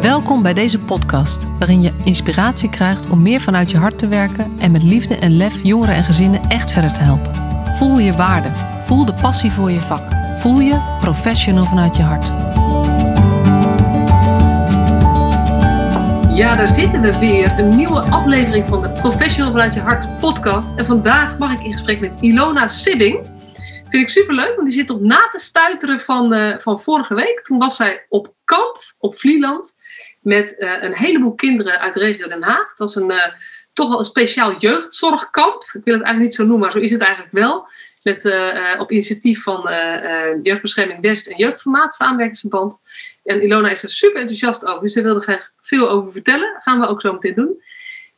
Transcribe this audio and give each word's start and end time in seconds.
Welkom 0.00 0.42
bij 0.42 0.54
deze 0.54 0.78
podcast, 0.78 1.46
waarin 1.58 1.82
je 1.82 1.92
inspiratie 2.04 2.70
krijgt 2.70 3.10
om 3.10 3.22
meer 3.22 3.40
vanuit 3.40 3.70
je 3.70 3.76
hart 3.76 3.98
te 3.98 4.08
werken 4.08 4.58
en 4.58 4.70
met 4.70 4.82
liefde 4.82 5.16
en 5.16 5.36
lef 5.36 5.62
jongeren 5.62 5.94
en 5.94 6.04
gezinnen 6.04 6.40
echt 6.48 6.70
verder 6.70 6.92
te 6.92 7.00
helpen. 7.00 7.34
Voel 7.76 7.98
je 7.98 8.12
waarde, 8.12 8.48
voel 8.84 9.04
de 9.04 9.14
passie 9.14 9.52
voor 9.52 9.70
je 9.70 9.80
vak, 9.80 10.02
voel 10.36 10.60
je 10.60 10.96
professional 11.00 11.64
vanuit 11.64 11.96
je 11.96 12.02
hart. 12.02 12.26
Ja, 16.36 16.56
daar 16.56 16.74
zitten 16.74 17.00
we 17.00 17.18
weer. 17.18 17.58
Een 17.58 17.76
nieuwe 17.76 18.00
aflevering 18.00 18.68
van 18.68 18.82
de 18.82 18.90
Professional 18.90 19.50
vanuit 19.50 19.74
je 19.74 19.80
hart 19.80 20.18
podcast. 20.18 20.72
En 20.76 20.84
vandaag 20.84 21.38
mag 21.38 21.52
ik 21.52 21.64
in 21.64 21.72
gesprek 21.72 22.00
met 22.00 22.12
Ilona 22.20 22.68
Sibbing. 22.68 23.36
Vind 23.88 24.02
ik 24.02 24.08
superleuk, 24.08 24.54
want 24.54 24.68
die 24.68 24.78
zit 24.78 24.90
op 24.90 25.00
na 25.00 25.28
te 25.30 25.38
stuiteren 25.38 26.00
van, 26.00 26.34
uh, 26.34 26.58
van 26.58 26.80
vorige 26.80 27.14
week. 27.14 27.40
Toen 27.42 27.58
was 27.58 27.76
zij 27.76 28.06
op 28.08 28.34
kamp 28.44 28.94
op 28.98 29.18
Vlieland 29.18 29.74
met 30.20 30.56
uh, 30.58 30.82
een 30.82 30.96
heleboel 30.96 31.34
kinderen 31.34 31.80
uit 31.80 31.94
de 31.94 32.00
regio 32.00 32.28
Den 32.28 32.42
Haag. 32.42 32.70
Het 32.70 32.78
was 32.78 32.94
een, 32.94 33.10
uh, 33.10 33.24
toch 33.72 33.88
wel 33.88 33.98
een 33.98 34.04
speciaal 34.04 34.56
jeugdzorgkamp. 34.58 35.62
Ik 35.62 35.84
wil 35.84 35.94
het 35.94 36.02
eigenlijk 36.02 36.18
niet 36.18 36.34
zo 36.34 36.42
noemen, 36.42 36.60
maar 36.60 36.72
zo 36.72 36.78
is 36.78 36.90
het 36.90 37.00
eigenlijk 37.00 37.32
wel. 37.32 37.66
Met, 38.02 38.30
op 38.78 38.90
initiatief 38.90 39.42
van 39.42 39.60
Jeugdbescherming 40.42 41.00
West 41.00 41.26
en 41.26 41.36
Jeugdformaat, 41.36 41.94
samenwerkingsverband. 41.94 42.80
En 43.24 43.42
Ilona 43.42 43.70
is 43.70 43.82
er 43.82 43.90
super 43.90 44.20
enthousiast 44.20 44.64
over, 44.64 44.82
dus 44.82 44.92
ze 44.92 45.02
wilde 45.02 45.20
graag 45.20 45.50
veel 45.60 45.88
over 45.90 46.12
vertellen. 46.12 46.52
Dat 46.52 46.62
gaan 46.62 46.80
we 46.80 46.86
ook 46.86 47.00
zo 47.00 47.12
meteen 47.12 47.34
doen. 47.34 47.62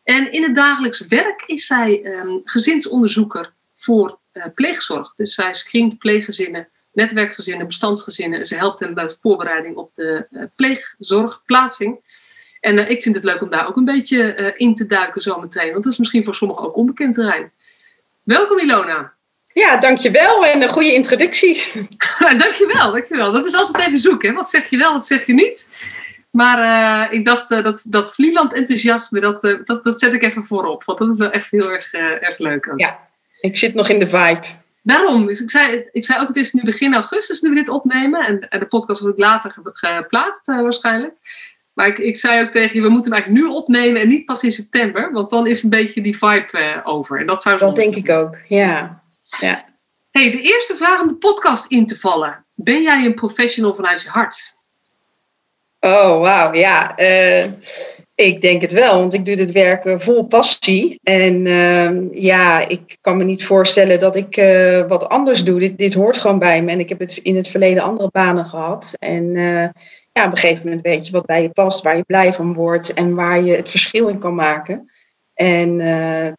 En 0.02 0.32
in 0.32 0.42
het 0.42 0.56
dagelijks 0.56 1.06
werk 1.06 1.42
is 1.46 1.66
zij 1.66 2.04
um, 2.04 2.40
gezinsonderzoeker 2.44 3.52
voor 3.76 4.18
pleegzorg. 4.54 5.14
Dus 5.14 5.34
zij 5.34 5.54
screent 5.54 5.98
pleeggezinnen, 5.98 6.68
netwerkgezinnen, 6.92 7.66
bestandsgezinnen. 7.66 8.38
En 8.38 8.46
ze 8.46 8.56
helpt 8.56 8.80
hen 8.80 8.94
bij 8.94 9.06
de 9.06 9.16
voorbereiding 9.20 9.76
op 9.76 9.90
de 9.94 10.26
uh, 10.30 10.42
pleegzorgplaatsing. 10.56 12.00
En 12.60 12.78
uh, 12.78 12.90
ik 12.90 13.02
vind 13.02 13.14
het 13.14 13.24
leuk 13.24 13.42
om 13.42 13.50
daar 13.50 13.68
ook 13.68 13.76
een 13.76 13.84
beetje 13.84 14.54
in 14.56 14.74
te 14.74 14.86
duiken 14.86 15.22
zometeen. 15.22 15.72
Want 15.72 15.84
dat 15.84 15.92
is 15.92 15.98
misschien 15.98 16.24
voor 16.24 16.34
sommigen 16.34 16.64
ook 16.64 16.76
onbekend 16.76 17.14
terrein. 17.14 17.52
Welkom 18.22 18.58
Ilona. 18.58 19.12
Ja, 19.52 19.76
dankjewel 19.76 20.46
en 20.46 20.62
een 20.62 20.68
goede 20.68 20.92
introductie. 20.92 21.62
dankjewel, 22.44 22.92
dankjewel. 22.92 23.32
Dat 23.32 23.46
is 23.46 23.54
altijd 23.54 23.86
even 23.86 23.98
zoeken. 23.98 24.34
Wat 24.34 24.48
zeg 24.48 24.70
je 24.70 24.76
wel, 24.76 24.92
wat 24.92 25.06
zeg 25.06 25.26
je 25.26 25.34
niet? 25.34 25.68
Maar 26.30 26.58
uh, 26.58 27.12
ik 27.18 27.24
dacht 27.24 27.50
uh, 27.50 27.62
dat, 27.62 27.82
dat 27.86 28.14
Vlieland 28.14 28.52
enthousiasme, 28.52 29.20
dat, 29.20 29.44
uh, 29.44 29.64
dat, 29.64 29.84
dat 29.84 29.98
zet 29.98 30.12
ik 30.12 30.22
even 30.22 30.44
voorop. 30.44 30.84
Want 30.84 30.98
dat 30.98 31.08
is 31.08 31.18
wel 31.18 31.30
echt 31.30 31.50
heel 31.50 31.70
erg, 31.70 31.92
erg 31.92 32.38
leuk. 32.38 32.68
Ook. 32.72 32.80
Ja, 32.80 33.08
ik 33.40 33.56
zit 33.56 33.74
nog 33.74 33.88
in 33.88 33.98
de 33.98 34.06
vibe. 34.06 34.46
Daarom, 34.82 35.26
dus 35.26 35.40
ik 35.40 35.50
zei, 35.50 35.88
ik 35.92 36.04
zei 36.04 36.20
ook, 36.20 36.28
het 36.28 36.36
is 36.36 36.52
nu 36.52 36.64
begin 36.64 36.94
augustus 36.94 37.40
nu 37.40 37.48
we 37.48 37.54
dit 37.54 37.68
opnemen. 37.68 38.26
En, 38.26 38.48
en 38.48 38.58
de 38.58 38.66
podcast 38.66 39.00
wordt 39.00 39.18
later 39.18 39.56
geplaatst 39.62 40.46
waarschijnlijk. 40.46 41.14
Maar 41.72 41.86
ik, 41.86 41.98
ik 41.98 42.16
zei 42.16 42.42
ook 42.42 42.50
tegen 42.50 42.76
je, 42.76 42.82
we 42.82 42.88
moeten 42.88 43.12
hem 43.12 43.20
eigenlijk 43.20 43.46
nu 43.46 43.56
opnemen 43.56 44.00
en 44.00 44.08
niet 44.08 44.24
pas 44.24 44.42
in 44.42 44.52
september. 44.52 45.12
Want 45.12 45.30
dan 45.30 45.46
is 45.46 45.62
een 45.62 45.70
beetje 45.70 46.02
die 46.02 46.18
vibe 46.18 46.80
over. 46.84 47.20
En 47.20 47.26
dat 47.26 47.42
zou 47.42 47.58
dat 47.58 47.76
denk 47.76 47.96
ik 47.96 48.10
ook, 48.10 48.36
ja. 48.48 49.02
ja. 49.40 49.64
hey, 50.10 50.30
de 50.30 50.40
eerste 50.40 50.74
vraag 50.74 51.00
om 51.00 51.08
de 51.08 51.16
podcast 51.16 51.66
in 51.66 51.86
te 51.86 51.96
vallen. 51.96 52.44
Ben 52.54 52.82
jij 52.82 53.04
een 53.04 53.14
professional 53.14 53.74
vanuit 53.74 54.02
je 54.02 54.08
hart? 54.08 54.54
Oh, 55.80 56.20
wauw, 56.20 56.54
ja. 56.54 56.98
Uh, 56.98 57.52
ik 58.20 58.40
denk 58.40 58.60
het 58.60 58.72
wel, 58.72 58.98
want 58.98 59.14
ik 59.14 59.24
doe 59.24 59.36
dit 59.36 59.52
werk 59.52 60.00
vol 60.00 60.26
passie. 60.26 61.00
En 61.02 61.46
uh, 61.46 62.10
ja, 62.10 62.68
ik 62.68 62.96
kan 63.00 63.16
me 63.16 63.24
niet 63.24 63.44
voorstellen 63.44 63.98
dat 63.98 64.16
ik 64.16 64.36
uh, 64.36 64.86
wat 64.88 65.08
anders 65.08 65.44
doe. 65.44 65.60
Dit, 65.60 65.78
dit 65.78 65.94
hoort 65.94 66.16
gewoon 66.16 66.38
bij 66.38 66.62
me. 66.62 66.70
En 66.70 66.80
ik 66.80 66.88
heb 66.88 66.98
het 66.98 67.16
in 67.16 67.36
het 67.36 67.48
verleden 67.48 67.82
andere 67.82 68.08
banen 68.12 68.44
gehad. 68.44 68.94
En 68.98 69.24
uh, 69.34 69.68
ja, 70.12 70.24
op 70.26 70.32
een 70.32 70.36
gegeven 70.36 70.64
moment 70.64 70.82
weet 70.82 71.06
je 71.06 71.12
wat 71.12 71.26
bij 71.26 71.42
je 71.42 71.48
past, 71.48 71.82
waar 71.82 71.96
je 71.96 72.02
blij 72.02 72.32
van 72.32 72.54
wordt 72.54 72.92
en 72.92 73.14
waar 73.14 73.42
je 73.42 73.56
het 73.56 73.70
verschil 73.70 74.08
in 74.08 74.18
kan 74.18 74.34
maken. 74.34 74.90
En 75.34 75.78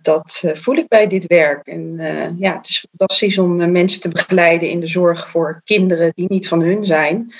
dat 0.02 0.44
voel 0.54 0.76
ik 0.76 0.88
bij 0.88 1.08
dit 1.08 1.28
werk. 1.28 1.68
En 1.68 1.96
ja, 2.40 2.56
het 2.58 2.68
is 2.68 2.86
fantastisch 2.90 3.38
om 3.38 3.72
mensen 3.72 4.02
te 4.02 4.10
begeleiden 4.10 4.70
in 4.70 4.80
de 4.80 4.88
zorg 4.88 5.30
voor 5.30 5.62
kinderen 5.64 6.12
die 6.16 6.26
niet 6.30 6.48
van 6.48 6.62
hun 6.62 6.86
zijn. 6.86 7.34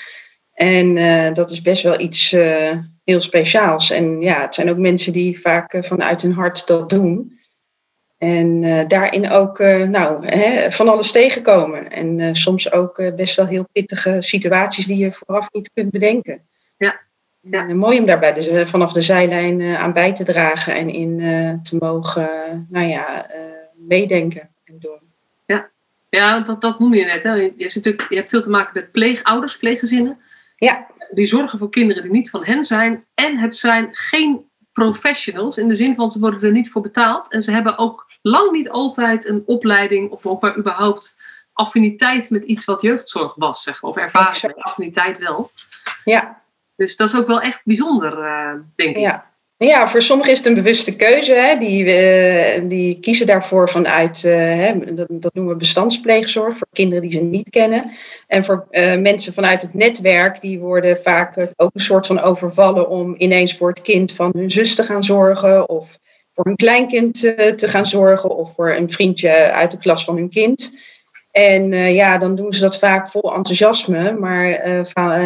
En 0.54 0.94
dat 1.34 1.50
is 1.50 1.62
best 1.62 1.82
wel 1.82 2.00
iets 2.00 2.36
heel 3.04 3.20
speciaals. 3.20 3.90
En 3.90 4.20
ja, 4.20 4.40
het 4.40 4.54
zijn 4.54 4.70
ook 4.70 4.76
mensen 4.76 5.12
die 5.12 5.40
vaak 5.40 5.72
uh, 5.72 5.82
vanuit 5.82 6.22
hun 6.22 6.32
hart 6.32 6.66
dat 6.66 6.90
doen. 6.90 7.40
En 8.18 8.60
daarin 8.88 9.30
ook 9.30 9.58
nou, 9.88 10.26
hè, 10.26 10.72
van 10.72 10.88
alles 10.88 11.12
tegenkomen. 11.12 11.90
En 11.90 12.36
soms 12.36 12.72
ook 12.72 13.12
best 13.16 13.36
wel 13.36 13.46
heel 13.46 13.68
pittige 13.72 14.16
situaties 14.20 14.86
die 14.86 14.96
je 14.96 15.12
vooraf 15.12 15.48
niet 15.52 15.70
kunt 15.74 15.90
bedenken. 15.90 16.40
Ja. 16.76 17.00
ja. 17.40 17.68
En 17.68 17.76
mooi 17.76 17.98
om 17.98 18.06
daarbij 18.06 18.32
dus, 18.32 18.70
vanaf 18.70 18.92
de 18.92 19.02
zijlijn 19.02 19.62
aan 19.76 19.92
bij 19.92 20.12
te 20.14 20.24
dragen 20.24 20.74
en 20.74 20.88
in 20.88 21.18
te 21.62 21.76
mogen 21.78 22.66
nou 22.70 22.86
ja, 22.86 23.26
meedenken 23.88 24.48
en 24.64 24.76
doen. 24.78 25.00
Ja, 25.46 25.68
ja 26.08 26.40
dat, 26.40 26.60
dat 26.60 26.78
noem 26.78 26.94
je 26.94 27.04
net. 27.04 27.22
Hè. 27.22 27.32
Je, 27.34 27.52
je, 27.56 27.72
natuurlijk, 27.74 28.06
je 28.08 28.16
hebt 28.16 28.30
veel 28.30 28.42
te 28.42 28.50
maken 28.50 28.70
met 28.74 28.92
pleegouders, 28.92 29.56
pleeggezinnen. 29.56 30.18
Ja. 30.56 30.86
Die 31.14 31.26
zorgen 31.26 31.58
voor 31.58 31.70
kinderen 31.70 32.02
die 32.02 32.12
niet 32.12 32.30
van 32.30 32.44
hen 32.44 32.64
zijn. 32.64 33.04
En 33.14 33.38
het 33.38 33.56
zijn 33.56 33.88
geen 33.92 34.50
professionals 34.72 35.58
in 35.58 35.68
de 35.68 35.76
zin 35.76 35.94
van 35.94 36.10
ze 36.10 36.20
worden 36.20 36.42
er 36.42 36.50
niet 36.50 36.70
voor 36.70 36.82
betaald. 36.82 37.32
En 37.32 37.42
ze 37.42 37.50
hebben 37.50 37.78
ook 37.78 38.10
lang 38.22 38.52
niet 38.52 38.70
altijd 38.70 39.26
een 39.26 39.42
opleiding 39.46 40.10
of 40.10 40.26
ook 40.26 40.40
maar 40.40 40.56
überhaupt 40.56 41.20
affiniteit 41.52 42.30
met 42.30 42.44
iets 42.44 42.64
wat 42.64 42.82
jeugdzorg 42.82 43.34
was, 43.34 43.62
zeg 43.62 43.82
maar. 43.82 43.90
Of 43.90 43.96
ervaring 43.96 44.54
affiniteit 44.62 45.18
wel. 45.18 45.50
Ja. 46.04 46.40
Dus 46.76 46.96
dat 46.96 47.08
is 47.08 47.16
ook 47.16 47.26
wel 47.26 47.40
echt 47.40 47.60
bijzonder, 47.64 48.18
uh, 48.18 48.54
denk 48.74 48.96
ik. 48.96 49.02
Ja. 49.02 49.31
Ja, 49.66 49.88
voor 49.88 50.02
sommigen 50.02 50.32
is 50.32 50.38
het 50.38 50.46
een 50.46 50.54
bewuste 50.54 50.96
keuze. 50.96 51.32
Hè. 51.32 51.56
Die, 51.56 51.84
uh, 51.84 52.68
die 52.68 53.00
kiezen 53.00 53.26
daarvoor 53.26 53.68
vanuit, 53.70 54.22
uh, 54.26 54.34
hè, 54.34 54.94
dat, 54.94 55.06
dat, 55.10 55.34
noemen 55.34 55.52
we 55.52 55.58
bestandspleegzorg, 55.58 56.56
voor 56.56 56.66
kinderen 56.72 57.02
die 57.02 57.12
ze 57.12 57.20
niet 57.20 57.50
kennen. 57.50 57.90
En 58.26 58.44
voor 58.44 58.66
uh, 58.70 58.96
mensen 58.96 59.32
vanuit 59.32 59.62
het 59.62 59.74
netwerk, 59.74 60.40
die 60.40 60.58
worden 60.58 61.02
vaak 61.02 61.38
ook 61.56 61.70
een 61.74 61.80
soort 61.80 62.06
van 62.06 62.20
overvallen 62.20 62.88
om 62.88 63.14
ineens 63.18 63.56
voor 63.56 63.68
het 63.68 63.82
kind 63.82 64.12
van 64.12 64.30
hun 64.36 64.50
zus 64.50 64.74
te 64.74 64.82
gaan 64.82 65.02
zorgen. 65.02 65.68
Of 65.68 65.98
voor 66.34 66.44
hun 66.44 66.56
kleinkind 66.56 67.20
te 67.56 67.68
gaan 67.68 67.86
zorgen. 67.86 68.36
Of 68.36 68.54
voor 68.54 68.70
een 68.70 68.92
vriendje 68.92 69.30
uit 69.52 69.70
de 69.70 69.78
klas 69.78 70.04
van 70.04 70.16
hun 70.16 70.30
kind. 70.30 70.78
En 71.30 71.72
ja, 71.94 72.18
dan 72.18 72.34
doen 72.34 72.52
ze 72.52 72.60
dat 72.60 72.78
vaak 72.78 73.10
vol 73.10 73.34
enthousiasme, 73.34 74.12
maar 74.12 74.68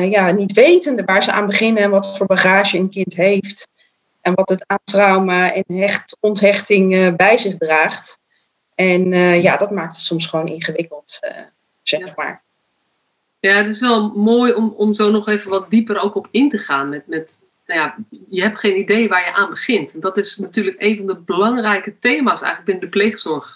ja, 0.08 0.30
niet 0.30 0.52
wetende 0.52 1.04
waar 1.04 1.22
ze 1.22 1.32
aan 1.32 1.46
beginnen 1.46 1.82
en 1.82 1.90
wat 1.90 2.16
voor 2.16 2.26
bagage 2.26 2.78
een 2.78 2.90
kind 2.90 3.14
heeft. 3.14 3.74
En 4.26 4.34
wat 4.34 4.48
het 4.48 4.64
aan 4.66 4.78
trauma 4.84 5.52
en 5.52 5.64
hecht, 5.66 6.16
onthechting 6.20 6.94
uh, 6.94 7.14
bij 7.14 7.38
zich 7.38 7.56
draagt. 7.56 8.18
En 8.74 9.12
uh, 9.12 9.42
ja, 9.42 9.56
dat 9.56 9.70
maakt 9.70 9.96
het 9.96 10.04
soms 10.04 10.26
gewoon 10.26 10.48
ingewikkeld, 10.48 11.18
uh, 11.20 11.30
zeg 11.82 12.00
ja. 12.00 12.12
maar. 12.16 12.42
Ja, 13.38 13.52
het 13.52 13.68
is 13.68 13.80
wel 13.80 14.12
mooi 14.14 14.52
om, 14.52 14.74
om 14.76 14.94
zo 14.94 15.10
nog 15.10 15.28
even 15.28 15.50
wat 15.50 15.70
dieper 15.70 15.98
ook 15.98 16.14
op 16.14 16.28
in 16.30 16.50
te 16.50 16.58
gaan. 16.58 16.88
Met, 16.88 17.06
met, 17.06 17.42
nou 17.66 17.80
ja, 17.80 17.96
je 18.28 18.42
hebt 18.42 18.60
geen 18.60 18.78
idee 18.78 19.08
waar 19.08 19.24
je 19.24 19.34
aan 19.34 19.50
begint. 19.50 19.94
En 19.94 20.00
dat 20.00 20.18
is 20.18 20.36
natuurlijk 20.36 20.76
een 20.78 20.96
van 20.96 21.06
de 21.06 21.16
belangrijke 21.16 21.98
thema's 21.98 22.42
eigenlijk 22.42 22.64
binnen 22.64 22.84
de 22.84 22.98
pleegzorg 22.98 23.54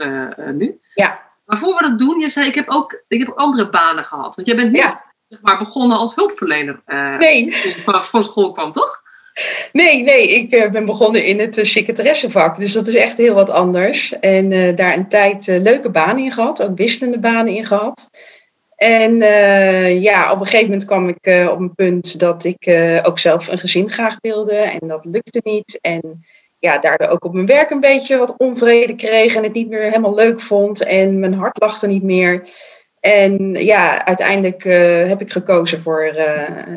nu. 0.52 0.80
Ja. 0.94 1.20
Maar 1.44 1.58
voor 1.58 1.74
we 1.74 1.82
dat 1.82 1.98
doen, 1.98 2.20
je 2.20 2.28
zei 2.28 2.46
ik 2.46 2.54
heb 2.54 2.68
ook, 2.68 3.02
ik 3.08 3.18
heb 3.18 3.28
ook 3.28 3.38
andere 3.38 3.70
banen 3.70 4.04
gehad. 4.04 4.34
Want 4.34 4.46
jij 4.46 4.56
bent 4.56 4.72
niet 4.72 4.82
ja. 4.82 5.04
zeg 5.28 5.40
maar, 5.40 5.58
begonnen 5.58 5.96
als 5.96 6.14
hulpverlener. 6.14 6.82
nee. 7.18 7.54
Van, 7.84 8.04
van 8.04 8.22
school 8.22 8.52
kwam, 8.52 8.72
toch? 8.72 9.08
Nee, 9.72 10.02
nee, 10.02 10.28
ik 10.28 10.54
uh, 10.54 10.70
ben 10.70 10.84
begonnen 10.84 11.24
in 11.24 11.40
het 11.40 11.58
uh, 11.58 11.64
secretaressevak. 11.64 12.58
Dus 12.58 12.72
dat 12.72 12.86
is 12.86 12.94
echt 12.94 13.18
heel 13.18 13.34
wat 13.34 13.50
anders. 13.50 14.18
En 14.18 14.50
uh, 14.50 14.76
daar 14.76 14.96
een 14.96 15.08
tijd 15.08 15.46
leuke 15.46 15.90
banen 15.90 16.24
in 16.24 16.32
gehad, 16.32 16.62
ook 16.62 16.76
wisselende 16.76 17.18
banen 17.18 17.54
in 17.54 17.66
gehad. 17.66 18.10
En 18.76 19.16
ja, 20.00 20.32
op 20.32 20.40
een 20.40 20.46
gegeven 20.46 20.70
moment 20.70 20.84
kwam 20.84 21.08
ik 21.08 21.48
op 21.50 21.58
een 21.58 21.74
punt 21.74 22.18
dat 22.18 22.44
ik 22.44 22.70
ook 23.02 23.18
zelf 23.18 23.48
een 23.48 23.58
gezin 23.58 23.90
graag 23.90 24.16
wilde. 24.20 24.54
En 24.54 24.88
dat 24.88 25.04
lukte 25.04 25.40
niet. 25.42 25.78
En 25.80 26.24
ja, 26.58 26.78
daardoor 26.78 27.08
ook 27.08 27.24
op 27.24 27.34
mijn 27.34 27.46
werk 27.46 27.70
een 27.70 27.80
beetje 27.80 28.16
wat 28.16 28.34
onvrede 28.36 28.94
kreeg. 28.94 29.34
En 29.34 29.42
het 29.42 29.52
niet 29.52 29.68
meer 29.68 29.82
helemaal 29.82 30.14
leuk 30.14 30.40
vond. 30.40 30.84
En 30.84 31.18
mijn 31.18 31.34
hart 31.34 31.82
er 31.82 31.88
niet 31.88 32.02
meer. 32.02 32.48
En 33.00 33.54
ja, 33.54 34.04
uiteindelijk 34.04 34.62
heb 35.08 35.20
ik 35.20 35.32
gekozen 35.32 35.82
voor 35.82 36.14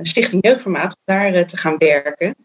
Stichting 0.02 0.46
Jeugdformaat 0.46 0.96
om 1.06 1.16
daar 1.16 1.46
te 1.46 1.58
gaan 1.58 1.78
werken. 1.78 2.36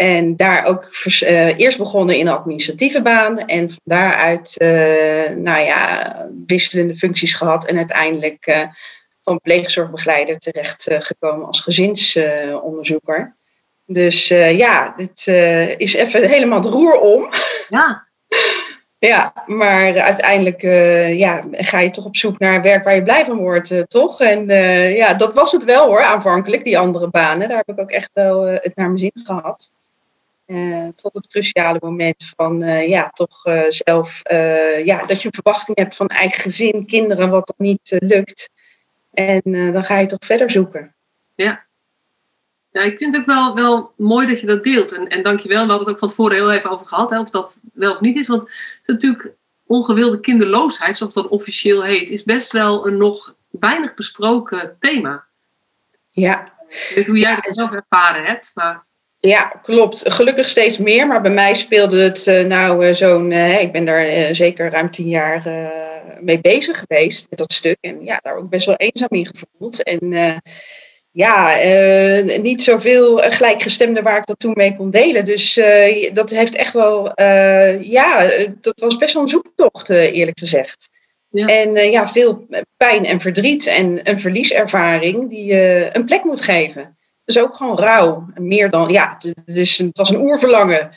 En 0.00 0.36
daar 0.36 0.64
ook 0.64 0.90
uh, 1.04 1.58
eerst 1.58 1.78
begonnen 1.78 2.16
in 2.16 2.26
een 2.26 2.32
administratieve 2.32 3.02
baan. 3.02 3.38
En 3.38 3.68
van 3.68 3.80
daaruit, 3.84 4.54
uh, 4.58 5.36
nou 5.36 5.60
ja, 5.60 6.28
wisselende 6.46 6.96
functies 6.96 7.34
gehad. 7.34 7.66
En 7.66 7.76
uiteindelijk 7.76 8.46
uh, 8.46 8.62
van 9.22 9.40
pleegzorgbegeleider 9.40 10.38
terecht 10.38 10.86
gekomen 10.88 11.46
als 11.46 11.60
gezinsonderzoeker. 11.60 13.36
dus 13.86 14.28
ja, 14.28 14.94
dit 14.96 15.26
is 15.76 15.94
even 15.94 16.28
helemaal 16.28 16.58
het 16.58 16.72
roer 16.72 17.00
om. 17.00 17.28
Ja. 17.68 18.02
Ja, 18.98 19.32
maar 19.46 19.98
uiteindelijk 19.98 20.62
ja, 21.16 21.44
ga 21.50 21.80
je 21.80 21.90
toch 21.90 22.04
op 22.04 22.16
zoek 22.16 22.38
naar 22.38 22.62
werk 22.62 22.84
waar 22.84 22.94
je 22.94 23.02
blij 23.02 23.24
van 23.24 23.36
wordt, 23.36 23.74
toch? 23.86 24.20
En 24.20 24.46
ja, 24.94 25.14
dat 25.14 25.34
was 25.34 25.52
het 25.52 25.64
wel 25.64 25.86
hoor, 25.86 26.02
aanvankelijk, 26.02 26.64
die 26.64 26.78
andere 26.78 27.08
banen. 27.08 27.48
Daar 27.48 27.56
heb 27.56 27.68
ik 27.68 27.80
ook 27.80 27.90
echt 27.90 28.10
wel 28.12 28.42
het 28.42 28.72
naar 28.74 28.86
mijn 28.86 28.98
zin 28.98 29.12
gehad. 29.24 29.70
Tot 30.94 31.12
het 31.12 31.28
cruciale 31.28 31.78
moment 31.82 32.32
van 32.36 32.58
ja, 32.88 33.10
toch 33.10 33.42
zelf, 33.68 34.20
ja, 34.84 35.04
dat 35.06 35.22
je 35.22 35.26
een 35.26 35.34
verwachting 35.34 35.78
hebt 35.78 35.96
van 35.96 36.06
eigen 36.06 36.40
gezin, 36.40 36.86
kinderen, 36.86 37.30
wat 37.30 37.46
dan 37.56 37.66
niet 37.66 37.96
lukt. 37.98 38.50
En 39.12 39.40
dan 39.72 39.84
ga 39.84 39.98
je 39.98 40.06
toch 40.06 40.24
verder 40.26 40.50
zoeken. 40.50 40.94
Ja, 41.34 41.64
ja, 42.72 42.80
ik 42.80 42.98
vind 42.98 43.12
het 43.12 43.22
ook 43.22 43.28
wel, 43.28 43.54
wel 43.54 43.92
mooi 43.96 44.26
dat 44.26 44.40
je 44.40 44.46
dat 44.46 44.64
deelt. 44.64 44.92
En, 44.92 45.08
en 45.08 45.22
dankjewel, 45.22 45.62
we 45.62 45.68
hadden 45.68 45.86
het 45.86 45.94
ook 45.94 45.98
van 45.98 46.08
tevoren 46.08 46.36
heel 46.36 46.52
even 46.52 46.70
over 46.70 46.86
gehad, 46.86 47.10
hè, 47.10 47.20
of 47.20 47.30
dat 47.30 47.60
wel 47.72 47.92
of 47.92 48.00
niet 48.00 48.16
is. 48.16 48.26
Want 48.26 48.42
het 48.42 48.50
is 48.82 48.94
natuurlijk 48.94 49.34
ongewilde 49.66 50.20
kinderloosheid, 50.20 50.96
zoals 50.96 51.14
dat 51.14 51.28
officieel 51.28 51.84
heet, 51.84 52.10
is 52.10 52.24
best 52.24 52.52
wel 52.52 52.86
een 52.86 52.96
nog 52.96 53.34
weinig 53.50 53.94
besproken 53.94 54.76
thema. 54.78 55.24
Ja. 56.10 56.52
Ik 56.68 56.92
weet 56.94 57.06
hoe 57.06 57.18
jij 57.18 57.34
dat 57.34 57.54
zelf 57.54 57.70
ervaren 57.70 58.24
hebt, 58.24 58.50
maar... 58.54 58.88
Ja, 59.20 59.60
klopt. 59.62 60.12
Gelukkig 60.12 60.48
steeds 60.48 60.78
meer, 60.78 61.06
maar 61.06 61.20
bij 61.20 61.30
mij 61.30 61.54
speelde 61.54 62.02
het 62.02 62.26
uh, 62.26 62.44
nou 62.44 62.86
uh, 62.86 62.92
zo'n... 62.92 63.30
Uh, 63.30 63.60
ik 63.60 63.72
ben 63.72 63.84
daar 63.84 64.34
zeker 64.34 64.70
ruim 64.70 64.90
tien 64.90 65.08
jaar 65.08 65.42
mee 66.20 66.40
bezig 66.40 66.78
geweest 66.86 67.26
met 67.30 67.38
dat 67.38 67.52
stuk. 67.52 67.76
En 67.80 68.04
ja, 68.04 68.20
daar 68.22 68.36
ook 68.36 68.48
best 68.48 68.66
wel 68.66 68.76
eenzaam 68.76 69.08
in 69.10 69.26
gevoeld. 69.26 69.82
En 69.82 70.40
ja, 71.10 71.56
niet 72.40 72.62
zoveel 72.62 73.16
gelijkgestemden 73.16 74.02
waar 74.02 74.18
ik 74.18 74.26
dat 74.26 74.38
toen 74.38 74.52
mee 74.54 74.76
kon 74.76 74.90
delen. 74.90 75.24
Dus 75.24 75.60
dat 76.12 76.30
heeft 76.30 76.54
echt 76.54 76.72
wel, 76.72 77.12
ja, 77.80 78.30
dat 78.60 78.80
was 78.80 78.96
best 78.96 79.14
wel 79.14 79.22
een 79.22 79.28
zoektocht, 79.28 79.90
eerlijk 79.90 80.38
gezegd. 80.38 80.90
Ja. 81.30 81.46
En 81.46 81.90
ja, 81.90 82.06
veel 82.06 82.46
pijn 82.76 83.04
en 83.04 83.20
verdriet 83.20 83.66
en 83.66 84.00
een 84.10 84.20
verlieservaring 84.20 85.28
die 85.28 85.44
je 85.44 85.90
een 85.92 86.04
plek 86.04 86.24
moet 86.24 86.40
geven. 86.40 86.98
Dus 87.32 87.42
ook 87.42 87.56
gewoon 87.56 87.78
rouw. 87.78 88.26
Meer 88.34 88.70
dan, 88.70 88.88
ja, 88.88 89.18
het, 89.18 89.56
is 89.56 89.78
een, 89.78 89.86
het 89.86 89.96
was 89.96 90.10
een 90.10 90.20
oerverlangen. 90.20 90.90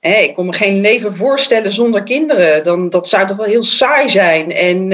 Ik 0.00 0.34
kon 0.34 0.46
me 0.46 0.52
geen 0.52 0.80
leven 0.80 1.16
voorstellen 1.16 1.72
zonder 1.72 2.02
kinderen. 2.02 2.64
Dan, 2.64 2.90
dat 2.90 3.08
zou 3.08 3.26
toch 3.26 3.36
wel 3.36 3.46
heel 3.46 3.62
saai 3.62 4.08
zijn. 4.08 4.52
En 4.52 4.90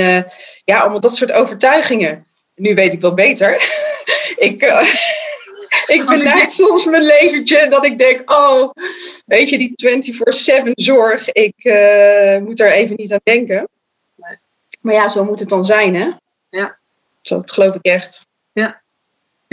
ja, 0.65 0.79
allemaal 0.79 1.01
dat 1.01 1.17
soort 1.17 1.33
overtuigingen. 1.33 2.25
Nu 2.55 2.75
weet 2.75 2.93
ik 2.93 3.01
wel 3.01 3.15
beter. 3.15 3.55
ik, 4.37 4.63
uh, 4.73 4.95
ik 5.87 6.05
beleid 6.07 6.53
soms 6.53 6.85
mijn 6.85 7.03
leventje 7.03 7.69
dat 7.69 7.85
ik 7.85 7.99
denk, 7.99 8.31
oh, 8.31 8.71
weet 9.27 9.49
je, 9.49 9.59
die 9.59 10.69
24-7 10.69 10.71
zorg, 10.73 11.33
ik 11.33 11.55
uh, 11.65 12.39
moet 12.39 12.61
er 12.61 12.73
even 12.73 12.97
niet 12.97 13.13
aan 13.13 13.21
denken. 13.23 13.69
Maar 14.81 14.95
ja, 14.95 15.09
zo 15.09 15.25
moet 15.25 15.41
het 15.41 15.49
dan 15.49 15.65
zijn, 15.65 15.95
hè? 15.95 16.11
Ja. 16.51 16.79
Dat 17.23 17.51
geloof 17.51 17.75
ik 17.75 17.85
echt. 17.85 18.27
Ja. 18.53 18.83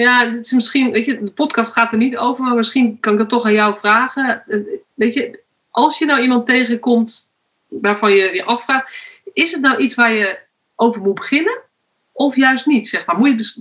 Ja, 0.02 0.24
is 0.24 0.52
misschien, 0.52 0.92
weet 0.92 1.06
je, 1.06 1.24
de 1.24 1.32
podcast 1.32 1.74
gaat 1.74 1.92
er 1.92 1.98
niet 1.98 2.18
over, 2.18 2.44
maar 2.44 2.56
misschien 2.56 3.00
kan 3.00 3.14
ik 3.14 3.20
het 3.20 3.30
toch 3.30 3.46
aan 3.46 3.54
jou 3.54 3.78
vragen. 3.78 4.44
Eh, 4.48 4.60
weet 4.94 5.14
je, 5.14 5.40
als 5.70 5.98
je 5.98 6.06
nou 6.06 6.22
iemand 6.22 6.46
tegenkomt 6.46 7.32
waarvan 7.68 8.14
je 8.14 8.34
je 8.34 8.44
afvraagt, 8.44 9.20
is 9.34 9.52
het 9.52 9.62
nou 9.62 9.78
iets 9.78 9.96
waar 9.96 10.14
je 10.14 10.40
over 10.76 11.02
moet 11.02 11.16
beginnen? 11.16 11.62
of 12.14 12.36
juist 12.36 12.66
niet, 12.66 12.88
zeg 12.88 13.06
maar. 13.06 13.18
Moet 13.18 13.30
je 13.30 13.36
dus, 13.36 13.60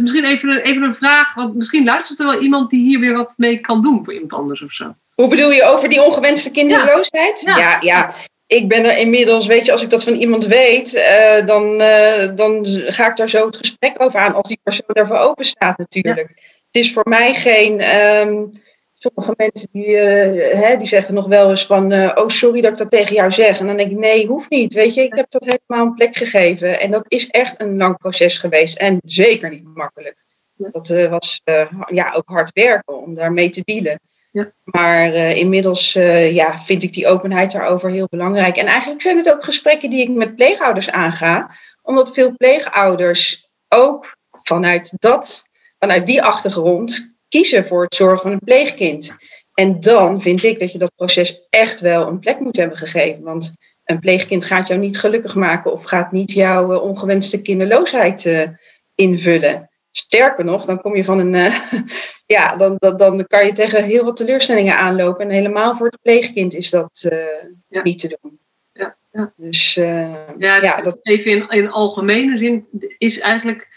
misschien 0.00 0.24
even, 0.24 0.62
even 0.62 0.82
een 0.82 0.94
vraag, 0.94 1.34
want 1.34 1.54
misschien 1.54 1.84
luistert 1.84 2.18
er 2.18 2.26
wel 2.26 2.40
iemand 2.40 2.70
die 2.70 2.84
hier 2.84 3.00
weer 3.00 3.16
wat 3.16 3.34
mee 3.36 3.58
kan 3.60 3.82
doen 3.82 4.04
voor 4.04 4.12
iemand 4.12 4.32
anders 4.32 4.62
of 4.62 4.72
zo. 4.72 4.94
Hoe 5.14 5.28
bedoel 5.28 5.50
je 5.50 5.64
over 5.64 5.88
die 5.88 6.02
ongewenste 6.02 6.50
kinderloosheid? 6.50 7.40
Ja, 7.40 7.56
ja. 7.56 7.78
ja. 7.80 8.10
Ik 8.46 8.68
ben 8.68 8.84
er 8.84 8.98
inmiddels, 8.98 9.46
weet 9.46 9.64
je, 9.64 9.72
als 9.72 9.82
ik 9.82 9.90
dat 9.90 10.04
van 10.04 10.14
iemand 10.14 10.46
weet, 10.46 10.94
uh, 10.94 11.46
dan, 11.46 11.80
uh, 11.80 12.34
dan 12.34 12.66
ga 12.66 13.10
ik 13.10 13.16
daar 13.16 13.28
zo 13.28 13.46
het 13.46 13.56
gesprek 13.56 14.02
over 14.02 14.20
aan 14.20 14.34
als 14.34 14.48
die 14.48 14.60
persoon 14.62 14.86
daarvoor 14.86 15.16
open 15.16 15.44
staat 15.44 15.78
natuurlijk. 15.78 16.28
Het 16.72 16.84
is 16.84 16.92
voor 16.92 17.08
mij 17.08 17.34
geen... 17.34 18.00
Um, 18.00 18.50
sommige 18.98 19.34
mensen 19.36 19.68
die, 19.72 19.86
uh, 19.86 20.62
hè, 20.62 20.76
die 20.76 20.86
zeggen 20.86 21.14
nog 21.14 21.26
wel 21.26 21.50
eens 21.50 21.66
van, 21.66 21.92
oh 22.18 22.28
sorry 22.28 22.60
dat 22.60 22.72
ik 22.72 22.78
dat 22.78 22.90
tegen 22.90 23.14
jou 23.14 23.30
zeg. 23.30 23.60
En 23.60 23.66
dan 23.66 23.76
denk 23.76 23.90
ik, 23.90 23.96
nee, 23.96 24.26
hoeft 24.26 24.50
niet. 24.50 24.74
Weet 24.74 24.94
je, 24.94 25.02
ik 25.02 25.14
heb 25.14 25.26
dat 25.28 25.44
helemaal 25.44 25.86
een 25.86 25.94
plek 25.94 26.16
gegeven. 26.16 26.80
En 26.80 26.90
dat 26.90 27.04
is 27.08 27.28
echt 27.28 27.60
een 27.60 27.76
lang 27.76 27.96
proces 27.96 28.38
geweest 28.38 28.78
en 28.78 28.98
zeker 29.04 29.50
niet 29.50 29.74
makkelijk. 29.74 30.16
Dat 30.56 30.88
was 31.08 31.40
ja, 31.86 32.12
ook 32.12 32.28
hard 32.28 32.50
werken 32.52 33.02
om 33.02 33.14
daarmee 33.14 33.48
te 33.48 33.62
dealen. 33.64 34.00
Ja. 34.36 34.52
Maar 34.64 35.14
inmiddels 35.14 35.92
ja, 36.30 36.58
vind 36.58 36.82
ik 36.82 36.92
die 36.92 37.06
openheid 37.06 37.52
daarover 37.52 37.90
heel 37.90 38.06
belangrijk. 38.10 38.56
En 38.56 38.66
eigenlijk 38.66 39.02
zijn 39.02 39.16
het 39.16 39.32
ook 39.32 39.44
gesprekken 39.44 39.90
die 39.90 40.00
ik 40.00 40.08
met 40.08 40.36
pleegouders 40.36 40.90
aanga. 40.90 41.50
Omdat 41.82 42.14
veel 42.14 42.36
pleegouders 42.36 43.50
ook 43.68 44.16
vanuit, 44.42 44.92
dat, 44.98 45.48
vanuit 45.78 46.06
die 46.06 46.22
achtergrond 46.22 47.16
kiezen 47.28 47.66
voor 47.66 47.82
het 47.82 47.94
zorgen 47.94 48.22
van 48.22 48.32
een 48.32 48.44
pleegkind. 48.44 49.16
En 49.54 49.80
dan 49.80 50.22
vind 50.22 50.42
ik 50.42 50.58
dat 50.58 50.72
je 50.72 50.78
dat 50.78 50.94
proces 50.94 51.46
echt 51.50 51.80
wel 51.80 52.06
een 52.06 52.18
plek 52.18 52.40
moet 52.40 52.56
hebben 52.56 52.76
gegeven. 52.76 53.22
Want 53.22 53.54
een 53.84 54.00
pleegkind 54.00 54.44
gaat 54.44 54.68
jou 54.68 54.80
niet 54.80 54.98
gelukkig 54.98 55.34
maken 55.34 55.72
of 55.72 55.84
gaat 55.84 56.12
niet 56.12 56.32
jouw 56.32 56.72
uh, 56.72 56.82
ongewenste 56.82 57.42
kinderloosheid 57.42 58.50
invullen. 58.94 59.70
Sterker 59.96 60.44
nog, 60.44 60.64
dan 60.64 60.80
kom 60.80 60.96
je 60.96 61.04
van 61.04 61.18
een. 61.18 61.32
Uh, 61.32 61.60
ja, 62.36 62.56
dan, 62.56 62.76
dan, 62.78 62.96
dan 62.96 63.26
kan 63.26 63.46
je 63.46 63.52
tegen 63.52 63.84
heel 63.84 64.04
wat 64.04 64.16
teleurstellingen 64.16 64.76
aanlopen. 64.76 65.24
En 65.24 65.30
helemaal 65.30 65.76
voor 65.76 65.86
het 65.86 66.02
pleegkind 66.02 66.54
is 66.54 66.70
dat 66.70 67.08
ja. 67.68 67.82
niet 67.82 67.98
te 67.98 68.18
doen. 68.20 68.38
Ja, 68.72 68.96
ja. 69.12 69.32
Dus, 69.36 69.74
ja, 69.74 70.34
dus 70.36 70.60
ja, 70.60 70.82
dat... 70.82 70.98
even 71.02 71.30
in, 71.30 71.48
in 71.48 71.70
algemene 71.70 72.36
zin 72.36 72.66
is 72.98 73.20
eigenlijk 73.20 73.68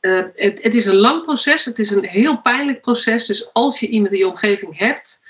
het, 0.00 0.62
het, 0.62 0.74
is 0.74 0.86
een 0.86 0.96
lang 0.96 1.22
proces, 1.22 1.64
het 1.64 1.78
is 1.78 1.90
een 1.90 2.04
heel 2.04 2.40
pijnlijk 2.40 2.80
proces. 2.80 3.26
Dus 3.26 3.52
als 3.52 3.80
je 3.80 3.88
iemand 3.88 4.12
in 4.12 4.18
je 4.18 4.28
omgeving 4.28 4.78
hebt, 4.78 5.22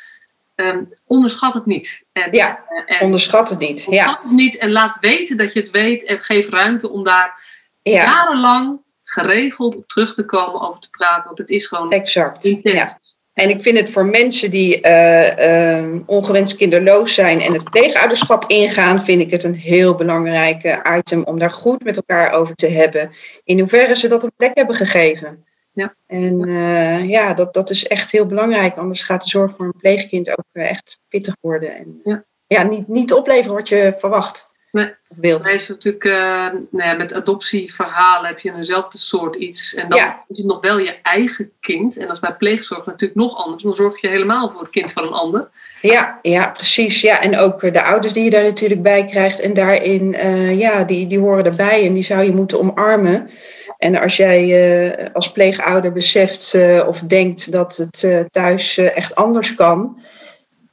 um, 0.55 0.93
onderschat 1.07 1.55
het 1.55 1.67
niet. 1.67 2.05
En, 2.13 2.33
ja, 2.33 2.65
en 2.87 3.01
onderschat 3.01 3.49
het 3.49 3.59
niet. 3.59 3.85
Onderschat 3.87 4.15
ja. 4.15 4.21
het 4.23 4.33
niet 4.33 4.57
en 4.57 4.73
laat 4.73 4.97
weten 5.01 5.37
dat 5.37 5.53
je 5.53 5.61
het 5.61 5.71
weet 5.71 6.05
en 6.05 6.23
geef 6.23 6.49
ruimte 6.49 6.91
om 6.91 7.05
daar 7.05 7.43
ja. 7.83 8.05
jarenlang 8.05 8.85
geregeld 9.21 9.77
op 9.77 9.89
terug 9.89 10.15
te 10.15 10.25
komen 10.25 10.61
over 10.69 10.81
te 10.81 10.91
praten. 10.91 11.25
Want 11.25 11.39
het 11.39 11.51
is 11.51 11.67
gewoon 11.67 11.93
exact. 11.93 12.45
intens. 12.45 12.75
Ja. 12.75 12.99
En 13.33 13.51
ik 13.51 13.63
vind 13.63 13.79
het 13.79 13.91
voor 13.91 14.07
mensen 14.07 14.51
die 14.51 14.87
uh, 14.87 15.81
uh, 15.81 16.01
ongewenst 16.07 16.57
kinderloos 16.57 17.15
zijn 17.15 17.41
en 17.41 17.53
het 17.53 17.71
pleegouderschap 17.71 18.45
ingaan, 18.47 19.05
vind 19.05 19.21
ik 19.21 19.31
het 19.31 19.45
een 19.45 19.55
heel 19.55 19.95
belangrijk 19.95 20.81
item 20.97 21.25
om 21.25 21.39
daar 21.39 21.51
goed 21.51 21.85
met 21.85 21.97
elkaar 21.97 22.33
over 22.33 22.55
te 22.55 22.69
hebben. 22.69 23.11
In 23.45 23.59
hoeverre 23.59 23.97
ze 23.97 24.09
dat 24.09 24.23
een 24.23 24.33
plek 24.37 24.55
hebben 24.55 24.75
gegeven. 24.75 25.45
Ja. 25.73 25.95
En 26.07 26.49
uh, 26.49 27.09
ja, 27.09 27.35
dat, 27.35 27.55
dat 27.55 27.71
is 27.71 27.87
echt 27.87 28.11
heel 28.11 28.27
belangrijk. 28.27 28.77
Anders 28.77 29.03
gaat 29.03 29.23
de 29.23 29.29
zorg 29.29 29.57
voor 29.57 29.67
een 29.67 29.81
pleegkind 29.81 30.31
ook 30.31 30.45
echt 30.53 31.01
pittig 31.09 31.37
worden. 31.41 31.77
En 31.77 32.01
ja. 32.05 32.25
ja, 32.47 32.63
niet, 32.63 32.89
niet 32.89 33.13
opleveren 33.13 33.57
wat 33.57 33.69
je 33.69 33.95
verwacht. 33.99 34.51
Nee. 34.77 34.95
Beeld. 35.09 35.45
Nee, 35.45 35.55
is 35.55 35.69
natuurlijk, 35.69 36.05
uh, 36.05 36.47
nou 36.71 36.97
met 36.97 37.13
adoptieverhalen 37.15 38.29
heb 38.29 38.39
je 38.39 38.53
eenzelfde 38.53 38.99
soort 38.99 39.37
iets. 39.37 39.75
En 39.75 39.89
dan 39.89 39.99
ja. 39.99 40.25
is 40.29 40.39
het 40.39 40.47
nog 40.47 40.61
wel 40.61 40.79
je 40.79 40.97
eigen 41.03 41.51
kind. 41.61 41.97
En 41.97 42.07
dat 42.07 42.17
is 42.17 42.21
bij 42.21 42.35
pleegzorg 42.35 42.87
natuurlijk 42.87 43.21
nog 43.21 43.45
anders. 43.45 43.63
Dan 43.63 43.75
zorg 43.75 44.01
je 44.01 44.09
helemaal 44.09 44.51
voor 44.51 44.61
het 44.61 44.71
kind 44.71 44.93
van 44.93 45.05
een 45.05 45.13
ander. 45.13 45.49
Ja, 45.81 46.19
ja 46.23 46.49
precies. 46.49 47.01
Ja. 47.01 47.21
En 47.21 47.39
ook 47.39 47.61
de 47.73 47.83
ouders 47.83 48.13
die 48.13 48.25
je 48.25 48.31
daar 48.31 48.43
natuurlijk 48.43 48.83
bij 48.83 49.05
krijgt. 49.05 49.41
En 49.41 49.55
daarin, 49.55 50.15
uh, 50.15 50.59
ja, 50.59 50.85
die, 50.85 51.07
die 51.07 51.19
horen 51.19 51.45
erbij 51.45 51.87
en 51.87 51.95
die 51.95 52.05
zou 52.05 52.23
je 52.23 52.35
moeten 52.35 52.59
omarmen. 52.59 53.31
En 53.79 54.01
als 54.01 54.17
jij 54.17 54.45
uh, 54.89 55.07
als 55.13 55.33
pleegouder 55.33 55.93
beseft 55.93 56.57
of 56.87 57.01
denkt 57.01 57.53
dat 57.53 57.77
het 57.77 58.31
thuis 58.31 58.79
echt 58.79 59.15
anders 59.15 59.55
kan 59.55 59.99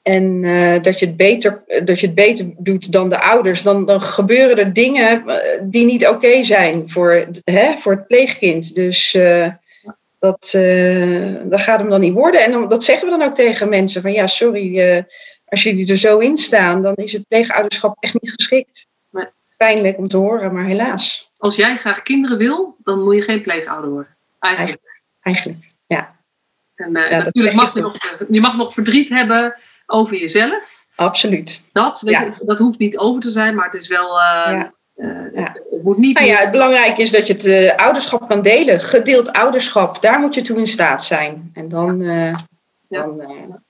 en 0.04 0.44
uh, 0.44 0.82
dat, 0.82 1.00
je 1.00 1.06
het 1.06 1.18
beter, 1.18 1.64
dat 1.84 2.00
je 2.00 2.06
het 2.06 2.16
beter 2.16 2.54
doet 2.58 2.92
dan 2.92 3.10
de 3.10 3.20
ouders, 3.22 3.64
dan, 3.64 3.86
dan 3.86 4.02
gebeuren 4.02 4.58
er 4.58 4.74
dingen 4.74 5.28
eh, 5.28 5.62
die 5.62 5.86
niet 5.86 6.08
oké 6.08 6.44
zijn 6.44 6.90
voor, 6.90 7.28
hè, 7.44 7.78
voor 7.78 7.92
het 7.92 8.08
pleegkind. 8.08 8.76
Dus 8.76 9.14
uh, 9.14 9.48
dat, 10.20 10.58
dat 11.44 11.62
gaat 11.62 11.80
hem 11.80 11.90
dan 11.90 12.00
niet 12.00 12.14
worden. 12.14 12.44
En 12.44 12.52
dan, 12.52 12.70
dat 12.70 12.84
zeggen 12.84 13.10
we 13.10 13.18
dan 13.18 13.28
ook 13.28 13.36
tegen 13.36 13.70
mensen: 13.70 14.02
van 14.02 14.12
ja, 14.12 14.28
sorry, 14.28 15.06
als 15.46 15.64
jullie 15.64 15.90
er 15.90 15.98
zo 15.98 16.18
in 16.18 16.38
staan, 16.38 16.82
dan 16.82 16.96
is 16.96 17.14
het 17.14 17.28
pleegouderschap 17.28 17.98
echt 18.00 18.14
niet 18.14 18.32
geschikt. 18.32 18.88
Nee. 19.10 19.26
Pijnlijk 19.58 19.98
om 19.98 20.08
te 20.08 20.18
horen, 20.18 20.54
maar 20.54 20.66
helaas. 20.66 21.32
Als 21.38 21.56
jij 21.56 21.76
graag 21.76 22.02
kinderen 22.02 22.38
wil, 22.38 22.76
dan 22.84 23.04
moet 23.04 23.16
je 23.16 23.22
geen 23.22 23.42
pleegouder 23.42 23.90
worden. 23.90 24.16
Eigenlijk. 24.40 25.02
Eigenlijk, 25.22 25.60
ja. 25.88 26.16
En 26.76 26.92
ja, 26.92 27.24
natuurlijk 27.24 27.56
mag 27.56 27.74
je, 27.74 27.82
nog, 27.82 27.98
je 28.30 28.42
mag 28.42 28.58
nog 28.58 28.74
verdriet 28.74 29.10
hebben 29.10 29.56
over 29.86 30.16
jezelf. 30.16 30.86
Absoluut. 30.96 31.70
Dat, 31.72 32.02
ja. 32.06 32.34
dat 32.40 32.60
hoeft 32.60 32.80
niet 32.80 32.98
over 32.98 33.22
te 33.22 33.30
zijn, 33.30 33.56
maar 33.56 33.66
het 33.66 33.82
is 33.82 33.88
wel. 33.88 34.06
Uh, 34.06 34.22
ja. 34.52 34.74
Uh, 34.96 35.54
het 35.70 35.84
moet 35.84 35.98
niet. 35.98 36.18
Nou 36.18 36.28
ja, 36.30 36.38
het 36.38 36.52
belangrijke 36.52 37.02
is 37.02 37.12
dat 37.12 37.28
je 37.28 37.34
het 37.34 37.46
uh, 37.46 37.76
ouderschap 37.76 38.28
kan 38.28 38.42
delen. 38.42 38.80
Gedeeld 38.80 39.32
ouderschap, 39.32 40.02
daar 40.02 40.20
moet 40.20 40.36
je 40.36 40.42
toe 40.42 40.58
in 40.58 40.68
staat 40.68 41.04
zijn. 41.04 41.52
En 41.54 41.70
dan, 41.70 42.00
dan 42.88 43.22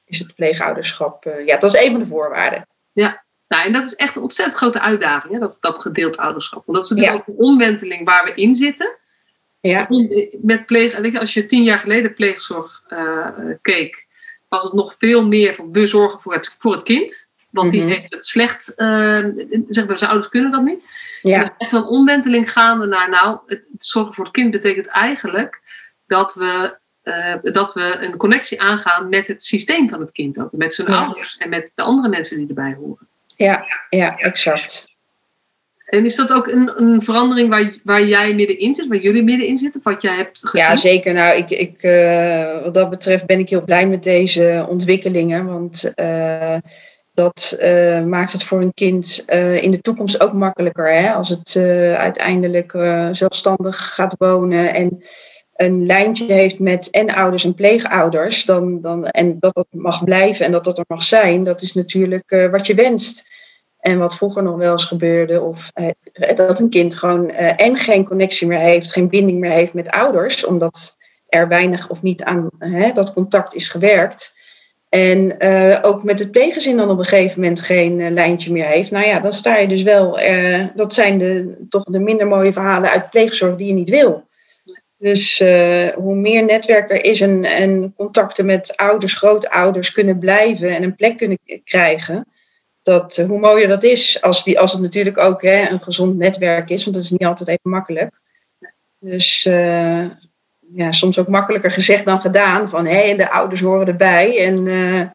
is 0.06 0.20
het 0.20 0.36
pleegouderschap. 0.36 1.24
ja, 1.46 1.58
dat 1.58 1.76
is 1.76 1.86
een 1.86 1.92
van 1.92 2.00
de 2.00 2.06
voorwaarden. 2.06 2.68
Ja, 2.94 3.24
Nou, 3.48 3.66
en 3.66 3.74
dat 3.74 3.86
is 3.86 3.96
echt 3.96 4.16
een 4.16 4.22
ontzettend 4.22 4.58
grote 4.58 4.82
uitdaging, 4.82 5.34
hè, 5.34 5.40
dat, 5.40 5.58
dat 5.60 5.82
gedeeld 5.82 6.18
ouderschap. 6.18 6.66
Want 6.66 6.78
dat 6.78 6.86
is 6.86 6.92
natuurlijk 6.92 7.30
ook 7.30 7.36
een 7.36 7.46
omwenteling 7.46 8.06
waar 8.06 8.24
we 8.26 8.42
in 8.42 8.56
zitten. 8.56 8.98
Ja. 9.70 9.88
Met 10.42 10.66
pleeg, 10.66 11.20
als 11.20 11.34
je 11.34 11.46
tien 11.46 11.64
jaar 11.64 11.80
geleden 11.80 12.14
pleegzorg 12.14 12.84
uh, 12.90 13.28
keek, 13.62 14.03
was 14.54 14.64
het 14.64 14.74
nog 14.74 14.96
veel 14.98 15.28
meer 15.28 15.56
van 15.56 15.72
we 15.72 15.86
zorgen 15.86 16.22
voor 16.22 16.34
het, 16.34 16.56
voor 16.58 16.74
het 16.74 16.84
kind. 16.84 17.32
Want 17.50 17.72
die 17.72 17.82
mhm. 17.82 17.90
heeft 17.90 18.14
het 18.14 18.26
slecht, 18.26 18.74
uh, 18.76 19.26
zeg 19.70 19.88
maar, 19.88 19.98
zijn 19.98 20.10
ouders 20.10 20.30
kunnen 20.30 20.52
dat 20.52 20.64
niet. 20.64 20.84
Ja. 21.22 21.56
echt 21.58 21.72
een 21.72 21.84
omwenteling 21.84 22.52
gaande 22.52 22.86
naar, 22.86 23.10
nou, 23.10 23.40
het 23.46 23.64
zorgen 23.78 24.14
voor 24.14 24.24
het 24.24 24.34
kind 24.34 24.52
betekent 24.52 24.88
eigenlijk 24.88 25.62
dat 26.08 26.34
we, 26.34 26.78
uh, 27.04 27.54
dat 27.54 27.74
we 27.74 27.98
een 28.00 28.18
connectie 28.18 28.62
aangaan 28.62 29.10
met 29.10 29.28
het 29.28 29.44
systeem 29.44 29.90
van 29.90 30.00
het 30.00 30.12
kind 30.12 30.40
ook. 30.40 30.52
Met 30.52 30.74
zijn 30.74 30.88
ouders 30.88 31.38
en 31.38 31.50
met 31.50 31.72
de 31.76 31.82
andere 31.82 32.10
mensen 32.10 32.38
die 32.38 32.48
erbij 32.48 32.74
horen. 32.80 33.08
Ja, 33.36 33.66
ja, 33.90 34.18
exact. 34.18 34.86
En 35.94 36.06
is 36.06 36.16
dat 36.16 36.32
ook 36.32 36.48
een, 36.48 36.82
een 36.82 37.02
verandering 37.02 37.50
waar, 37.50 37.76
waar 37.84 38.04
jij 38.06 38.34
middenin 38.34 38.76
zit, 38.76 38.88
waar 38.88 38.98
jullie 38.98 39.24
middenin 39.24 39.58
zitten, 39.58 39.82
wat 39.84 40.02
jij 40.02 40.16
hebt 40.16 40.40
gezien? 40.40 40.62
Ja, 40.62 40.76
zeker. 40.76 41.14
Nou, 41.14 41.38
ik, 41.38 41.50
ik, 41.50 41.84
uh, 41.84 42.64
wat 42.64 42.74
dat 42.74 42.90
betreft 42.90 43.26
ben 43.26 43.40
ik 43.40 43.50
heel 43.50 43.64
blij 43.64 43.88
met 43.88 44.04
deze 44.04 44.66
ontwikkelingen. 44.70 45.46
Want 45.46 45.92
uh, 45.96 46.56
dat 47.14 47.58
uh, 47.62 48.04
maakt 48.04 48.32
het 48.32 48.44
voor 48.44 48.62
een 48.62 48.74
kind 48.74 49.26
in 49.62 49.72
de 49.72 49.82
toekomst 49.82 50.22
ook 50.22 50.34
makkelijker. 50.34 50.94
Hè? 50.94 51.12
Als 51.12 51.30
het 51.30 51.58
uiteindelijk 51.98 52.72
zelfstandig 53.12 53.94
gaat 53.94 54.16
wonen 54.18 54.74
en 54.74 55.04
een 55.56 55.86
lijntje 55.86 56.34
heeft 56.34 56.60
met 56.60 56.90
en 56.90 57.14
ouders 57.14 57.44
en 57.44 57.56
pleegouders. 57.56 58.46
Dan, 58.46 58.82
dan, 58.82 59.06
en 59.06 59.40
dat 59.40 59.56
dat 59.56 59.68
mag 59.70 60.04
blijven 60.04 60.46
en 60.46 60.52
dat 60.52 60.64
dat 60.64 60.78
er 60.78 60.86
mag 60.88 61.04
zijn. 61.04 61.44
Dat 61.44 61.62
is 61.62 61.74
natuurlijk 61.74 62.48
wat 62.52 62.68
je 62.68 62.74
wenst. 62.74 63.32
En 63.84 63.98
wat 63.98 64.16
vroeger 64.16 64.44
nog 64.44 64.56
wel 64.56 64.72
eens 64.72 64.86
gebeurde, 64.86 65.42
of 65.42 65.72
eh, 65.74 66.36
dat 66.36 66.60
een 66.60 66.70
kind 66.70 66.96
gewoon 66.96 67.30
eh, 67.30 67.66
en 67.66 67.78
geen 67.78 68.06
connectie 68.06 68.48
meer 68.48 68.60
heeft, 68.60 68.92
geen 68.92 69.10
binding 69.10 69.40
meer 69.40 69.52
heeft 69.52 69.74
met 69.74 69.90
ouders, 69.90 70.46
omdat 70.46 70.98
er 71.28 71.48
weinig 71.48 71.90
of 71.90 72.02
niet 72.02 72.24
aan 72.24 72.50
dat 72.94 73.14
contact 73.14 73.56
is 73.56 73.68
gewerkt. 73.68 74.36
En 74.90 75.36
uh, 75.40 75.80
ook 75.82 76.04
met 76.04 76.20
het 76.20 76.32
pleeggezin 76.32 76.78
dan 76.78 76.90
op 76.90 76.98
een 76.98 77.06
gegeven 77.06 77.42
moment 77.42 77.62
geen 77.62 78.14
lijntje 78.14 78.52
meer 78.52 78.66
heeft. 78.66 78.92
Nou 78.92 79.06
ja, 79.06 79.20
dan 79.20 79.34
sta 79.34 79.58
je 79.58 79.68
dus 79.68 79.82
wel. 79.82 80.20
dat 80.76 80.94
zijn 80.94 81.18
de, 81.18 81.56
toch 81.70 81.84
de 81.84 82.00
minder 82.00 82.28
mooie 82.28 82.54
verhalen 82.54 82.90
uit 82.90 83.10
pleegzorg 83.10 83.56
die 83.56 83.68
je 83.68 83.74
niet 83.74 83.90
wil. 83.90 84.28
Dus 84.98 85.40
hoe 85.96 86.16
meer 86.16 86.44
netwerk 86.44 86.90
er 86.90 87.06
is 87.06 87.22
en, 87.22 87.44
en 87.44 87.94
contacten 87.98 88.46
met 88.46 88.78
ouders, 88.78 89.14
grootouders 89.14 89.92
kunnen 89.92 90.20
blijven 90.20 90.70
en 90.70 90.84
een 90.84 90.96
plek 90.96 91.18
kunnen 91.18 91.40
krijgen, 91.64 92.28
dat, 92.84 93.18
eh, 93.18 93.26
hoe 93.26 93.40
mooier 93.40 93.68
dat 93.68 93.84
is, 93.84 94.22
als, 94.22 94.44
die, 94.44 94.60
als 94.60 94.72
het 94.72 94.82
natuurlijk 94.82 95.18
ook 95.18 95.42
hè, 95.42 95.70
een 95.70 95.82
gezond 95.82 96.18
netwerk 96.18 96.70
is, 96.70 96.84
want 96.84 96.96
dat 96.96 97.06
is 97.06 97.12
niet 97.12 97.26
altijd 97.26 97.50
even 97.50 97.70
makkelijk. 97.70 98.20
Dus 99.00 99.46
uh, 99.46 100.06
ja, 100.74 100.92
soms 100.92 101.20
ook 101.20 101.28
makkelijker 101.28 101.72
gezegd 101.72 102.06
dan 102.06 102.20
gedaan, 102.20 102.70
van 102.70 102.86
hé, 102.86 103.06
hey, 103.06 103.16
de 103.16 103.32
ouders 103.32 103.62
horen 103.62 103.88
erbij. 103.88 104.46
En 104.46 104.66
uh, 104.66 105.06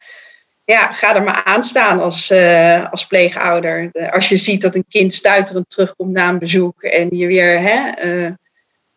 ja, 0.65 0.93
ga 0.93 1.17
er 1.17 1.23
maar 1.23 1.45
aan 1.45 1.63
staan 1.63 2.01
als, 2.01 2.31
uh, 2.31 2.91
als 2.91 3.07
pleegouder. 3.07 3.91
als 4.11 4.29
je 4.29 4.37
ziet 4.37 4.63
dat 4.63 4.75
een 4.75 4.87
kind 4.89 5.15
stuiterend 5.15 5.71
terugkomt 5.71 6.13
na 6.13 6.29
een 6.29 6.39
bezoek 6.39 6.83
en 6.83 7.17
je 7.17 7.27
weer 7.27 7.61
hè, 7.61 7.93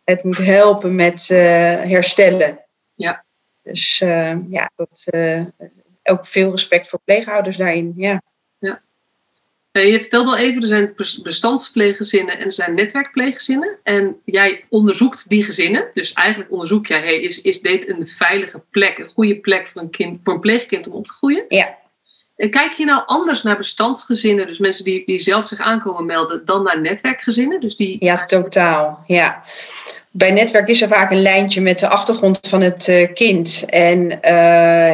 het 0.04 0.24
moet 0.24 0.38
helpen 0.38 0.94
met 0.94 1.28
herstellen. 1.28 2.58
Ja. 2.94 3.24
Dus 3.62 3.98
ja, 4.48 4.70
dat, 4.76 5.04
ook 6.02 6.26
veel 6.26 6.50
respect 6.50 6.88
voor 6.88 7.00
pleegouders 7.04 7.56
daarin, 7.56 7.92
ja. 7.96 8.22
Ja. 9.72 9.80
Je 9.80 10.00
vertelde 10.00 10.30
al 10.30 10.36
even, 10.36 10.62
er 10.62 10.68
zijn 10.68 10.94
bestandspleeggezinnen 11.22 12.38
en 12.38 12.44
er 12.44 12.52
zijn 12.52 12.74
netwerkpleeggezinnen. 12.74 13.78
En 13.82 14.16
jij 14.24 14.64
onderzoekt 14.68 15.28
die 15.28 15.44
gezinnen. 15.44 15.88
Dus 15.92 16.12
eigenlijk 16.12 16.50
onderzoek 16.50 16.86
jij, 16.86 17.00
hey, 17.00 17.20
is, 17.20 17.40
is 17.40 17.60
dit 17.60 17.88
een 17.88 18.08
veilige 18.08 18.62
plek, 18.70 18.98
een 18.98 19.08
goede 19.08 19.36
plek 19.36 19.68
voor 19.68 19.82
een, 19.82 19.90
kind, 19.90 20.20
voor 20.22 20.34
een 20.34 20.40
pleegkind 20.40 20.86
om 20.86 20.92
op 20.92 21.06
te 21.06 21.12
groeien? 21.12 21.44
Ja. 21.48 21.78
En 22.36 22.50
kijk 22.50 22.72
je 22.72 22.84
nou 22.84 23.02
anders 23.06 23.42
naar 23.42 23.56
bestandsgezinnen, 23.56 24.46
dus 24.46 24.58
mensen 24.58 24.84
die, 24.84 25.06
die 25.06 25.18
zelf 25.18 25.48
zich 25.48 25.58
aankomen 25.58 26.06
melden, 26.06 26.44
dan 26.44 26.62
naar 26.62 26.80
netwerkgezinnen? 26.80 27.60
Dus 27.60 27.76
die... 27.76 27.96
Ja, 28.04 28.24
totaal. 28.24 29.04
Ja 29.06 29.42
bij 30.12 30.30
netwerk 30.30 30.68
is 30.68 30.82
er 30.82 30.88
vaak 30.88 31.10
een 31.10 31.22
lijntje 31.22 31.60
met 31.60 31.78
de 31.78 31.88
achtergrond 31.88 32.38
van 32.48 32.60
het 32.60 32.88
uh, 32.88 33.12
kind. 33.14 33.64
En 33.68 34.04
uh, 34.04 34.20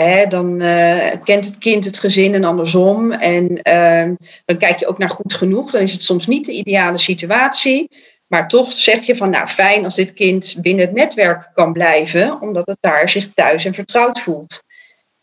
hè, 0.06 0.26
dan 0.28 0.62
uh, 0.62 1.12
kent 1.24 1.44
het 1.44 1.58
kind 1.58 1.84
het 1.84 1.98
gezin 1.98 2.34
en 2.34 2.44
andersom. 2.44 3.12
En 3.12 3.62
ehm, 3.62 4.14
dan 4.44 4.58
kijk 4.58 4.78
je 4.78 4.86
ook 4.86 4.98
naar 4.98 5.10
goed 5.10 5.34
genoeg. 5.34 5.70
Dan 5.70 5.80
is 5.80 5.92
het 5.92 6.02
soms 6.02 6.26
niet 6.26 6.46
de 6.46 6.52
ideale 6.52 6.98
situatie. 6.98 7.90
Maar 8.26 8.48
toch 8.48 8.72
zeg 8.72 9.06
je 9.06 9.16
van, 9.16 9.30
nou 9.30 9.46
fijn 9.46 9.84
als 9.84 9.94
dit 9.94 10.12
kind 10.12 10.56
binnen 10.60 10.86
het 10.86 10.94
netwerk 10.94 11.50
kan 11.54 11.72
blijven, 11.72 12.40
omdat 12.40 12.66
het 12.66 12.78
daar 12.80 13.08
zich 13.08 13.28
thuis 13.34 13.64
en 13.64 13.74
vertrouwd 13.74 14.20
voelt. 14.20 14.62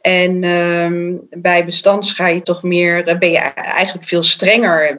En 0.06 0.44
um, 0.44 1.28
bij 1.30 1.66
bestands 1.66 2.12
ga 2.12 2.28
je 2.28 2.42
toch 2.42 2.64
meer, 2.64 3.06
dan 3.06 3.20
ben 3.20 3.32
je 3.32 3.38
eigenlijk 3.38 4.08
veel 4.08 4.24
strenger. 4.24 4.96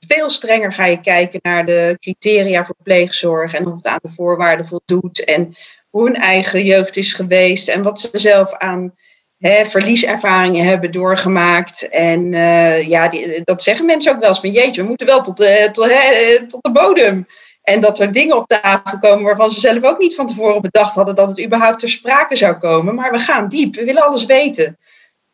Veel 0.00 0.30
strenger 0.30 0.72
ga 0.72 0.86
je 0.86 1.00
kijken 1.00 1.40
naar 1.42 1.66
de 1.66 1.96
criteria 2.00 2.64
voor 2.64 2.74
pleegzorg 2.82 3.54
en 3.54 3.66
of 3.66 3.74
het 3.74 3.86
aan 3.86 3.98
de 4.02 4.08
voorwaarden 4.14 4.66
voldoet. 4.66 5.24
En 5.24 5.56
hoe 5.90 6.04
hun 6.04 6.16
eigen 6.16 6.64
jeugd 6.64 6.96
is 6.96 7.12
geweest 7.12 7.68
en 7.68 7.82
wat 7.82 8.00
ze 8.00 8.08
zelf 8.12 8.54
aan 8.54 8.94
hè, 9.38 9.64
verlieservaringen 9.64 10.64
hebben 10.64 10.92
doorgemaakt. 10.92 11.88
En 11.88 12.32
ja, 12.88 13.08
die, 13.08 13.40
dat 13.44 13.62
zeggen 13.62 13.86
mensen 13.86 14.12
ook 14.12 14.20
wel 14.20 14.28
eens 14.28 14.40
van 14.40 14.50
jeetje, 14.52 14.82
we 14.82 14.88
moeten 14.88 15.06
wel 15.06 15.22
tot 15.22 15.36
de, 15.36 15.68
tot, 15.72 15.84
hè, 15.84 16.46
tot 16.46 16.62
de 16.62 16.72
bodem. 16.72 17.26
En 17.68 17.80
dat 17.80 17.98
er 17.98 18.12
dingen 18.12 18.36
op 18.36 18.46
tafel 18.46 18.98
komen 18.98 19.24
waarvan 19.24 19.50
ze 19.50 19.60
zelf 19.60 19.82
ook 19.82 19.98
niet 19.98 20.14
van 20.14 20.26
tevoren 20.26 20.62
bedacht 20.62 20.94
hadden 20.94 21.14
dat 21.14 21.28
het 21.28 21.44
überhaupt 21.44 21.78
ter 21.78 21.88
sprake 21.88 22.36
zou 22.36 22.54
komen. 22.54 22.94
Maar 22.94 23.12
we 23.12 23.18
gaan 23.18 23.48
diep, 23.48 23.74
we 23.74 23.84
willen 23.84 24.06
alles 24.06 24.24
weten. 24.24 24.78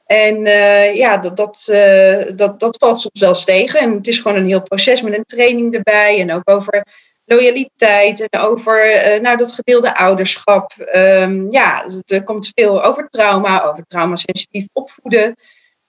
En 0.07 0.47
uh, 0.47 0.95
ja, 0.95 1.17
dat, 1.17 1.37
dat, 1.37 1.67
uh, 1.71 2.37
dat, 2.37 2.61
dat 2.61 2.77
valt 2.79 3.01
soms 3.01 3.21
wel 3.21 3.29
eens 3.29 3.45
tegen. 3.45 3.81
En 3.81 3.93
het 3.93 4.07
is 4.07 4.19
gewoon 4.19 4.37
een 4.37 4.47
heel 4.47 4.63
proces 4.63 5.03
met 5.03 5.17
een 5.17 5.25
training 5.25 5.75
erbij. 5.75 6.21
En 6.21 6.33
ook 6.33 6.51
over 6.51 6.87
loyaliteit 7.25 8.27
en 8.29 8.41
over 8.41 8.87
uh, 9.15 9.21
nou, 9.21 9.37
dat 9.37 9.53
gedeelde 9.53 9.97
ouderschap. 9.97 10.73
Um, 10.95 11.51
ja, 11.51 11.87
er 12.07 12.23
komt 12.23 12.51
veel 12.55 12.85
over 12.85 13.09
trauma, 13.11 13.65
over 13.65 13.85
traumasensitief 13.87 14.67
opvoeden. 14.73 15.37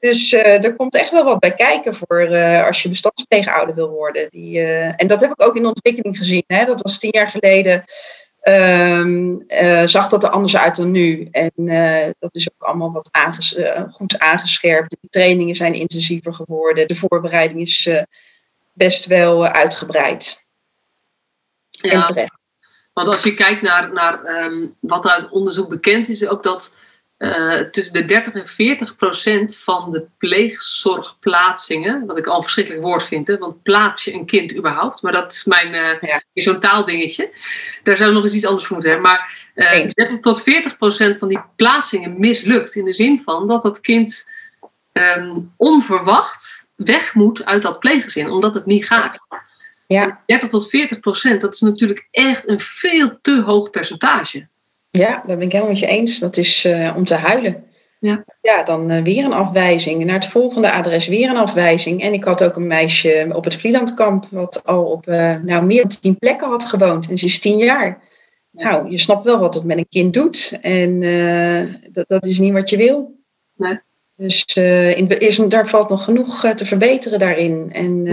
Dus 0.06 0.34
uh, 0.34 0.64
er 0.64 0.76
komt 0.76 0.96
echt 0.96 1.12
wel 1.12 1.24
wat 1.24 1.40
bij 1.40 1.54
kijken 1.54 1.96
voor 1.96 2.30
uh, 2.30 2.66
als 2.66 2.84
je 2.84 2.90
bestandspleegouder 2.90 3.76
wil 3.76 3.90
worden. 3.90 4.28
Die, 4.30 4.58
uh, 4.58 5.02
en 5.02 5.08
dat 5.08 5.22
heb 5.22 5.32
ik 5.32 5.44
ook 5.44 5.56
in 5.56 5.66
ontwikkeling 5.66 6.18
gezien. 6.18 6.44
Hè. 6.48 6.66
Dat 6.66 6.82
was 6.82 7.00
tien 7.00 7.10
jaar 7.14 7.28
geleden. 7.28 7.84
Um, 8.44 9.46
zag 9.86 10.08
dat 10.08 10.24
er 10.24 10.30
anders 10.30 10.58
uit 10.58 10.76
dan 10.76 10.92
nu. 10.92 11.28
En 11.32 11.52
dat 12.20 12.36
is 12.36 12.50
ook 12.52 12.68
allemaal 12.68 12.92
wat 12.92 13.08
aanges 13.12 13.58
goed 13.92 14.20
aangescherpt. 14.20 14.90
De 14.90 15.08
trainingen 15.10 15.56
zijn 15.56 15.74
intensiever 15.74 16.34
geworden. 16.34 16.88
De 16.88 16.96
voorbereiding 16.96 17.62
is 17.62 17.90
best 18.74 19.06
wel 19.06 19.46
uitgebreid. 19.46 20.44
Ja, 21.70 21.92
en 21.92 22.04
terecht. 22.04 22.38
Want 22.94 23.08
als 23.08 23.24
je 23.24 23.34
kijkt 23.34 23.62
naar, 23.62 23.94
naar 23.94 24.44
um, 24.44 24.76
wat 24.80 25.10
uit 25.10 25.30
onderzoek 25.30 25.70
bekend 25.70 26.10
is, 26.10 26.28
ook 26.28 26.44
dat 26.44 26.76
uh, 27.18 27.60
tussen 27.60 27.94
de 27.94 28.06
30 28.06 28.34
en 28.34 28.48
40 28.48 28.96
procent 28.96 29.58
van 29.58 29.92
de 29.92 30.06
pleegzorgplaatsingen, 30.18 32.06
wat 32.06 32.18
ik 32.18 32.28
al 32.28 32.36
een 32.36 32.42
verschrikkelijk 32.42 32.84
woord 32.84 33.04
vind, 33.04 33.28
hè, 33.28 33.38
want 33.38 33.64
plaats 33.64 34.04
je 34.04 34.14
een 34.14 34.26
kind 34.26 34.56
überhaupt, 34.56 35.02
maar 35.02 35.12
dat 35.12 35.32
is 35.32 35.44
mijn 35.44 35.74
uh, 35.74 36.02
ja. 36.02 36.22
zo'n 36.34 36.60
taaldingetje. 36.60 37.32
Daar 37.84 37.98
zou 37.98 38.14
nog 38.14 38.24
eens 38.24 38.34
iets 38.34 38.46
anders 38.46 38.66
voor 38.66 38.76
moeten 38.76 38.94
hebben. 38.94 39.12
Maar 39.12 39.50
uh, 39.56 39.80
eh, 39.80 39.90
30 39.90 40.20
tot 40.20 40.44
40 40.44 40.78
procent 40.78 41.18
van 41.18 41.28
die 41.28 41.42
plaatsingen 41.56 42.20
mislukt 42.20 42.76
in 42.76 42.86
de 42.86 42.94
zin 42.94 43.22
van 43.24 43.48
dat 43.48 43.62
dat 43.62 43.80
kind 43.80 44.32
um, 44.92 45.54
onverwacht 45.58 46.70
weg 46.76 47.14
moet 47.14 47.46
uit 47.46 47.62
dat 47.62 47.80
pleeggezin, 47.80 48.30
omdat 48.30 48.54
het 48.54 48.66
niet 48.66 48.88
gaat. 48.88 49.18
Ja. 49.88 50.22
30 50.26 50.50
tot 50.50 50.70
40 50.70 51.00
procent, 51.00 51.42
dat 51.42 51.54
is 51.54 51.60
natuurlijk 51.60 52.08
echt 52.12 52.50
een 52.50 52.60
veel 52.60 53.20
te 53.22 53.42
hoog 53.42 53.70
percentage. 53.70 54.48
Ja, 54.96 55.24
daar 55.28 55.38
ben 55.38 55.46
ik 55.46 55.52
helemaal 55.52 55.72
met 55.72 55.82
je 55.82 55.88
eens. 55.88 56.20
Dat 56.20 56.38
is 56.38 56.66
uh, 56.66 56.94
om 56.96 57.06
te 57.06 57.16
huilen. 57.16 57.64
Ja, 58.00 58.26
ja 58.42 58.64
dan 58.64 58.92
uh, 58.92 59.04
weer 59.04 59.26
een 59.26 59.34
afwijzing. 59.34 60.06
Naar 60.06 60.16
het 60.16 60.26
volgende 60.26 60.72
adres 60.72 61.08
weer 61.08 61.30
een 61.30 61.38
afwijzing. 61.38 62.02
En 62.02 62.14
ik 62.14 62.24
had 62.24 62.44
ook 62.44 62.56
een 62.56 62.68
meisje 62.68 63.30
op 63.34 63.44
het 63.44 63.56
Vlielandkamp, 63.56 64.28
wat 64.32 64.66
al 64.66 64.86
op 64.86 65.08
uh, 65.08 65.36
nou, 65.44 65.66
meer 65.66 65.82
dan 65.82 66.00
tien 66.02 66.18
plekken 66.18 66.50
had 66.50 66.66
gewoond. 66.66 67.10
En 67.10 67.18
ze 67.18 67.26
is 67.26 67.40
tien 67.40 67.58
jaar. 67.58 68.04
Nou, 68.52 68.90
je 68.90 68.98
snapt 68.98 69.26
wel 69.26 69.40
wat 69.40 69.54
het 69.54 69.64
met 69.64 69.78
een 69.78 69.90
kind 69.90 70.14
doet. 70.14 70.58
En 70.62 71.00
dat, 71.92 72.08
dat 72.08 72.26
is 72.26 72.40
niet 72.40 72.54
wat 72.54 72.70
je 72.70 72.78
wil. 72.78 73.20
Nee. 73.56 73.80
Dus 74.16 74.46
in, 74.54 75.20
is, 75.20 75.36
daar 75.36 75.68
valt 75.68 75.90
nog 75.90 76.04
genoeg 76.04 76.54
te 76.56 76.66
verbeteren 76.66 77.20
daarin. 77.20 77.70
En 77.72 78.06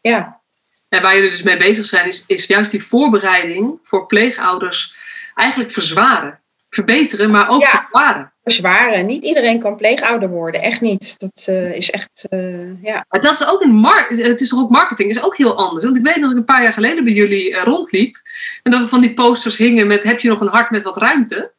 ja. 0.00 0.40
ja. 0.88 1.00
Waar 1.00 1.14
jullie 1.14 1.30
dus 1.30 1.42
mee 1.42 1.56
bezig 1.56 1.84
zijn, 1.84 2.06
is, 2.06 2.24
is 2.26 2.46
juist 2.46 2.70
die 2.70 2.82
voorbereiding 2.82 3.78
voor 3.82 4.06
pleegouders 4.06 4.94
eigenlijk 5.40 5.72
verzwaren. 5.72 6.38
verbeteren, 6.72 7.30
maar 7.30 7.48
ook 7.48 7.62
Ja. 7.62 7.68
verzwaren. 7.68 8.32
Verzwaren. 8.42 9.06
Niet 9.06 9.24
iedereen 9.24 9.60
kan 9.60 9.76
pleegouder 9.76 10.28
worden. 10.28 10.60
Echt 10.60 10.80
niet. 10.80 11.18
Dat 11.18 11.44
eh, 11.46 11.72
is 11.72 11.90
echt, 11.90 12.26
eh, 12.28 12.82
ja. 12.82 13.04
Maar 13.08 13.20
dat 13.20 13.32
is 13.32 13.48
ook 13.48 13.62
een 13.62 13.74
mar 13.74 14.06
het 14.08 14.40
is 14.40 14.48
toch 14.48 14.60
ook 14.60 14.70
marketing, 14.70 15.10
is 15.10 15.24
ook 15.24 15.36
heel 15.36 15.56
anders. 15.56 15.84
Want 15.84 15.96
ik 15.96 16.04
weet 16.04 16.20
dat 16.20 16.30
ik 16.30 16.36
een 16.36 16.44
paar 16.44 16.62
jaar 16.62 16.72
geleden 16.72 17.04
bij 17.04 17.12
jullie 17.12 17.56
eh, 17.56 17.62
rondliep. 17.62 18.16
En 18.62 18.70
dat 18.70 18.82
er 18.82 18.88
van 18.88 19.00
die 19.00 19.14
posters 19.14 19.56
hingen 19.56 19.86
met 19.86 20.02
heb 20.02 20.20
je 20.20 20.28
nog 20.28 20.40
een 20.40 20.48
hart 20.48 20.70
met 20.70 20.82
wat 20.82 20.96
ruimte? 20.96 21.52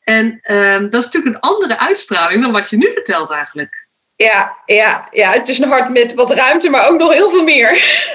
En 0.00 0.38
ehm, 0.42 0.90
dat 0.90 1.04
is 1.04 1.04
natuurlijk 1.04 1.34
een 1.34 1.50
andere 1.50 1.78
uitstraling 1.78 2.42
dan 2.42 2.52
wat 2.52 2.70
je 2.70 2.76
nu 2.76 2.90
vertelt 2.92 3.30
eigenlijk. 3.30 3.86
Ja, 4.16 4.56
ja, 4.66 5.08
ja, 5.10 5.32
het 5.32 5.48
is 5.48 5.58
een 5.58 5.68
hart 5.68 5.92
met 5.92 6.14
wat 6.14 6.32
ruimte, 6.32 6.70
maar 6.70 6.88
ook 6.88 6.98
nog 6.98 7.12
heel 7.12 7.30
veel 7.30 7.44
meer. 7.44 7.70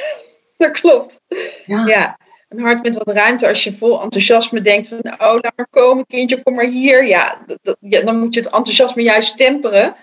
dat 0.57 0.71
klopt. 0.71 1.21
Ja, 1.65 2.17
een 2.51 2.59
hart 2.59 2.83
met 2.83 2.97
wat 2.97 3.15
ruimte. 3.15 3.47
Als 3.47 3.63
je 3.63 3.73
vol 3.73 4.01
enthousiasme 4.01 4.61
denkt 4.61 4.87
van, 4.87 4.97
oh, 5.03 5.17
laat 5.41 5.53
maar 5.55 5.67
komen, 5.69 6.05
kindje, 6.05 6.43
kom 6.43 6.53
maar 6.55 6.65
hier. 6.65 7.05
Ja, 7.07 7.41
dat, 7.45 7.57
dat- 7.61 7.77
ja 7.79 8.01
dan 8.01 8.19
moet 8.19 8.33
je 8.33 8.39
het 8.39 8.49
enthousiasme 8.53 9.01
juist 9.03 9.37
temperen. 9.37 9.95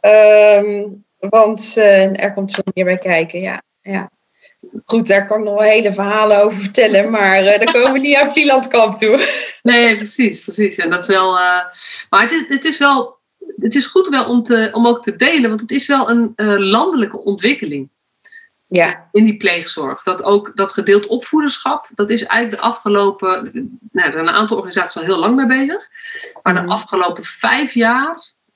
Ehm, 0.00 0.82
want 1.18 1.74
eh, 1.76 2.22
er 2.24 2.32
komt 2.32 2.52
veel 2.54 2.64
meer 2.74 2.84
bij 2.84 2.98
kijken, 2.98 3.40
ja. 3.40 3.62
ja. 3.80 4.10
Goed, 4.84 5.06
daar 5.06 5.26
kan 5.26 5.38
ik 5.38 5.44
nog 5.44 5.54
wel 5.54 5.68
hele 5.68 5.92
verhalen 5.92 6.42
over 6.42 6.60
vertellen, 6.60 7.10
maar 7.10 7.42
eh 7.42 7.58
dan 7.64 7.72
komen 7.72 7.92
we 7.92 7.98
niet 7.98 8.16
aan 8.16 8.32
Vlielandkamp 8.32 8.98
toe. 8.98 9.18
Nee, 9.62 9.96
precies, 9.96 10.44
precies. 10.44 10.76
En 10.76 10.90
dat 10.90 11.00
is 11.00 11.06
wel. 11.16 11.38
eh, 11.38 11.60
maar 12.10 12.22
het 12.22 12.32
is, 12.32 12.44
het 12.48 12.64
is 12.64 12.78
wel. 12.78 13.16
Het 13.56 13.74
is 13.74 13.86
goed 13.86 14.08
wel 14.08 14.24
om, 14.26 14.42
te, 14.42 14.68
om 14.72 14.86
ook 14.86 15.02
te 15.02 15.16
delen, 15.16 15.48
want 15.48 15.60
het 15.60 15.70
is 15.70 15.86
wel 15.86 16.10
een 16.10 16.32
landelijke 16.58 17.22
ontwikkeling 17.24 17.90
Ja, 18.76 19.08
in 19.12 19.24
die 19.24 19.36
pleegzorg. 19.36 20.02
Dat 20.02 20.22
ook 20.22 20.56
dat 20.56 20.72
gedeeld 20.72 21.06
opvoederschap, 21.06 21.88
dat 21.94 22.10
is 22.10 22.24
eigenlijk 22.24 22.62
de 22.62 22.68
afgelopen. 22.68 23.28
Nou, 23.92 24.06
er 24.06 24.12
zijn 24.12 24.28
een 24.28 24.34
aantal 24.34 24.56
organisaties 24.56 24.96
al 24.96 25.02
heel 25.06 25.18
lang 25.18 25.36
mee 25.36 25.46
bezig. 25.46 25.88
Maar 26.42 26.54
de 26.54 26.60
Mhm. 26.60 26.70
afgelopen 26.70 27.24
vijf 27.24 27.72
jaar, 27.74 28.10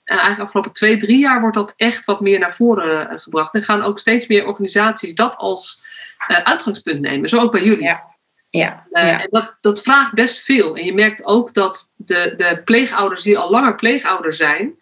en 0.04 0.16
eigenlijk 0.16 0.36
de 0.36 0.42
afgelopen 0.44 0.72
twee, 0.72 0.96
drie 0.96 1.18
jaar, 1.18 1.40
wordt 1.40 1.56
dat 1.56 1.72
echt 1.76 2.04
wat 2.04 2.20
meer 2.20 2.38
naar 2.38 2.54
voren 2.54 3.10
eh, 3.10 3.20
gebracht. 3.20 3.54
En 3.54 3.62
gaan 3.62 3.82
ook 3.82 3.98
steeds 3.98 4.26
meer 4.26 4.46
organisaties 4.46 5.14
dat 5.14 5.36
als 5.36 5.82
eh, 6.26 6.36
uitgangspunt 6.36 7.00
nemen. 7.00 7.28
Zo 7.28 7.38
ook 7.38 7.52
bij 7.52 7.62
jullie. 7.62 7.82
Ja. 7.84 8.04
ja, 8.50 8.86
Eh, 8.90 9.06
ja. 9.08 9.20
en 9.20 9.26
dat, 9.30 9.56
dat 9.60 9.82
vraagt 9.82 10.12
best 10.12 10.44
veel. 10.44 10.76
En 10.76 10.84
je 10.84 10.94
merkt 10.94 11.24
ook 11.24 11.54
dat 11.54 11.90
de, 11.96 12.32
de 12.36 12.62
pleegouders 12.64 13.22
die 13.22 13.38
al 13.38 13.50
langer 13.50 13.74
pleegouder 13.74 14.34
zijn, 14.34 14.74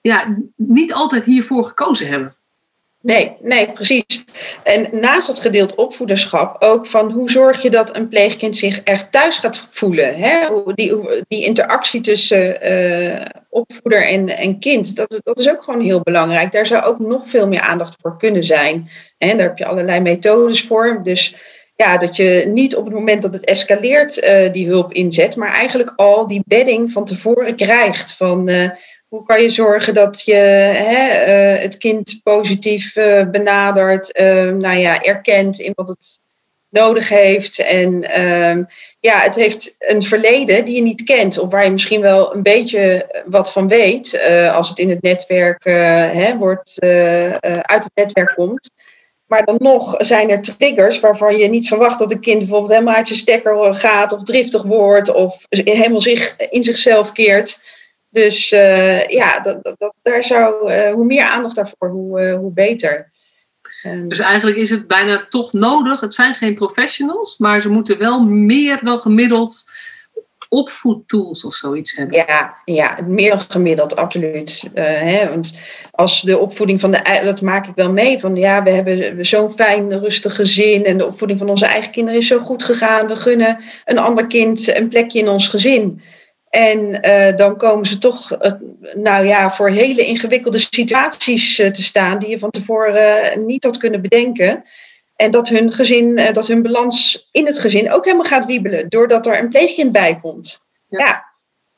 ja, 0.00 0.36
niet 0.56 0.92
altijd 0.92 1.24
hiervoor 1.24 1.64
gekozen 1.64 2.08
hebben. 2.08 2.34
Nee, 3.02 3.36
nee, 3.40 3.72
precies. 3.72 4.24
En 4.62 4.88
naast 4.92 5.26
het 5.26 5.38
gedeeld 5.38 5.74
opvoederschap 5.74 6.62
ook 6.62 6.86
van 6.86 7.10
hoe 7.10 7.30
zorg 7.30 7.62
je 7.62 7.70
dat 7.70 7.96
een 7.96 8.08
pleegkind 8.08 8.56
zich 8.56 8.82
echt 8.82 9.12
thuis 9.12 9.36
gaat 9.36 9.66
voelen. 9.70 10.14
Hè? 10.14 10.48
Die, 10.74 11.24
die 11.28 11.44
interactie 11.44 12.00
tussen 12.00 12.60
eh, 12.60 13.26
opvoeder 13.48 14.06
en, 14.06 14.28
en 14.28 14.58
kind, 14.58 14.96
dat, 14.96 15.20
dat 15.22 15.38
is 15.38 15.50
ook 15.50 15.62
gewoon 15.62 15.80
heel 15.80 16.00
belangrijk. 16.00 16.52
Daar 16.52 16.66
zou 16.66 16.84
ook 16.84 16.98
nog 16.98 17.28
veel 17.28 17.48
meer 17.48 17.60
aandacht 17.60 17.96
voor 18.00 18.18
kunnen 18.18 18.44
zijn. 18.44 18.88
En 19.18 19.36
daar 19.36 19.46
heb 19.46 19.58
je 19.58 19.66
allerlei 19.66 20.00
methodes 20.00 20.62
voor. 20.62 21.00
Dus 21.02 21.36
ja, 21.76 21.96
dat 21.96 22.16
je 22.16 22.44
niet 22.52 22.76
op 22.76 22.84
het 22.84 22.94
moment 22.94 23.22
dat 23.22 23.34
het 23.34 23.44
escaleert 23.44 24.18
eh, 24.18 24.52
die 24.52 24.66
hulp 24.66 24.92
inzet, 24.92 25.36
maar 25.36 25.52
eigenlijk 25.52 25.92
al 25.96 26.26
die 26.26 26.42
bedding 26.46 26.92
van 26.92 27.04
tevoren 27.04 27.56
krijgt. 27.56 28.12
Van 28.12 28.48
eh, 28.48 28.70
hoe 29.10 29.22
kan 29.24 29.42
je 29.42 29.48
zorgen 29.48 29.94
dat 29.94 30.22
je 30.22 30.34
hè, 30.34 31.08
eh, 31.08 31.62
het 31.62 31.78
kind 31.78 32.20
positief 32.22 32.96
eh, 32.96 33.30
benadert, 33.30 34.12
eh, 34.12 34.50
nou 34.50 34.76
ja, 34.76 35.02
erkent 35.02 35.58
in 35.58 35.72
wat 35.74 35.88
het 35.88 36.20
nodig 36.70 37.08
heeft. 37.08 37.58
En 37.58 38.10
ehm, 38.10 38.62
ja, 39.00 39.18
het 39.18 39.34
heeft 39.34 39.74
een 39.78 40.02
verleden 40.02 40.64
die 40.64 40.74
je 40.74 40.82
niet 40.82 41.02
kent, 41.02 41.38
of 41.38 41.50
waar 41.50 41.64
je 41.64 41.70
misschien 41.70 42.00
wel 42.00 42.34
een 42.34 42.42
beetje 42.42 43.06
wat 43.26 43.52
van 43.52 43.68
weet, 43.68 44.14
eh, 44.14 44.54
als 44.54 44.68
het 44.68 44.78
in 44.78 44.90
het 44.90 45.02
netwerk 45.02 45.64
eh, 45.64 45.74
hè, 46.12 46.36
wordt, 46.36 46.78
eh, 46.78 47.26
eh, 47.26 47.60
uit 47.60 47.84
het 47.84 47.92
netwerk 47.94 48.34
komt. 48.34 48.70
Maar 49.26 49.44
dan 49.44 49.56
nog 49.58 49.94
zijn 49.98 50.30
er 50.30 50.40
triggers 50.40 51.00
waarvan 51.00 51.36
je 51.36 51.48
niet 51.48 51.68
verwacht 51.68 51.98
dat 51.98 52.10
een 52.10 52.20
kind 52.20 52.38
bijvoorbeeld 52.38 52.70
helemaal 52.70 52.94
uit 52.94 53.06
zijn 53.06 53.18
stekker 53.18 53.74
gaat, 53.74 54.12
of 54.12 54.22
driftig 54.22 54.62
wordt, 54.62 55.14
of 55.14 55.46
helemaal 55.48 56.00
zich 56.00 56.36
in 56.36 56.64
zichzelf 56.64 57.12
keert. 57.12 57.60
Dus 58.10 58.50
eh, 58.52 59.06
ja, 59.08 59.40
dat, 59.40 59.62
dat, 59.62 59.74
dat- 59.78 59.94
daar 60.02 60.24
zou, 60.24 60.72
eh, 60.72 60.92
hoe 60.92 61.04
meer 61.04 61.24
aandacht 61.24 61.54
daarvoor, 61.54 61.88
hoe, 61.88 62.20
eh, 62.20 62.36
hoe 62.36 62.52
beter. 62.52 63.12
En- 63.82 64.08
Dus 64.08 64.18
eigenlijk 64.18 64.56
is 64.56 64.70
het 64.70 64.86
bijna 64.86 65.26
toch 65.28 65.52
nodig. 65.52 66.00
Het 66.00 66.14
zijn 66.14 66.34
geen 66.34 66.54
professionals, 66.54 67.38
maar 67.38 67.62
ze 67.62 67.68
moeten 67.70 67.98
wel 67.98 68.24
meer 68.24 68.80
dan 68.84 68.98
gemiddeld 68.98 69.64
opvoedtools 70.48 71.44
of 71.44 71.54
zoiets 71.54 71.96
hebben. 71.96 72.16
Ja, 72.16 72.54
ja, 72.64 72.98
meer 73.06 73.30
dan 73.30 73.40
gemiddeld, 73.48 73.96
absoluut. 73.96 74.68
Hè, 74.74 75.28
want 75.28 75.58
als 75.90 76.22
de 76.22 76.38
opvoeding 76.38 76.80
van 76.80 76.90
de 76.90 77.20
dat 77.24 77.40
maak 77.40 77.66
ik 77.66 77.74
wel 77.74 77.92
mee. 77.92 78.18
Van 78.18 78.36
ja, 78.36 78.62
we 78.62 78.70
hebben 78.70 79.26
zo'n 79.26 79.52
fijn, 79.52 79.98
rustig 80.00 80.34
gezin. 80.34 80.84
En 80.84 80.98
de 80.98 81.06
opvoeding 81.06 81.38
van 81.38 81.48
onze 81.48 81.66
eigen 81.66 81.92
kinderen 81.92 82.20
is 82.20 82.26
zo 82.26 82.38
goed 82.38 82.64
gegaan. 82.64 83.06
We 83.06 83.16
gunnen 83.16 83.58
een 83.84 83.98
ander 83.98 84.26
kind 84.26 84.74
een 84.76 84.88
plekje 84.88 85.18
in 85.18 85.28
ons 85.28 85.48
gezin. 85.48 86.02
En 86.50 87.02
eh, 87.02 87.36
dan 87.36 87.56
komen 87.56 87.86
ze 87.86 87.98
toch, 87.98 88.32
eh, 88.32 88.52
nou 88.94 89.26
ja, 89.26 89.50
voor 89.50 89.68
hele 89.68 90.06
ingewikkelde 90.06 90.58
situaties 90.58 91.58
eh, 91.58 91.70
te 91.70 91.82
staan 91.82 92.18
die 92.18 92.28
je 92.28 92.38
van 92.38 92.50
tevoren 92.50 93.46
niet 93.46 93.64
had 93.64 93.76
kunnen 93.76 94.02
bedenken. 94.02 94.64
En 95.20 95.30
dat 95.30 95.48
hun 95.48 95.72
gezin, 95.72 96.18
eh, 96.18 96.32
dat 96.32 96.46
hun 96.46 96.62
balans 96.62 97.28
in 97.32 97.46
het 97.46 97.58
gezin 97.58 97.92
ook 97.92 98.04
helemaal 98.04 98.26
gaat 98.26 98.46
wiebelen, 98.46 98.88
doordat 98.88 99.26
er 99.26 99.38
een 99.38 99.48
pleegkind 99.48 99.92
bij 99.92 100.18
komt. 100.22 100.66
Ja. 100.88 100.98
Ja. 100.98 101.24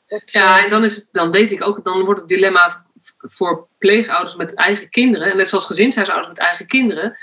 dat, 0.07 0.31
Ja, 0.31 0.57
eh, 0.57 0.63
en 0.63 0.69
dan, 0.69 0.83
is 0.83 0.95
het, 0.95 1.09
dan 1.11 1.31
weet 1.31 1.51
ik 1.51 1.67
ook, 1.67 1.83
dan 1.83 2.03
wordt 2.03 2.19
het 2.19 2.29
dilemma 2.29 2.85
voor 3.17 3.67
pleegouders 3.77 4.35
met 4.35 4.53
eigen 4.53 4.89
kinderen, 4.89 5.31
en 5.31 5.37
net 5.37 5.49
zoals 5.49 5.65
gezinshuishouders 5.65 6.33
met 6.33 6.37
eigen 6.37 6.67
kinderen, 6.67 7.17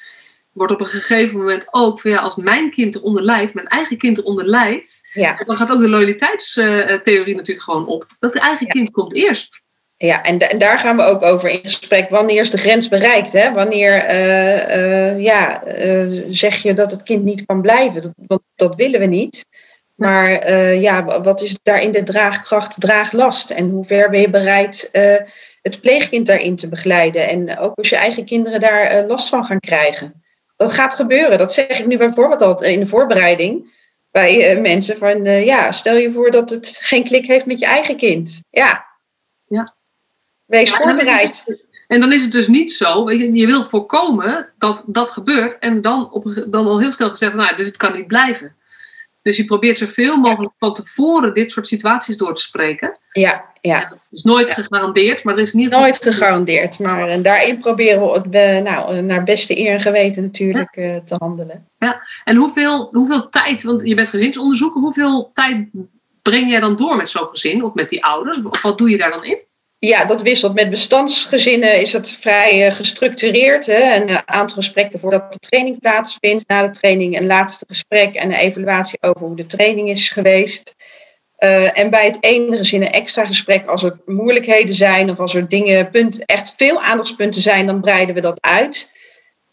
wordt 0.53 0.73
op 0.73 0.81
een 0.81 0.87
gegeven 0.87 1.39
moment 1.39 1.67
ook 1.71 2.01
van 2.01 2.11
ja, 2.11 2.19
als 2.19 2.37
mijn 2.37 2.71
kind 2.71 2.95
eronder 2.95 3.23
lijdt, 3.23 3.55
mijn 3.55 3.67
eigen 3.67 3.97
kind 3.99 4.19
eronder 4.19 4.45
lijdt, 4.47 5.09
ja, 5.13 5.43
dan 5.47 5.57
gaat 5.57 5.71
ook 5.71 5.81
de 5.81 5.89
loyaliteitstheorie 5.89 7.35
natuurlijk 7.37 7.63
gewoon 7.65 7.87
op. 7.87 8.07
Dat 8.19 8.33
het 8.35 8.43
eigen 8.43 8.67
Ja. 8.67 8.73
kind 8.73 8.91
komt 8.91 9.15
eerst. 9.15 9.63
ja 9.97 10.23
en, 10.23 10.39
en 10.39 10.59
daar 10.59 10.79
gaan 10.79 10.97
we 10.97 11.03
ook 11.03 11.23
over 11.23 11.49
in 11.49 11.61
gesprek. 11.63 12.09
Wanneer 12.11 12.41
is 12.41 12.51
de 12.51 12.59
grens 12.59 12.89
bereikt? 12.89 13.33
Hè? 13.33 13.53
Wanneer 13.53 13.93
eh, 14.05 15.09
eh, 15.11 15.21
ja, 15.21 15.63
eh, 15.65 16.23
zeg 16.31 16.63
je 16.63 16.75
dat 16.75 16.91
het 16.91 17.03
kind 17.03 17.25
niet 17.25 17.47
kan 17.47 17.61
blijven? 17.63 18.03
Dat, 18.03 18.13
want 18.27 18.43
dat 18.55 18.75
willen 18.75 19.01
we 19.01 19.07
niet. 19.07 19.47
Maar 19.95 20.53
ja, 20.75 21.05
wa- 21.05 21.21
wat 21.21 21.43
is 21.43 21.59
daarin 21.63 21.91
de 21.91 22.03
draagkracht, 22.03 22.81
draaglast? 22.81 23.51
En 23.51 23.69
hoe 23.71 23.85
ver 23.85 24.11
ben 24.11 24.21
je 24.21 24.31
bereid 24.31 24.89
het 25.63 25.81
pleegkind 25.81 26.27
daarin 26.27 26.57
te 26.57 26.69
begeleiden? 26.69 27.29
En 27.29 27.59
ook 27.59 27.75
als 27.77 27.89
je 27.89 27.97
eigen 27.97 28.25
kinderen 28.25 28.61
daar 28.61 29.05
last 29.07 29.29
van 29.29 29.45
gaan 29.45 29.61
krijgen. 29.61 30.20
Dat 30.61 30.73
gaat 30.73 30.95
gebeuren. 30.95 31.39
Dat 31.39 31.53
zeg 31.53 31.79
ik 31.79 31.87
nu 31.87 31.97
bijvoorbeeld 31.97 32.43
al 32.43 32.63
in 32.63 32.81
de 32.81 32.87
voorbereiding 32.87 33.73
bij 34.11 34.51
eh, 34.51 34.61
mensen. 34.61 34.99
Van 34.99 35.25
eh, 35.25 35.45
ja, 35.45 35.71
stel 35.71 35.97
je 35.97 36.13
voor 36.13 36.31
dat 36.31 36.51
het 36.51 36.79
geen 36.81 37.05
klik 37.05 37.27
heeft 37.27 37.47
met 37.47 37.59
je 37.59 37.67
eigen 37.67 37.97
kind. 37.97 38.41
Ja. 38.51 38.85
Ja. 39.49 39.75
Wees 40.45 40.71
Ja, 40.71 40.75
en 40.81 40.87
dan 40.87 40.97
is 40.97 41.03
voorbereid. 41.03 41.43
het- 41.47 41.65
En 41.87 42.01
dan 42.01 42.13
is 42.13 42.23
het 42.23 42.33
dus 42.33 42.49
niet 42.49 42.73
zo, 42.73 43.05
weet 43.05 43.19
je, 43.21 43.33
je 43.35 43.47
wil 43.47 43.65
voorkomen 43.69 44.49
dat 44.59 44.85
dat 44.87 45.11
gebeurt 45.11 45.59
en 45.59 45.83
dan, 45.83 46.13
op, 46.13 46.45
dan 46.49 46.67
al 46.67 46.81
heel 46.81 46.93
snel 46.93 47.11
gezegd, 47.11 47.35
nou, 47.35 47.57
dus 47.57 47.67
het 47.67 47.77
kan 47.77 47.93
niet 47.97 48.07
blijven. 48.07 48.57
Dus 49.23 49.37
je 49.37 49.45
probeert 49.45 49.79
zoveel 49.79 50.17
mogelijk 50.17 50.53
van 50.59 50.75
tevoren 50.75 51.35
dit 51.35 51.53
soort 51.53 51.69
situaties 51.69 52.17
door 52.17 52.35
te 52.35 52.43
spreken. 52.43 52.99
Ja, 53.13 53.45
ja. 53.61 53.79
Het 53.79 53.99
is 54.11 54.23
nooit 54.23 54.49
Ja. 54.49 54.55
gegarandeerd, 54.55 55.25
maar 55.25 55.35
er 55.35 55.41
is 55.41 55.51
geval... 55.51 55.81
Nooit 55.81 56.03
gegarandeerd. 56.03 56.79
Maar 56.79 57.09
en 57.09 57.23
daarin 57.23 57.59
proberen 57.59 58.01
we 58.01 58.39
het 58.39 58.65
nou, 58.65 59.01
naar 59.01 59.25
beste 59.25 59.59
eer 59.59 59.73
en 59.73 59.81
geweten 59.81 60.23
natuurlijk 60.23 60.77
eh, 60.77 60.97
te 60.97 61.15
handelen. 61.19 61.67
En 62.25 62.37
hoeveel, 62.37 62.89
hoeveel 62.93 63.29
tijd, 63.29 63.63
want 63.63 63.87
je 63.87 63.95
bent 63.95 64.09
gezinsonderzoeker, 64.09 64.81
hoeveel 64.81 65.31
tijd 65.33 65.69
breng 66.23 66.51
jij 66.51 66.61
dan 66.61 66.77
door 66.77 66.97
met 66.97 67.09
zo'n 67.09 67.29
gezin 67.29 67.65
of 67.65 67.75
met 67.75 67.89
die 67.89 68.05
ouders? 68.05 68.43
Of 68.43 68.63
wat 68.63 68.79
doe 68.79 68.91
je 68.91 68.99
daar 68.99 69.11
dan 69.11 69.25
in? 69.25 69.39
Ja, 69.81 70.05
dat 70.05 70.23
wisselt. 70.23 70.55
Met 70.55 70.71
bestandsgezinnen 70.71 71.81
is 71.81 71.93
het 71.93 72.11
vrij 72.11 72.67
eh, 72.67 72.75
gestructureerd. 72.75 73.67
Hè? 73.67 73.97
Een 73.97 74.09
eh, 74.09 74.19
aantal 74.25 74.57
gesprekken 74.57 74.99
voordat 75.01 75.33
de 75.33 75.39
training 75.39 75.79
plaatsvindt. 75.79 76.49
Na 76.49 76.63
de 76.63 76.71
training 76.71 77.19
een 77.19 77.27
laatste 77.27 77.65
gesprek 77.69 78.15
en 78.15 78.29
een 78.29 78.39
evaluatie 78.39 78.99
over 79.03 79.27
hoe 79.27 79.37
de 79.37 79.47
training 79.47 79.89
is 79.89 80.09
geweest. 80.09 80.75
Eh, 81.37 81.79
en 81.79 81.91
bij 81.91 82.05
het 82.05 82.17
ene 82.21 82.57
gezin 82.57 82.83
een 82.83 82.91
extra 82.91 83.25
gesprek 83.25 83.67
als 83.67 83.83
er 83.83 84.01
moeilijkheden 84.07 84.75
zijn 84.75 85.11
of 85.11 85.19
als 85.19 85.35
er 85.35 85.49
dingen, 85.49 85.91
punt, 85.91 86.25
echt 86.27 86.55
veel 86.57 86.83
aandachtspunten 86.83 87.43
zijn, 87.43 87.67
dan 87.67 87.81
breiden 87.81 88.15
we 88.15 88.21
dat 88.21 88.41
uit. 88.41 88.93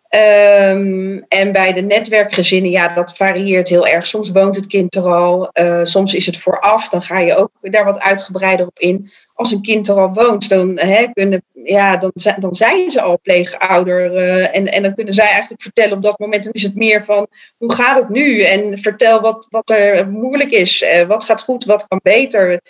Ehm, 0.09 1.17
en 1.27 1.51
bij 1.51 1.73
de 1.73 1.81
netwerkgezinnen, 1.81 2.71
ja, 2.71 2.87
dat 2.87 3.15
varieert 3.15 3.69
heel 3.69 3.87
erg. 3.87 4.05
Soms 4.05 4.31
woont 4.31 4.55
het 4.55 4.67
kind 4.67 4.95
er 4.95 5.13
al, 5.13 5.49
eh, 5.51 5.79
soms 5.83 6.13
is 6.13 6.25
het 6.25 6.37
vooraf, 6.37 6.89
dan 6.89 7.01
ga 7.01 7.19
je 7.19 7.35
ook 7.35 7.51
daar 7.61 7.85
wat 7.85 7.99
uitgebreider 7.99 8.65
op 8.65 8.79
in 8.79 9.11
als 9.37 9.51
een 9.51 9.61
kind 9.61 9.87
er 9.87 9.99
al 9.99 10.13
woont, 10.13 10.49
dan 10.49 10.79
hè, 10.79 11.05
kunnen 11.13 11.43
ja, 11.63 11.97
dan, 11.97 12.11
dan 12.39 12.55
zijn 12.55 12.91
ze 12.91 13.01
al 13.01 13.19
pleegouder. 13.21 14.15
eh, 14.15 14.57
en, 14.57 14.65
en 14.71 14.81
dan 14.81 14.93
kunnen 14.93 15.13
zij 15.13 15.27
eigenlijk 15.27 15.61
vertellen 15.61 15.97
op 15.97 16.03
dat 16.03 16.19
moment. 16.19 16.43
Dan 16.43 16.53
is 16.53 16.63
het 16.63 16.75
meer 16.75 17.03
van 17.03 17.27
hoe 17.57 17.73
gaat 17.73 18.01
het 18.01 18.09
nu? 18.09 18.41
En 18.41 18.79
vertel 18.79 19.21
wat, 19.21 19.45
wat 19.49 19.69
er 19.69 20.09
moeilijk 20.09 20.51
is. 20.51 20.81
Eh, 20.81 21.07
wat 21.07 21.23
gaat 21.23 21.41
goed, 21.41 21.65
wat 21.65 21.87
kan 21.87 21.99
beter? 22.03 22.61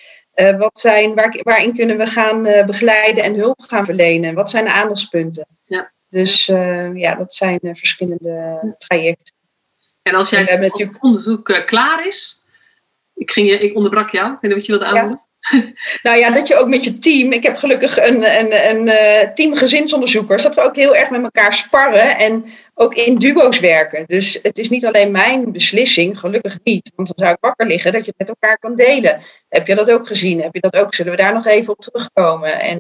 Wat 0.57 0.79
zijn, 0.79 1.15
waar, 1.15 1.39
waarin 1.41 1.75
kunnen 1.75 1.97
we 1.97 2.05
gaan 2.05 2.41
begeleiden 2.41 3.23
en 3.23 3.35
hulp 3.35 3.61
gaan 3.61 3.85
verlenen? 3.85 4.33
Wat 4.33 4.49
zijn 4.49 4.65
de 4.65 4.71
aandachtspunten? 4.71 5.47
Ja. 5.65 5.91
Dus 6.17 6.47
eh, 6.47 6.95
ja, 6.95 7.15
dat 7.15 7.35
zijn 7.35 7.59
eh, 7.61 7.73
verschillende 7.73 8.75
trajecten. 8.77 9.35
En 10.01 10.15
als 10.15 10.29
jij 10.29 10.45
En 10.47 10.61
het 10.61 10.89
onderzoek 10.99 11.49
eh, 11.49 11.65
klaar 11.65 12.07
is, 12.07 12.41
ik, 13.13 13.31
ging 13.31 13.49
je, 13.49 13.57
ik 13.57 13.75
onderbrak 13.75 14.09
jou, 14.09 14.33
ik 14.33 14.37
weet 14.41 14.41
niet 14.41 14.53
wat 14.53 14.65
je 14.65 14.71
wilde 14.71 14.85
Ja. 14.85 14.91
aanvullen. 14.91 15.25
Nou 16.03 16.17
ja, 16.17 16.31
dat 16.31 16.47
je 16.47 16.55
ook 16.55 16.67
met 16.67 16.83
je 16.83 16.99
team. 16.99 17.31
Ik 17.31 17.43
heb 17.43 17.55
gelukkig 17.55 17.97
een, 17.97 18.39
een, 18.39 18.69
een 18.69 18.87
eh, 18.87 19.29
team 19.33 19.55
gezinsonderzoekers. 19.55 20.43
Dat 20.43 20.55
we 20.55 20.61
ook 20.61 20.75
heel 20.75 20.95
erg 20.95 21.09
met 21.09 21.23
elkaar 21.23 21.53
sparren 21.53 22.17
en 22.17 22.45
ook 22.73 22.93
in 22.93 23.17
duo's 23.17 23.59
werken. 23.59 24.03
Dus 24.07 24.39
het 24.41 24.57
is 24.57 24.69
niet 24.69 24.85
alleen 24.85 25.11
mijn 25.11 25.51
beslissing, 25.51 26.19
gelukkig 26.19 26.57
niet. 26.63 26.91
Want 26.95 27.07
dan 27.07 27.17
zou 27.17 27.31
ik 27.31 27.41
wakker 27.41 27.67
liggen 27.67 27.91
dat 27.91 28.05
je 28.05 28.13
het 28.17 28.27
met 28.27 28.37
elkaar 28.37 28.59
kan 28.59 28.75
delen. 28.75 29.21
Heb 29.49 29.67
je 29.67 29.75
dat 29.75 29.91
ook 29.91 30.07
gezien? 30.07 30.41
Heb 30.41 30.53
je 30.53 30.59
dat 30.59 30.75
ook? 30.75 30.93
Zullen 30.93 31.11
we 31.11 31.17
daar 31.17 31.33
nog 31.33 31.45
even 31.45 31.73
op 31.73 31.81
terugkomen? 31.81 32.59
En 32.61 32.79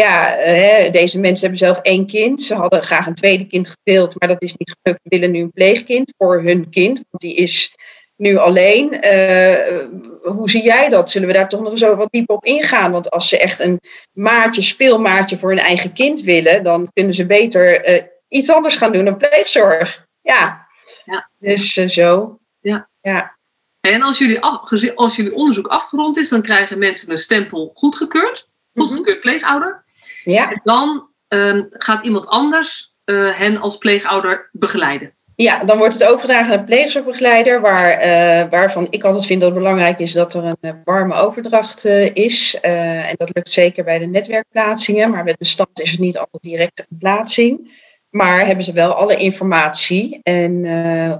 ja, 0.00 0.36
eh, 0.36 0.92
deze 0.92 1.18
mensen 1.18 1.40
hebben 1.48 1.66
zelf 1.66 1.78
één 1.82 2.06
kind. 2.06 2.42
Ze 2.42 2.54
hadden 2.54 2.82
graag 2.82 3.06
een 3.06 3.14
tweede 3.14 3.46
kind 3.46 3.74
gewild, 3.82 4.14
maar 4.18 4.28
dat 4.28 4.42
is 4.42 4.54
niet 4.56 4.76
gelukt. 4.82 5.00
Ze 5.02 5.08
willen 5.08 5.30
nu 5.30 5.40
een 5.40 5.52
pleegkind 5.52 6.12
voor 6.18 6.42
hun 6.42 6.70
kind, 6.70 6.94
want 7.10 7.22
die 7.22 7.34
is 7.34 7.74
nu 8.16 8.36
alleen. 8.36 9.00
Eh, 9.00 9.78
hoe 10.22 10.50
zie 10.50 10.62
jij 10.62 10.88
dat? 10.88 11.10
Zullen 11.10 11.28
we 11.28 11.34
daar 11.34 11.48
toch 11.48 11.60
nog 11.60 11.70
eens 11.70 11.80
wat 11.80 12.08
dieper 12.12 12.34
op 12.34 12.44
ingaan? 12.44 12.92
Want 12.92 13.10
als 13.10 13.28
ze 13.28 13.38
echt 13.38 13.60
een 13.60 13.80
maatje, 14.12 14.62
speelmaatje 14.62 15.38
voor 15.38 15.48
hun 15.48 15.58
eigen 15.58 15.92
kind 15.92 16.20
willen, 16.20 16.62
dan 16.62 16.90
kunnen 16.92 17.14
ze 17.14 17.26
beter 17.26 17.84
eh, 17.84 18.02
iets 18.28 18.50
anders 18.50 18.76
gaan 18.76 18.92
doen 18.92 19.04
dan 19.04 19.16
pleegzorg. 19.16 20.06
Ja, 20.22 20.68
Ja. 21.04 21.30
dus 21.38 21.72
zo. 21.72 22.38
Ja. 22.60 22.88
ja. 23.00 23.38
En 23.80 24.02
als 24.02 24.18
jullie, 24.18 24.40
af, 24.40 24.72
als 24.94 25.16
jullie 25.16 25.34
onderzoek 25.34 25.66
afgerond 25.66 26.16
is, 26.16 26.28
dan 26.28 26.42
krijgen 26.42 26.78
mensen 26.78 27.10
een 27.10 27.18
stempel 27.18 27.70
goedgekeurd, 27.74 28.48
Mhm. 28.72 28.86
goedgekeurd 28.86 29.20
pleegouder. 29.20 29.79
Ja. 30.24 30.50
En 30.50 30.60
dan 30.64 31.08
ehm, 31.28 31.64
gaat 31.70 32.04
iemand 32.04 32.26
anders 32.26 32.90
eh, 33.10 33.38
hen 33.38 33.56
als 33.56 33.78
pleegouder 33.78 34.48
begeleiden. 34.52 35.12
Ja, 35.34 35.64
dan 35.64 35.78
wordt 35.78 35.94
het 35.94 36.04
overgedragen 36.04 36.52
aan 36.52 36.58
een 36.58 36.64
pleegzorgbegeleider, 36.64 37.60
waar, 37.60 37.90
eh, 37.90 38.50
waarvan 38.50 38.86
ik 38.90 39.04
altijd 39.04 39.26
vind 39.26 39.40
dat 39.40 39.50
het 39.50 39.58
belangrijk 39.58 39.98
is 39.98 40.12
dat 40.12 40.34
er 40.34 40.44
een 40.44 40.56
eh, 40.60 40.70
warme 40.84 41.14
overdracht 41.14 41.84
is. 42.12 42.58
En 42.60 43.14
dat 43.16 43.30
lukt 43.34 43.52
zeker 43.52 43.84
bij 43.84 43.98
de 43.98 44.06
netwerkplaatsingen, 44.06 45.10
maar 45.10 45.24
met 45.24 45.38
bestand 45.38 45.80
is 45.80 45.90
het 45.90 46.00
niet 46.00 46.18
altijd 46.18 46.42
direct 46.42 46.86
een 46.90 46.98
plaatsing. 46.98 47.78
Maar 48.10 48.46
hebben 48.46 48.64
ze 48.64 48.72
wel 48.72 48.94
alle 48.94 49.16
informatie 49.16 50.20
en 50.22 50.62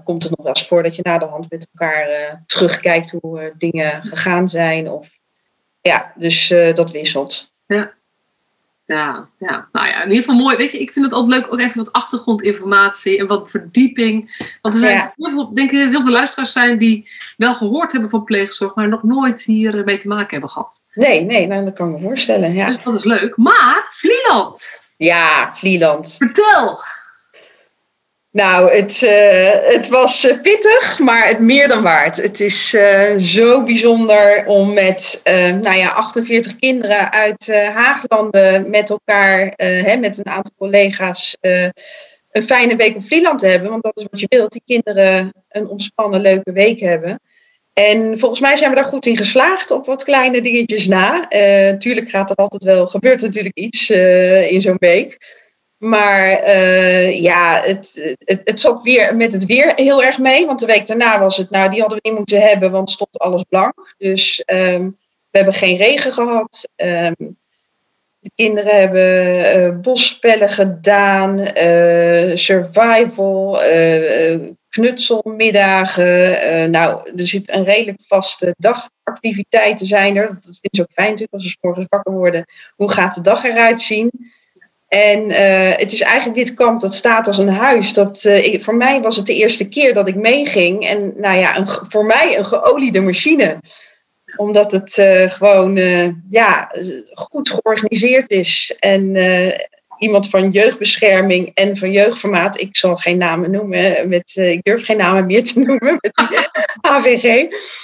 komt 0.05 0.23
het 0.23 0.37
nog 0.37 0.47
wel 0.47 0.55
eens 0.55 0.67
voor 0.67 0.83
dat 0.83 0.97
je 0.97 1.03
na 1.03 1.19
de 1.19 1.25
hand 1.25 1.51
met 1.51 1.67
elkaar 1.73 2.43
terugkijkt 2.47 3.11
hoe 3.21 3.55
dingen 3.59 4.03
gegaan 4.03 4.49
zijn. 4.49 4.89
Of, 4.89 5.09
ja, 5.81 6.13
dus 6.17 6.49
dat 6.75 6.91
wisselt. 6.91 7.53
Ja, 7.67 7.95
ja, 8.97 9.29
nou 9.73 9.87
ja, 9.87 10.03
in 10.03 10.09
ieder 10.11 10.25
geval 10.25 10.41
mooi. 10.41 10.57
Weet 10.57 10.73
je, 10.73 10.79
ik 10.81 10.93
vind 10.93 11.05
het 11.05 11.15
altijd 11.15 11.41
leuk, 11.43 11.53
ook 11.53 11.61
even 11.61 11.85
wat 11.85 11.93
achtergrondinformatie 11.93 13.19
en 13.19 13.27
wat 13.27 13.51
verdieping. 13.51 14.47
Want 14.63 14.75
er 14.75 14.81
zijn 14.81 14.97
Ja. 14.97 15.13
heel 15.17 15.31
veel, 15.31 15.55
denk 15.55 15.71
ik, 15.71 15.79
heel 15.79 16.03
veel 16.03 16.11
luisteraars 16.11 16.53
zijn 16.53 16.79
die 16.79 17.09
wel 17.37 17.55
gehoord 17.55 17.93
hebben 17.93 18.11
van 18.11 18.25
pleegzorg, 18.25 18.75
maar 18.75 18.89
nog 18.89 19.03
nooit 19.03 19.43
hier 19.43 19.85
mee 19.85 19.99
te 19.99 20.09
maken 20.09 20.31
hebben 20.31 20.51
gehad. 20.51 20.81
Nee, 20.95 21.21
nee, 21.25 21.47
nou, 21.47 21.65
dat 21.65 21.75
kan 21.75 21.89
ik 21.89 21.95
me 22.01 22.07
voorstellen. 22.07 22.53
Ja, 22.55 22.67
Dus 22.67 22.83
dat 22.83 22.95
is 22.95 23.05
leuk. 23.05 23.37
Maar, 23.37 23.87
Vlieland, 23.91 24.85
ja 24.97 25.51
Vlieland. 25.55 26.15
vertel! 26.19 26.79
Nou, 28.33 28.73
het, 28.73 29.03
eh, 29.03 29.73
het 29.75 29.89
was 29.89 30.27
eh, 30.27 30.41
pittig, 30.41 30.99
maar 30.99 31.29
het 31.29 31.39
meer 31.39 31.69
dan 31.69 31.83
waard. 31.83 32.17
Het 32.17 32.41
is 32.41 32.75
eh, 32.75 33.17
zo 33.17 33.63
bijzonder 33.63 34.47
om 34.47 34.73
met 34.73 35.21
nou 35.61 35.77
ja, 35.77 35.89
48 35.89 36.57
kinderen 36.57 37.13
uit 37.13 37.47
Haaglanden 37.53 38.71
met 38.71 38.91
elkaar, 38.91 39.53
hè, 39.57 39.97
met 39.97 40.19
een 40.19 40.27
aantal 40.27 40.53
collega's, 40.59 41.37
een 42.31 42.43
fijne 42.43 42.77
week 42.77 42.97
op 42.97 43.05
Vlieland 43.05 43.39
te 43.39 43.47
hebben. 43.47 43.71
Want 43.71 43.83
dat 43.83 43.99
is 43.99 44.07
wat 44.11 44.21
je 44.21 44.27
wilt, 44.29 44.53
die 44.53 44.63
kinderen 44.65 45.33
een 45.49 45.69
ontspannen, 45.69 46.21
leuke 46.21 46.53
week 46.53 46.81
hebben. 46.81 47.21
En 47.73 48.19
volgens 48.19 48.41
mij 48.41 48.57
zijn 48.57 48.71
we 48.71 48.77
daar 48.77 48.85
goed 48.85 49.07
in 49.07 49.17
geslaagd 49.17 49.71
op 49.71 49.87
wat 49.87 50.05
kleine 50.05 50.41
dingetjes 50.41 50.89
na. 50.89 51.29
Tuurlijk 51.79 52.09
gaat 52.09 52.31
er 52.31 52.37
altijd 52.37 52.65
wel, 52.65 52.87
gebeurt 52.87 53.21
natuurlijk 53.21 53.57
iets 53.57 53.91
in 54.51 54.61
zo'n 54.61 54.77
week. 54.79 55.19
Maar 55.81 56.29
eh, 56.29 57.23
ja, 57.23 57.61
het, 57.65 58.15
het, 58.25 58.41
het 58.45 58.61
zat 58.61 58.83
weer 58.83 59.17
met 59.17 59.33
het 59.33 59.47
weer 59.47 59.73
heel 59.75 60.03
erg 60.03 60.19
mee. 60.19 60.47
Want 60.47 60.61
de 60.61 60.67
week 60.67 60.87
daarna 60.87 61.21
was 61.21 61.37
het, 61.37 61.51
nou, 61.51 61.71
die 61.71 61.81
hadden 61.81 61.99
we 62.03 62.09
niet 62.09 62.19
moeten 62.19 62.41
hebben, 62.41 62.71
want 62.71 62.91
stond 62.91 63.19
alles 63.19 63.45
blank. 63.49 63.95
Dus 63.99 64.43
ehm, 64.45 64.85
we 65.31 65.39
hebben 65.39 65.55
geen 65.55 65.77
regen 65.77 66.13
gehad. 66.13 66.69
Ehm, 66.77 67.13
de 68.19 68.31
kinderen 68.35 68.79
hebben 68.79 69.45
eh, 69.45 69.81
bosspellen 69.81 70.51
gedaan, 70.51 71.39
eh, 71.39 72.37
survival, 72.37 73.61
knutselmiddagen. 74.69 76.71
nou, 76.71 77.11
er 77.17 77.27
zit 77.27 77.51
een 77.51 77.65
redelijk 77.65 78.01
vaste 78.07 78.55
dagactiviteiten 78.59 79.87
zijn 79.87 80.17
er. 80.17 80.27
Dat 80.27 80.59
vind 80.61 80.77
ik 80.77 80.81
ook 80.81 80.93
fijn 80.93 81.11
natuurlijk 81.11 81.35
als 81.35 81.45
we 81.45 81.57
morgens 81.61 81.87
wakker 81.89 82.13
worden. 82.13 82.45
Hoe 82.77 82.91
gaat 82.91 83.15
de 83.15 83.21
dag 83.21 83.45
eruit 83.45 83.81
zien? 83.81 84.11
En 84.91 85.31
eh, 85.31 85.79
het 85.79 85.93
is 85.93 86.01
eigenlijk 86.01 86.47
dit 86.47 86.55
kamp 86.55 86.81
dat 86.81 86.95
staat 86.95 87.27
als 87.27 87.39
een 87.39 87.49
huis. 87.49 87.93
Dat, 87.93 88.25
eh, 88.25 88.61
voor 88.61 88.75
mij 88.75 89.01
was 89.01 89.17
het 89.17 89.27
de 89.27 89.35
eerste 89.35 89.69
keer 89.69 89.95
dat 89.95 90.09
ik 90.09 90.15
meeging. 90.15 90.87
En 90.87 91.13
nou 91.17 91.39
ja, 91.39 91.57
een, 91.57 91.67
voor 91.89 92.05
mij 92.05 92.39
een 92.39 92.45
geoliede 92.45 93.01
machine. 93.01 93.61
Omdat 94.37 94.73
het 94.73 94.99
eh, 94.99 95.31
gewoon 95.31 95.77
ja, 96.31 96.71
goed 97.15 97.49
georganiseerd 97.49 98.31
is. 98.31 98.77
En 98.79 99.17
iemand 99.99 100.29
van 100.29 100.51
jeugdbescherming 100.51 101.51
en 101.55 101.77
van 101.77 101.93
jeugdformaat. 101.93 102.61
Ik 102.61 102.77
zal 102.77 102.97
geen 102.97 103.19
namen 103.19 103.51
noemen. 103.51 104.09
Met, 104.09 104.37
ik 104.37 104.63
durf 104.63 104.85
geen 104.85 104.97
namen 104.97 105.27
meer 105.27 105.45
te 105.45 105.61
noemen 105.67 105.99
met 106.01 106.13
die 106.15 106.39
AVG. 106.93 107.23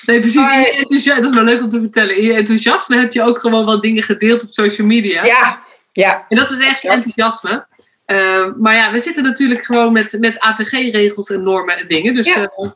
Nee, 0.06 0.18
precies. 0.18 0.34
Maar- 0.34 0.60
je 0.60 1.14
dat 1.20 1.30
is 1.30 1.34
wel 1.34 1.44
leuk 1.44 1.62
om 1.62 1.68
te 1.68 1.80
vertellen. 1.80 2.16
In 2.16 2.24
je 2.24 2.34
enthousiasme 2.34 2.96
heb 2.96 3.12
je 3.12 3.22
ook 3.22 3.38
gewoon 3.38 3.64
wat 3.64 3.82
dingen 3.82 4.02
gedeeld 4.02 4.42
op 4.42 4.48
social 4.52 4.86
media. 4.86 5.24
Ja, 5.24 5.64
ja, 5.96 6.24
En 6.28 6.36
dat 6.36 6.50
is 6.50 6.58
echt 6.66 6.84
enthousiasme. 6.84 7.66
Eh, 8.04 8.46
maar 8.58 8.74
ja, 8.74 8.92
we 8.92 9.00
zitten 9.00 9.22
natuurlijk 9.22 9.64
gewoon 9.64 9.92
met, 9.92 10.16
met 10.20 10.38
AVG-regels 10.40 11.30
en 11.30 11.42
normen 11.42 11.76
en 11.78 11.88
dingen. 11.88 12.14
Dus 12.14 12.26
Ja. 12.26 12.42
eh, 12.56 12.70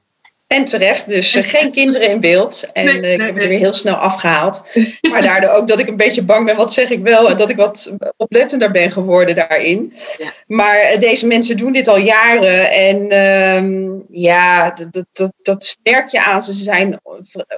En 0.54 0.64
terecht, 0.64 1.08
dus 1.08 1.34
eh, 1.34 1.44
geen 1.44 1.70
kinderen 1.80 2.08
in 2.08 2.20
beeld. 2.20 2.66
En 2.72 2.84
Nee, 2.84 2.94
eh, 2.94 3.00
nee, 3.00 3.12
ik 3.12 3.20
heb 3.20 3.34
het 3.34 3.42
er 3.42 3.48
weer 3.48 3.58
heel 3.58 3.72
snel 3.72 3.94
afgehaald. 3.94 4.62
Maar 5.10 5.22
daardoor 5.22 5.50
ook 5.50 5.68
dat 5.68 5.80
ik 5.80 5.88
een 5.88 5.96
beetje 5.96 6.22
bang 6.22 6.46
ben, 6.46 6.56
wat 6.56 6.72
zeg 6.72 6.90
ik 6.90 7.02
wel, 7.02 7.30
en 7.30 7.36
dat 7.36 7.50
ik 7.50 7.56
wat 7.56 7.92
oplettender 8.16 8.70
ben 8.70 8.90
geworden 8.90 9.34
daarin. 9.34 9.92
Ja. 10.18 10.32
Maar 10.46 10.76
eh, 10.76 11.00
deze 11.00 11.26
mensen 11.26 11.56
doen 11.56 11.72
dit 11.72 11.88
al 11.88 11.98
jaren. 11.98 12.70
En 12.70 13.08
ehm, 13.08 13.90
ja, 14.08 14.70
dat, 14.70 14.92
dat, 14.92 15.06
dat, 15.12 15.32
dat 15.42 15.76
merk 15.82 16.08
je 16.08 16.24
aan 16.24 16.42
ze. 16.42 16.52
Zijn 16.52 17.00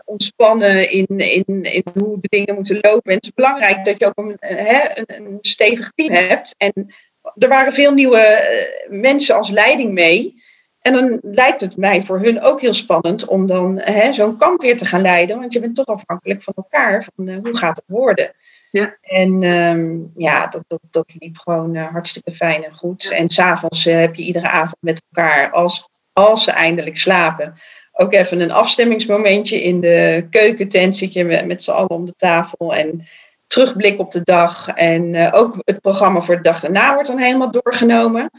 ontspannen 0.04 0.90
in, 0.90 1.06
in, 1.06 1.44
in 1.62 1.84
hoe 1.98 2.18
de 2.20 2.28
dingen 2.28 2.54
moeten 2.54 2.78
lopen. 2.80 3.10
En 3.10 3.16
het 3.16 3.24
is 3.24 3.34
belangrijk 3.34 3.84
dat 3.84 3.98
je 3.98 4.06
ook 4.06 4.18
een, 4.18 4.36
eh, 4.38 4.66
hè, 4.66 4.80
een, 4.94 5.24
een 5.24 5.38
stevig 5.40 5.92
team 5.94 6.12
hebt. 6.12 6.54
En 6.56 6.94
er 7.38 7.48
waren 7.48 7.72
veel 7.72 7.92
nieuwe 7.92 8.18
eh, 8.18 8.90
mensen 8.90 9.36
als 9.36 9.50
leiding 9.50 9.92
mee. 9.92 10.42
En 10.82 10.92
dan 10.92 11.18
lijkt 11.22 11.60
het 11.60 11.76
mij 11.76 12.02
voor 12.02 12.20
hun 12.20 12.42
ook 12.42 12.60
heel 12.60 12.72
spannend 12.72 13.26
om 13.26 13.46
dan 13.46 13.78
hè, 13.78 14.12
zo'n 14.12 14.36
kamp 14.36 14.60
weer 14.60 14.76
te 14.76 14.84
gaan 14.84 15.00
leiden. 15.00 15.38
Want 15.38 15.52
je 15.52 15.60
bent 15.60 15.74
toch 15.74 15.86
afhankelijk 15.86 16.42
van 16.42 16.52
elkaar. 16.56 17.06
Van, 17.14 17.28
eh, 17.28 17.36
hoe 17.42 17.56
gaat 17.56 17.76
het 17.76 17.84
worden? 17.86 18.32
Ja. 18.70 18.96
En 19.02 19.42
ehm, 19.42 19.96
ja, 20.22 20.46
dat, 20.46 20.64
dat, 20.66 20.80
dat 20.90 21.14
liep 21.18 21.36
gewoon 21.36 21.74
eh, 21.74 21.86
hartstikke 21.86 22.32
fijn 22.32 22.64
en 22.64 22.72
goed. 22.72 23.10
En 23.10 23.28
s'avonds 23.28 23.86
uh, 23.86 23.94
heb 23.94 24.14
je 24.14 24.22
iedere 24.22 24.48
avond 24.48 24.76
met 24.80 25.02
elkaar, 25.10 25.50
als, 25.50 25.88
als 26.12 26.44
ze 26.44 26.50
eindelijk 26.50 26.98
slapen, 26.98 27.54
ook 27.92 28.12
even 28.12 28.40
een 28.40 28.52
afstemmingsmomentje 28.52 29.62
in 29.62 29.80
de 29.80 30.26
keukentent. 30.30 30.96
Zit 30.96 31.12
je 31.12 31.24
met, 31.24 31.46
met 31.46 31.62
z'n 31.62 31.70
allen 31.70 31.90
om 31.90 32.04
de 32.04 32.14
tafel 32.16 32.74
en 32.74 33.06
terugblik 33.46 33.98
op 33.98 34.10
de 34.10 34.22
dag. 34.22 34.68
En 34.68 35.14
uh, 35.14 35.28
ook 35.32 35.56
het 35.64 35.80
programma 35.80 36.20
voor 36.20 36.36
de 36.36 36.42
dag 36.42 36.60
daarna 36.60 36.94
wordt 36.94 37.08
dan 37.08 37.18
helemaal 37.18 37.50
doorgenomen. 37.50 38.30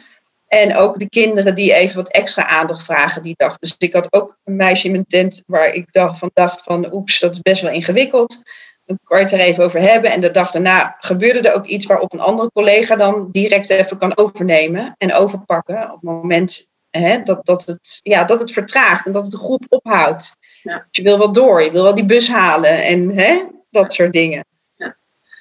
En 0.54 0.76
ook 0.76 1.00
de 1.00 1.10
kinderen 1.10 1.56
die 1.56 1.74
even 1.74 1.96
wat 1.96 2.12
extra 2.12 2.48
aandacht 2.48 2.84
vragen 2.84 3.24
die 3.24 3.34
dag. 3.38 3.58
Dus 3.58 3.76
ik 3.78 3.94
had 3.94 4.13
ook 4.13 4.38
een 4.44 4.56
meisje 4.56 4.86
in 4.86 4.92
mijn 4.92 5.06
tent 5.08 5.44
waar 5.48 5.74
ik 5.74 5.88
dacht 5.92 6.20
van, 6.20 6.32
dacht 6.34 6.63
van 6.63 6.94
oeps, 6.94 7.20
dat 7.20 7.32
is 7.32 7.42
best 7.42 7.62
wel 7.62 7.72
ingewikkeld. 7.72 8.42
Dan 8.86 9.00
kan 9.04 9.18
je 9.18 9.24
het 9.24 9.34
er 9.34 9.39
even 9.39 9.63
over 9.63 9.82
hebben. 9.82 10.12
En 10.12 10.22
de 10.22 10.32
dag 10.32 10.52
daarna 10.52 10.96
gebeurde 11.00 11.50
er 11.50 11.56
ook 11.56 11.66
iets 11.66 11.86
waarop 11.86 12.13
een 12.13 12.20
andere 12.20 12.52
collega 12.52 12.96
dan 12.96 13.30
direct 13.32 13.70
even 13.70 13.98
kan 13.98 14.18
overnemen 14.18 14.96
en 14.98 15.13
overpakken. 15.13 15.84
Op 15.84 15.92
het 15.92 16.02
moment 16.02 16.72
hè, 16.89 17.24
dat, 17.24 17.46
dat, 17.46 17.66
het, 17.66 18.00
ja, 18.04 18.24
dat 18.24 18.39
het 18.39 18.52
vertraagt 18.52 19.06
en 19.06 19.12
dat 19.12 19.24
het 19.24 19.32
de 19.32 19.38
groep 19.38 19.66
ophoudt. 19.70 20.36
Ja. 20.62 20.88
Je 20.92 21.02
wil 21.02 21.18
wel 21.18 21.32
door, 21.32 21.63
je 21.63 21.72
wil 21.72 21.84
wel 21.84 21.96
die 21.96 22.06
bus 22.06 22.30
halen 22.30 22.84
en 22.84 23.18
hè, 23.18 23.44
dat 23.70 23.94
soort 23.94 24.13
dingen. 24.13 24.46
Ja. 24.76 24.96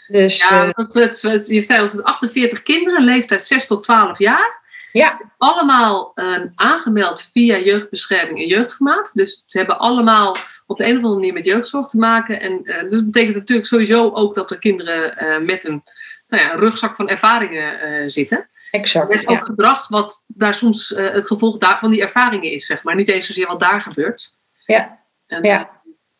Dus, 0.06 0.38
ja, 0.38 0.70
het, 0.72 0.94
het, 0.94 1.22
het, 1.22 1.46
je 1.46 1.64
vertelt 1.64 2.02
48 2.02 2.62
kinderen, 2.62 3.04
leeftijd 3.04 3.44
6 3.44 3.66
tot 3.66 3.82
12 3.82 4.18
jaar. 4.18 4.61
Ja. 4.92 5.20
Allemaal 5.38 6.12
uh, 6.14 6.38
aangemeld 6.54 7.28
via 7.32 7.58
jeugdbescherming 7.58 8.38
en 8.38 8.46
jeugdgemaat. 8.46 9.10
Dus 9.14 9.44
ze 9.46 9.58
hebben 9.58 9.78
allemaal 9.78 10.36
op 10.66 10.78
de 10.78 10.84
een 10.84 10.90
of 10.90 10.96
andere 10.96 11.14
manier 11.14 11.32
met 11.32 11.44
jeugdzorg 11.44 11.86
te 11.86 11.96
maken. 11.96 12.40
En 12.40 12.60
uh, 12.62 12.80
dus 12.80 12.90
dat 12.90 13.10
betekent 13.10 13.36
natuurlijk 13.36 13.68
sowieso 13.68 14.10
ook 14.10 14.34
dat 14.34 14.50
er 14.50 14.58
kinderen 14.58 15.24
uh, 15.24 15.46
met 15.46 15.64
een 15.64 15.82
nou 16.28 16.42
ja, 16.42 16.54
rugzak 16.54 16.96
van 16.96 17.08
ervaringen 17.08 18.10
zitten. 18.10 18.48
Exact. 18.70 19.08
Er 19.08 19.18
is 19.18 19.28
ook 19.28 19.44
gedrag 19.44 19.88
wat 19.88 20.24
daar 20.26 20.54
soms 20.54 20.88
het 20.96 21.26
gevolg 21.26 21.56
van 21.58 21.90
die 21.90 22.02
ervaringen 22.02 22.50
is, 22.50 22.66
zeg 22.66 22.82
maar. 22.82 22.94
Niet 22.94 23.08
eens 23.08 23.26
zozeer 23.26 23.46
wat 23.46 23.60
daar 23.60 23.80
gebeurt. 23.80 24.36
Ja. 24.64 24.98
En, 25.26 25.42
ja. 25.42 25.70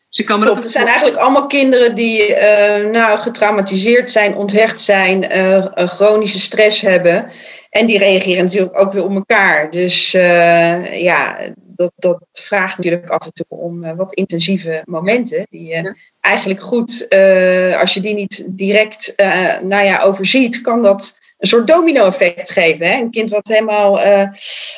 Dus 0.09 0.25
Klopt, 0.25 0.45
dat 0.45 0.55
het 0.55 0.71
zijn 0.71 0.87
eigenlijk 0.87 1.17
allemaal 1.17 1.47
kinderen 1.47 1.95
die 1.95 2.29
uh, 2.29 2.89
nou, 2.89 3.19
getraumatiseerd 3.19 4.11
zijn, 4.11 4.35
onthecht 4.35 4.79
zijn, 4.79 5.37
uh, 5.37 5.65
chronische 5.75 6.39
stress 6.39 6.81
hebben. 6.81 7.31
En 7.73 7.85
die 7.85 7.97
reageren 7.97 8.43
natuurlijk 8.43 8.79
ook 8.79 8.93
weer 8.93 9.03
op 9.03 9.15
elkaar. 9.15 9.71
Dus 9.71 10.13
uh, 10.13 11.01
ja, 11.01 11.37
dat, 11.55 11.91
dat 11.95 12.19
vraagt 12.31 12.77
natuurlijk 12.77 13.09
af 13.09 13.25
en 13.25 13.33
toe 13.33 13.45
om 13.47 13.95
wat 13.95 14.13
intensieve 14.13 14.81
momenten. 14.85 15.47
Die 15.49 15.67
ja. 15.67 15.95
eigenlijk 16.19 16.61
goed, 16.61 17.07
als 17.79 17.93
je 17.93 17.99
die 17.99 18.13
niet 18.13 18.43
direct 18.47 19.13
nou 19.61 19.83
ja, 19.83 20.01
overziet, 20.01 20.61
kan 20.61 20.81
dat 20.81 21.19
een 21.37 21.47
soort 21.47 21.67
domino-effect 21.67 22.51
geven. 22.51 22.85
Hè? 22.85 22.99
Een 22.99 23.11
kind 23.11 23.29
wat 23.29 23.47
helemaal 23.47 23.99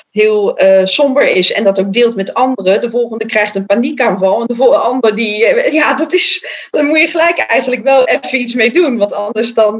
heel 0.09 0.59
somber 0.83 1.29
is 1.29 1.51
en 1.51 1.63
dat 1.63 1.79
ook 1.79 1.93
deelt 1.93 2.15
met 2.15 2.33
anderen. 2.33 2.81
De 2.81 2.89
volgende 2.89 3.25
krijgt 3.25 3.55
een 3.55 3.65
paniekaanval. 3.65 4.41
En 4.41 4.47
de 4.47 4.55
volgende 4.55 4.83
ander 4.83 5.15
die. 5.15 5.71
Ja, 5.71 5.93
dat 5.93 6.13
is. 6.13 6.45
Dan 6.69 6.85
moet 6.85 6.99
je 6.99 7.07
gelijk 7.07 7.37
eigenlijk 7.37 7.83
wel 7.83 8.07
even 8.07 8.39
iets 8.39 8.53
mee 8.53 8.71
doen. 8.71 8.97
Want 8.97 9.13
anders 9.13 9.53
dan. 9.53 9.79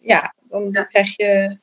ja, 0.00 0.34
dan, 0.48 0.72
dan 0.72 0.88
krijg 0.88 1.16
je 1.16 1.58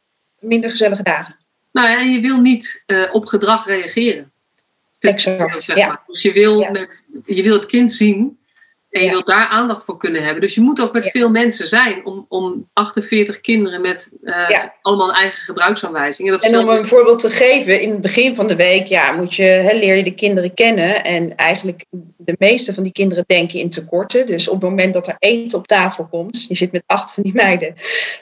minder 0.45 0.69
gezellige 0.69 1.03
dagen. 1.03 1.35
Nou 1.71 1.89
ja, 1.89 1.99
en 1.99 2.11
je 2.11 2.19
wil 2.19 2.39
niet 2.39 2.83
op 3.11 3.25
gedrag 3.25 3.67
reageren. 3.67 4.31
Exact. 4.99 5.63
Zeg 5.63 5.87
maar. 5.87 6.03
Dus 6.07 6.21
je 6.21 6.33
wil, 6.33 6.59
ja. 6.59 6.71
met, 6.71 7.09
je 7.25 7.43
wil 7.43 7.53
het 7.53 7.65
kind 7.65 7.93
zien. 7.93 8.39
En 8.95 9.03
je 9.03 9.09
wilt 9.09 9.27
daar 9.27 9.47
aandacht 9.47 9.83
voor 9.83 9.97
kunnen 9.97 10.23
hebben. 10.23 10.41
Dus 10.41 10.55
je 10.55 10.61
moet 10.61 10.81
ook 10.81 10.93
met 10.93 11.09
veel 11.09 11.29
mensen 11.29 11.67
zijn 11.67 12.05
om, 12.05 12.25
om 12.29 12.69
48 12.73 13.41
kinderen 13.41 13.81
met 13.81 14.17
uh, 14.23 14.49
ja. 14.49 14.73
allemaal 14.81 15.09
een 15.09 15.15
eigen 15.15 15.43
gebruiksaanwijzing. 15.43 16.31
En, 16.31 16.39
en 16.39 16.57
om 16.59 16.69
een 16.69 16.87
voorbeeld 16.87 17.19
te 17.19 17.29
geven, 17.29 17.81
in 17.81 17.91
het 17.91 18.01
begin 18.01 18.35
van 18.35 18.47
de 18.47 18.55
week 18.55 18.87
ja, 18.87 19.11
moet 19.11 19.35
je, 19.35 19.69
leer 19.73 19.95
je 19.95 20.03
de 20.03 20.13
kinderen 20.13 20.53
kennen. 20.53 21.03
En 21.03 21.35
eigenlijk 21.35 21.85
de 22.17 22.35
meeste 22.37 22.73
van 22.73 22.83
die 22.83 22.91
kinderen 22.91 23.23
denken 23.27 23.59
in 23.59 23.69
tekorten. 23.69 24.25
Dus 24.25 24.47
op 24.47 24.61
het 24.61 24.69
moment 24.69 24.93
dat 24.93 25.07
er 25.07 25.15
eten 25.19 25.57
op 25.57 25.67
tafel 25.67 26.07
komt, 26.09 26.45
je 26.47 26.55
zit 26.55 26.71
met 26.71 26.83
acht 26.85 27.11
van 27.11 27.23
die 27.23 27.33
meiden, 27.33 27.75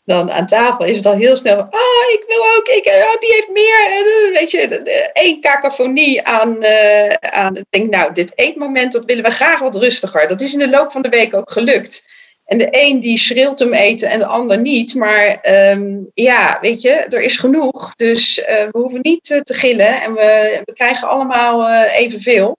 dan 0.06 0.32
aan 0.32 0.48
tafel 0.48 0.86
is 0.86 0.98
het 0.98 1.06
al 1.06 1.16
heel 1.16 1.36
snel. 1.36 1.58
Ah, 1.58 2.10
ik 2.14 2.24
wil 2.28 2.58
ook, 2.58 2.68
ik, 2.68 2.86
oh, 2.86 3.20
die 3.20 3.34
heeft 3.34 3.50
meer. 3.54 4.02
Weet 4.34 4.52
je, 4.52 5.10
één 5.14 5.42
cacophonie 5.42 6.24
aan, 6.24 6.56
uh, 6.60 7.10
aan. 7.14 7.56
Ik 7.56 7.66
denk, 7.70 7.90
nou, 7.90 8.14
dit 8.14 8.32
eetmoment, 8.36 8.92
dat 8.92 9.06
willen 9.06 9.24
we 9.24 9.32
graag 9.32 9.60
wat 9.60 9.76
rustiger. 9.76 10.28
Dat 10.28 10.42
is 10.42 10.54
in 10.54 10.62
de 10.66 10.70
loop 10.70 10.92
van 10.92 11.02
de 11.02 11.10
week 11.10 11.34
ook 11.34 11.52
gelukt. 11.52 12.12
En 12.46 12.58
de 12.58 12.68
een 12.72 13.00
die 13.00 13.18
schreeuwt 13.18 13.60
hem 13.60 13.74
eten 13.74 14.10
en 14.10 14.20
de 14.20 14.26
ander 14.26 14.60
niet. 14.60 14.96
Maar 14.96 15.46
um, 15.72 16.12
ja, 16.14 16.58
weet 16.62 16.82
je, 16.82 16.90
er 16.90 17.22
is 17.22 17.38
genoeg. 17.38 17.96
Dus 17.96 18.38
uh, 18.38 18.46
we 18.46 18.70
hoeven 18.72 19.00
niet 19.02 19.30
uh, 19.30 19.42
te 19.42 19.54
gillen 19.54 20.02
en 20.02 20.14
we, 20.14 20.62
we 20.66 20.74
krijgen 20.74 21.08
allemaal 21.08 21.70
uh, 21.70 21.98
evenveel. 21.98 22.58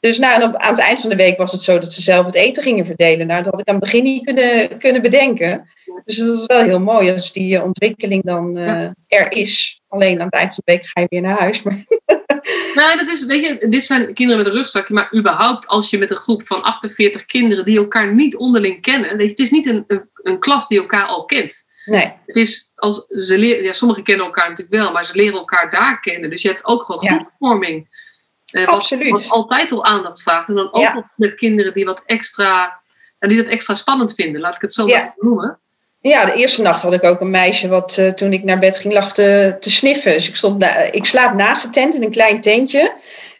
Dus 0.00 0.18
nou, 0.18 0.42
en 0.42 0.48
op, 0.48 0.56
aan 0.56 0.70
het 0.70 0.80
eind 0.80 1.00
van 1.00 1.10
de 1.10 1.16
week 1.16 1.36
was 1.36 1.52
het 1.52 1.62
zo 1.62 1.78
dat 1.78 1.92
ze 1.92 2.02
zelf 2.02 2.26
het 2.26 2.34
eten 2.34 2.62
gingen 2.62 2.84
verdelen. 2.84 3.26
Nou, 3.26 3.42
dat 3.42 3.52
had 3.52 3.60
ik 3.60 3.68
aan 3.68 3.74
het 3.74 3.84
begin 3.84 4.02
niet 4.02 4.24
kunnen, 4.24 4.78
kunnen 4.78 5.02
bedenken. 5.02 5.68
Dus 6.04 6.16
dat 6.16 6.38
is 6.38 6.46
wel 6.46 6.62
heel 6.62 6.80
mooi 6.80 7.12
als 7.12 7.32
die 7.32 7.62
ontwikkeling 7.62 8.24
dan 8.24 8.56
er 9.06 9.32
is. 9.32 9.80
Alleen 9.88 10.18
aan 10.18 10.24
het 10.24 10.34
eind 10.34 10.54
van 10.54 10.62
de 10.64 10.72
week 10.72 10.86
ga 10.86 11.00
je 11.00 11.06
weer 11.08 11.20
naar 11.20 11.38
huis. 11.38 11.62
Maar 11.62 11.84
Nou, 12.74 12.98
dat 12.98 13.08
is, 13.08 13.24
weet 13.24 13.46
je, 13.46 13.68
dit 13.68 13.84
zijn 13.84 14.14
kinderen 14.14 14.42
met 14.42 14.52
een 14.52 14.58
rugzakje, 14.58 14.94
maar 14.94 15.14
überhaupt 15.16 15.66
als 15.66 15.90
je 15.90 15.98
met 15.98 16.10
een 16.10 16.16
groep 16.16 16.46
van 16.46 16.62
48 16.62 17.24
kinderen 17.24 17.64
die 17.64 17.78
elkaar 17.78 18.12
niet 18.14 18.36
onderling 18.36 18.82
kennen, 18.82 19.10
weet 19.16 19.20
je, 19.26 19.28
het 19.30 19.38
is 19.38 19.50
niet 19.50 19.66
een, 19.66 19.84
een, 19.86 20.08
een 20.14 20.38
klas 20.38 20.68
die 20.68 20.78
elkaar 20.78 21.04
al 21.04 21.24
kent. 21.24 21.68
Nee. 21.84 22.12
Het 22.26 22.36
is 22.36 22.70
als 22.74 23.04
ze 23.06 23.38
leren, 23.38 23.64
ja, 23.64 23.72
sommigen 23.72 24.02
kennen 24.04 24.26
elkaar 24.26 24.48
natuurlijk 24.48 24.82
wel, 24.82 24.92
maar 24.92 25.04
ze 25.04 25.14
leren 25.16 25.38
elkaar 25.38 25.70
daar 25.70 26.00
kennen. 26.00 26.30
Dus 26.30 26.42
je 26.42 26.48
hebt 26.48 26.64
ook 26.64 26.82
gewoon 26.82 27.06
groepvorming. 27.06 27.88
Ja. 28.44 28.60
Eh, 28.60 28.66
wat, 28.66 28.74
Absoluut. 28.74 29.10
Wat 29.10 29.30
altijd 29.30 29.72
al 29.72 29.84
aandacht 29.84 30.22
vraagt. 30.22 30.48
En 30.48 30.54
dan 30.54 30.72
ook 30.72 30.82
Ja. 30.82 30.94
nog 30.94 31.04
met 31.16 31.34
kinderen 31.34 31.74
die 31.74 31.84
wat 31.84 32.02
extra, 32.06 32.80
en 33.18 33.28
die 33.28 33.38
dat 33.42 33.52
extra 33.52 33.74
spannend 33.74 34.14
vinden, 34.14 34.40
laat 34.40 34.54
ik 34.54 34.60
het 34.60 34.74
zo 34.74 34.86
Ja. 34.86 34.98
maar 34.98 35.14
noemen. 35.16 35.58
Ja, 36.00 36.24
de 36.24 36.32
eerste 36.32 36.62
nacht 36.62 36.82
had 36.82 36.92
ik 36.92 37.04
ook 37.04 37.20
een 37.20 37.30
meisje 37.30 37.68
wat 37.68 37.98
eh, 37.98 38.08
toen 38.08 38.32
ik 38.32 38.44
naar 38.44 38.58
bed 38.58 38.76
ging 38.78 38.92
lag 38.92 39.12
te, 39.12 39.56
te 39.60 39.70
sniffen. 39.70 40.12
Dus 40.12 40.28
ik, 40.28 40.36
stond 40.36 40.58
na- 40.58 40.76
ik 40.76 41.04
slaap 41.04 41.34
naast 41.34 41.62
de 41.62 41.70
tent 41.70 41.94
in 41.94 42.02
een 42.02 42.10
klein 42.10 42.40
tentje. 42.40 42.92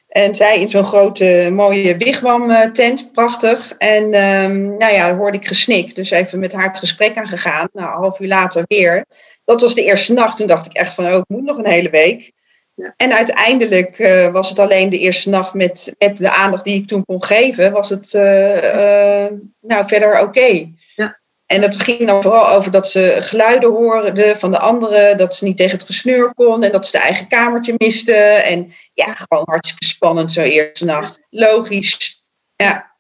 En 0.09 0.37
zij 0.37 0.61
in 0.61 0.69
zo'n 0.69 0.85
grote 0.85 1.49
mooie 1.53 1.97
wigwam 1.97 2.51
eh, 2.51 2.71
tent, 2.71 3.13
prachtig. 3.13 3.73
En 3.79 4.13
ehm, 4.13 4.77
nou 4.77 4.93
ja, 4.95 5.17
hoorde 5.17 5.37
ik 5.39 5.47
gesnik. 5.47 5.95
Dus 5.95 6.11
even 6.11 6.39
met 6.39 6.53
haar 6.53 6.67
het 6.67 6.79
gesprek 6.79 7.17
aangegaan. 7.17 7.69
Nou, 7.73 7.89
een 7.89 8.03
half 8.03 8.21
uur 8.21 8.29
later 8.29 8.65
weer. 8.67 9.05
Dat 9.45 9.61
was 9.61 9.75
de 9.75 9.85
eerste 9.85 10.13
nacht. 10.13 10.37
Toen 10.37 10.47
dacht 10.47 10.67
ik 10.67 10.73
echt 10.73 10.95
van, 10.95 11.07
oh, 11.07 11.19
ik 11.19 11.25
moet 11.29 11.45
nog 11.45 11.57
een 11.59 11.67
hele 11.71 11.91
week. 11.91 12.33
Ja. 12.75 12.95
En 12.97 13.13
uiteindelijk 13.13 13.99
eh, 13.99 14.29
was 14.29 14.49
het 14.49 14.59
alleen 14.59 14.89
de 14.91 14.99
eerste 14.99 15.31
nacht 15.31 15.55
met, 15.55 15.95
met 15.99 16.19
de 16.19 16.31
aandacht 16.31 16.65
die 16.65 16.81
ik 16.81 16.87
toen 16.87 17.05
kon 17.05 17.25
geven. 17.25 17.73
Was 17.73 17.89
het 17.89 18.15
eh, 18.15 19.25
eh, 19.25 19.33
nou 19.61 19.87
verder 19.87 20.21
oké. 20.21 20.69
Ja. 20.95 21.20
En 21.51 21.61
dat 21.61 21.83
ging 21.83 22.07
dan 22.07 22.23
vooral 22.23 22.49
over 22.49 22.71
dat 22.71 22.89
ze 22.89 23.17
geluiden 23.21 23.71
hoorden 23.71 24.39
van 24.39 24.51
de 24.51 24.59
anderen, 24.59 25.17
dat 25.17 25.37
ze 25.37 25.45
niet 25.45 25.57
tegen 25.57 25.79
het 25.79 25.87
gesneur 25.87 26.35
kon 26.35 26.63
en 26.63 26.73
dat 26.73 26.87
ze 26.87 26.93
de 26.93 26.99
eigen 26.99 27.29
kamertje 27.29 27.75
misten. 27.77 28.45
En 28.45 28.73
ja, 28.95 29.15
gewoon 29.15 29.45
hartstikke 29.47 29.85
spannend 29.85 30.33
zo 30.33 30.41
eerste 30.41 30.85
nacht. 30.85 31.21
Logisch. 31.31 32.23
Ja, 32.57 32.95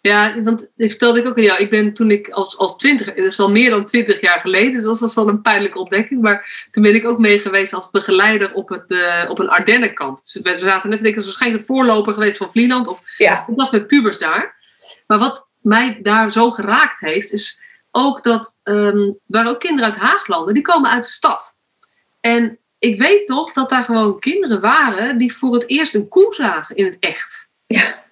Ja, 0.00 0.42
want 0.42 0.70
ik 0.76 0.90
vertelde 0.90 1.18
ik 1.18 1.26
ook 1.26 1.36
aan 1.36 1.42
jou. 1.42 1.60
Ik 1.60 1.70
ben 1.70 1.92
toen 1.92 2.10
ik 2.10 2.28
als, 2.28 2.58
als 2.58 2.76
twintig, 2.76 3.06
het 3.06 3.18
is 3.18 3.40
al 3.40 3.50
meer 3.50 3.70
dan 3.70 3.84
twintig 3.84 4.20
jaar 4.20 4.40
geleden, 4.40 4.82
dat 4.82 5.00
was 5.00 5.16
al 5.16 5.28
een 5.28 5.42
pijnlijke 5.42 5.78
ontdekking. 5.78 6.22
Maar 6.22 6.68
toen 6.70 6.82
ben 6.82 6.94
ik 6.94 7.06
ook 7.06 7.18
mee 7.18 7.38
geweest 7.38 7.72
als 7.72 7.90
begeleider 7.90 8.52
op, 8.52 8.68
het, 8.68 8.84
eh, 8.88 9.24
op 9.28 9.38
een 9.38 9.50
Ardennenkamp. 9.50 10.22
Dus 10.22 10.38
we 10.42 10.58
zaten 10.58 10.88
net, 10.88 10.98
ik 10.98 11.04
denk, 11.04 11.14
dat 11.14 11.24
is 11.24 11.30
waarschijnlijk 11.30 11.66
de 11.66 11.72
voorloper 11.72 12.12
geweest 12.12 12.36
van 12.36 12.50
Vlieland. 12.50 12.88
Of 12.88 13.00
ja, 13.16 13.44
ik 13.48 13.56
was 13.56 13.70
met 13.70 13.86
pubers 13.86 14.18
daar. 14.18 14.58
Maar 15.06 15.18
wat 15.18 15.49
mij 15.62 15.98
daar 16.02 16.32
zo 16.32 16.50
geraakt 16.50 17.00
heeft, 17.00 17.32
is 17.32 17.60
ook 17.90 18.22
dat 18.22 18.58
er 18.62 19.14
waren 19.26 19.50
ook 19.50 19.60
kinderen 19.60 19.90
uit 19.92 20.00
Haaglanden, 20.00 20.54
die 20.54 20.62
komen 20.62 20.90
uit 20.90 21.04
de 21.04 21.10
stad. 21.10 21.56
En 22.20 22.58
ik 22.78 23.00
weet 23.00 23.28
nog 23.28 23.52
dat 23.52 23.70
daar 23.70 23.84
gewoon 23.84 24.18
kinderen 24.20 24.60
waren 24.60 25.18
die 25.18 25.36
voor 25.36 25.54
het 25.54 25.68
eerst 25.68 25.94
een 25.94 26.08
koe 26.08 26.34
zagen 26.34 26.76
in 26.76 26.84
het 26.84 26.96
echt. 27.00 27.48
Ja. 27.66 28.02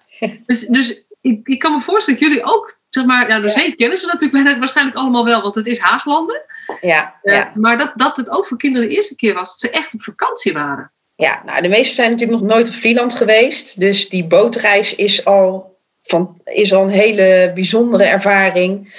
Dus, 0.45 0.67
dus 0.67 1.05
ik, 1.21 1.47
ik 1.47 1.59
kan 1.59 1.73
me 1.73 1.79
voorstellen 1.81 2.19
dat 2.19 2.29
jullie 2.29 2.43
ook, 2.43 2.79
zeg 2.89 3.05
maar, 3.05 3.29
ja, 3.29 3.39
de 3.39 3.49
zee 3.49 3.75
kennen 3.75 3.97
ze 3.97 4.05
natuurlijk 4.05 4.43
bijna- 4.43 4.59
waarschijnlijk 4.59 4.97
allemaal 4.97 5.25
wel, 5.25 5.41
want 5.41 5.55
het 5.55 5.65
is 5.65 5.79
Haaglanden. 5.79 6.41
ja, 6.81 7.15
Eh, 7.21 7.33
ja. 7.33 7.51
Maar 7.55 7.77
dat, 7.77 7.91
dat 7.95 8.17
het 8.17 8.29
ook 8.29 8.45
voor 8.45 8.57
kinderen 8.57 8.87
de 8.89 8.95
eerste 8.95 9.15
keer 9.15 9.33
was 9.33 9.49
dat 9.49 9.59
ze 9.59 9.69
echt 9.77 9.93
op 9.93 10.03
vakantie 10.03 10.53
waren. 10.53 10.91
ja. 11.15 11.41
Nou, 11.45 11.61
de 11.61 11.67
meesten 11.67 11.95
zijn 11.95 12.11
natuurlijk 12.11 12.39
nog 12.39 12.49
nooit 12.49 12.67
op 12.67 12.73
Vlieland 12.73 13.13
geweest. 13.15 13.79
Dus 13.79 14.09
die 14.09 14.25
bootreis 14.27 14.95
is 14.95 15.25
al, 15.25 15.78
van, 16.09 16.41
is 16.43 16.73
al 16.73 16.83
een 16.83 16.89
hele 16.89 17.51
bijzondere 17.53 18.03
ervaring. 18.03 18.93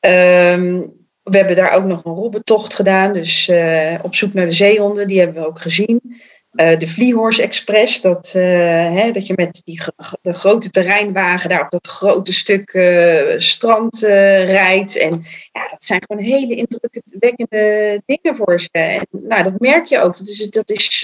Ehm, 0.00 0.80
we 1.22 1.36
hebben 1.36 1.56
daar 1.56 1.72
ook 1.72 1.84
nog 1.84 2.04
een 2.04 2.14
robbentocht 2.14 2.74
gedaan. 2.74 3.12
Dus 3.12 3.48
eh, 3.48 3.94
op 4.02 4.14
zoek 4.14 4.32
naar 4.32 4.46
de 4.46 4.52
zeehonden, 4.52 5.08
die 5.08 5.18
hebben 5.18 5.42
we 5.42 5.48
ook 5.48 5.60
gezien. 5.60 6.20
Eh, 6.50 6.78
de 6.78 6.88
Vliehorse 6.88 7.42
Express, 7.42 8.00
dat, 8.00 8.32
eh, 8.36 8.42
hè, 8.92 9.10
dat 9.10 9.26
je 9.26 9.32
met 9.36 9.60
die 9.64 9.82
de 10.22 10.32
grote 10.32 10.70
terreinwagen 10.70 11.48
daar 11.48 11.62
op 11.62 11.70
dat 11.70 11.86
grote 11.86 12.32
stuk 12.32 12.70
strand 13.36 13.98
rijdt. 14.44 14.96
En 14.96 15.24
ja, 15.52 15.68
dat 15.70 15.84
zijn 15.84 16.02
gewoon 16.06 16.22
hele 16.22 16.54
indrukwekkende 16.54 18.02
dingen 18.06 18.36
voor 18.36 18.60
ze. 18.60 18.68
En 18.70 19.06
nou, 19.10 19.42
dat 19.42 19.58
merk 19.60 19.84
je 19.84 20.00
ook. 20.00 20.18
Dat 20.18 20.28
is, 20.28 20.50
dat 20.50 20.70
is, 20.70 21.00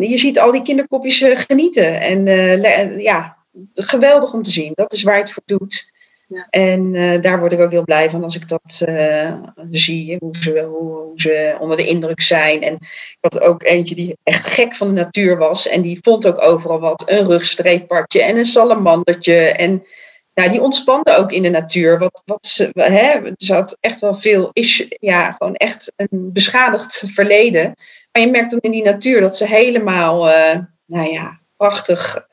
je 0.00 0.18
ziet 0.18 0.38
al 0.38 0.52
die 0.52 0.62
kinderkopjes 0.62 1.24
genieten. 1.26 2.00
En 2.00 3.00
ja, 3.00 3.35
geweldig 3.72 4.32
om 4.32 4.42
te 4.42 4.50
zien. 4.50 4.72
Dat 4.74 4.92
is 4.92 5.02
waar 5.02 5.18
het 5.18 5.30
voor 5.30 5.42
doet. 5.46 5.94
Ja. 6.28 6.46
En 6.50 6.94
eh, 6.94 7.20
daar 7.20 7.38
word 7.38 7.52
ik 7.52 7.60
ook 7.60 7.70
heel 7.70 7.84
blij 7.84 8.10
van 8.10 8.22
als 8.22 8.34
ik 8.36 8.48
dat 8.48 8.82
eh, 8.84 9.34
zie, 9.70 10.16
hoe 10.18 10.36
ze, 10.36 10.60
hoe, 10.60 10.92
hoe 10.92 11.20
ze 11.20 11.56
onder 11.60 11.76
de 11.76 11.86
indruk 11.86 12.20
zijn. 12.20 12.62
En 12.62 12.74
ik 12.74 13.18
had 13.20 13.40
ook 13.40 13.62
eentje 13.62 13.94
die 13.94 14.18
echt 14.22 14.46
gek 14.46 14.74
van 14.74 14.86
de 14.86 14.94
natuur 14.94 15.36
was. 15.36 15.68
En 15.68 15.82
die 15.82 15.98
vond 16.02 16.26
ook 16.26 16.42
overal 16.42 16.80
wat. 16.80 17.02
Een 17.06 17.26
rugstreeppadje 17.26 18.22
en 18.22 18.36
een 18.36 18.44
salamandertje. 18.44 19.34
En 19.34 19.86
ja, 20.32 20.48
die 20.48 20.60
ontspande 20.60 21.16
ook 21.16 21.32
in 21.32 21.42
de 21.42 21.50
natuur. 21.50 21.98
Wat, 21.98 22.22
wat 22.24 22.46
ze, 22.46 22.70
hè, 22.72 23.20
ze 23.36 23.54
had 23.54 23.76
echt 23.80 24.00
wel 24.00 24.14
veel, 24.14 24.50
is, 24.52 24.86
ja, 24.88 25.32
gewoon 25.32 25.54
echt 25.54 25.92
een 25.96 26.32
beschadigd 26.32 27.04
verleden. 27.06 27.74
Maar 28.12 28.22
je 28.22 28.30
merkt 28.30 28.50
dan 28.50 28.60
in 28.60 28.70
die 28.70 28.84
natuur 28.84 29.20
dat 29.20 29.36
ze 29.36 29.46
helemaal, 29.46 30.30
eh, 30.30 30.58
nou 30.86 31.10
ja, 31.10 31.40
prachtig 31.56 32.26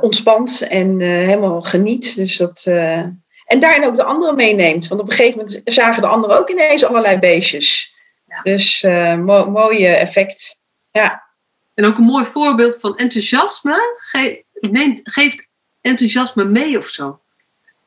ontspant 0.00 0.60
en 0.60 1.00
eh, 1.00 1.08
helemaal 1.08 1.62
geniet. 1.62 2.16
Dus 2.16 2.36
dat, 2.36 2.64
eh, 2.66 2.98
en 3.44 3.60
daarin 3.60 3.84
ook 3.84 3.96
de 3.96 4.04
anderen 4.04 4.36
meeneemt. 4.36 4.88
Want 4.88 5.00
op 5.00 5.10
een 5.10 5.16
gegeven 5.16 5.38
moment 5.38 5.60
zagen 5.64 6.02
de 6.02 6.08
anderen 6.08 6.38
ook 6.38 6.50
ineens 6.50 6.84
allerlei 6.84 7.18
beestjes. 7.18 7.94
Dus 8.42 8.82
uh, 8.82 9.16
mooie 9.46 9.88
effect. 9.88 10.60
Ja. 10.90 11.22
En 11.74 11.84
ook 11.84 11.98
een 11.98 12.04
mooi 12.04 12.24
voorbeeld 12.24 12.80
van 12.80 12.96
enthousiasme. 12.96 13.96
Ge 13.96 14.44
neemt, 14.52 15.00
geeft 15.02 15.48
enthousiasme 15.80 16.44
mee 16.44 16.78
of 16.78 16.88
zo. 16.88 17.20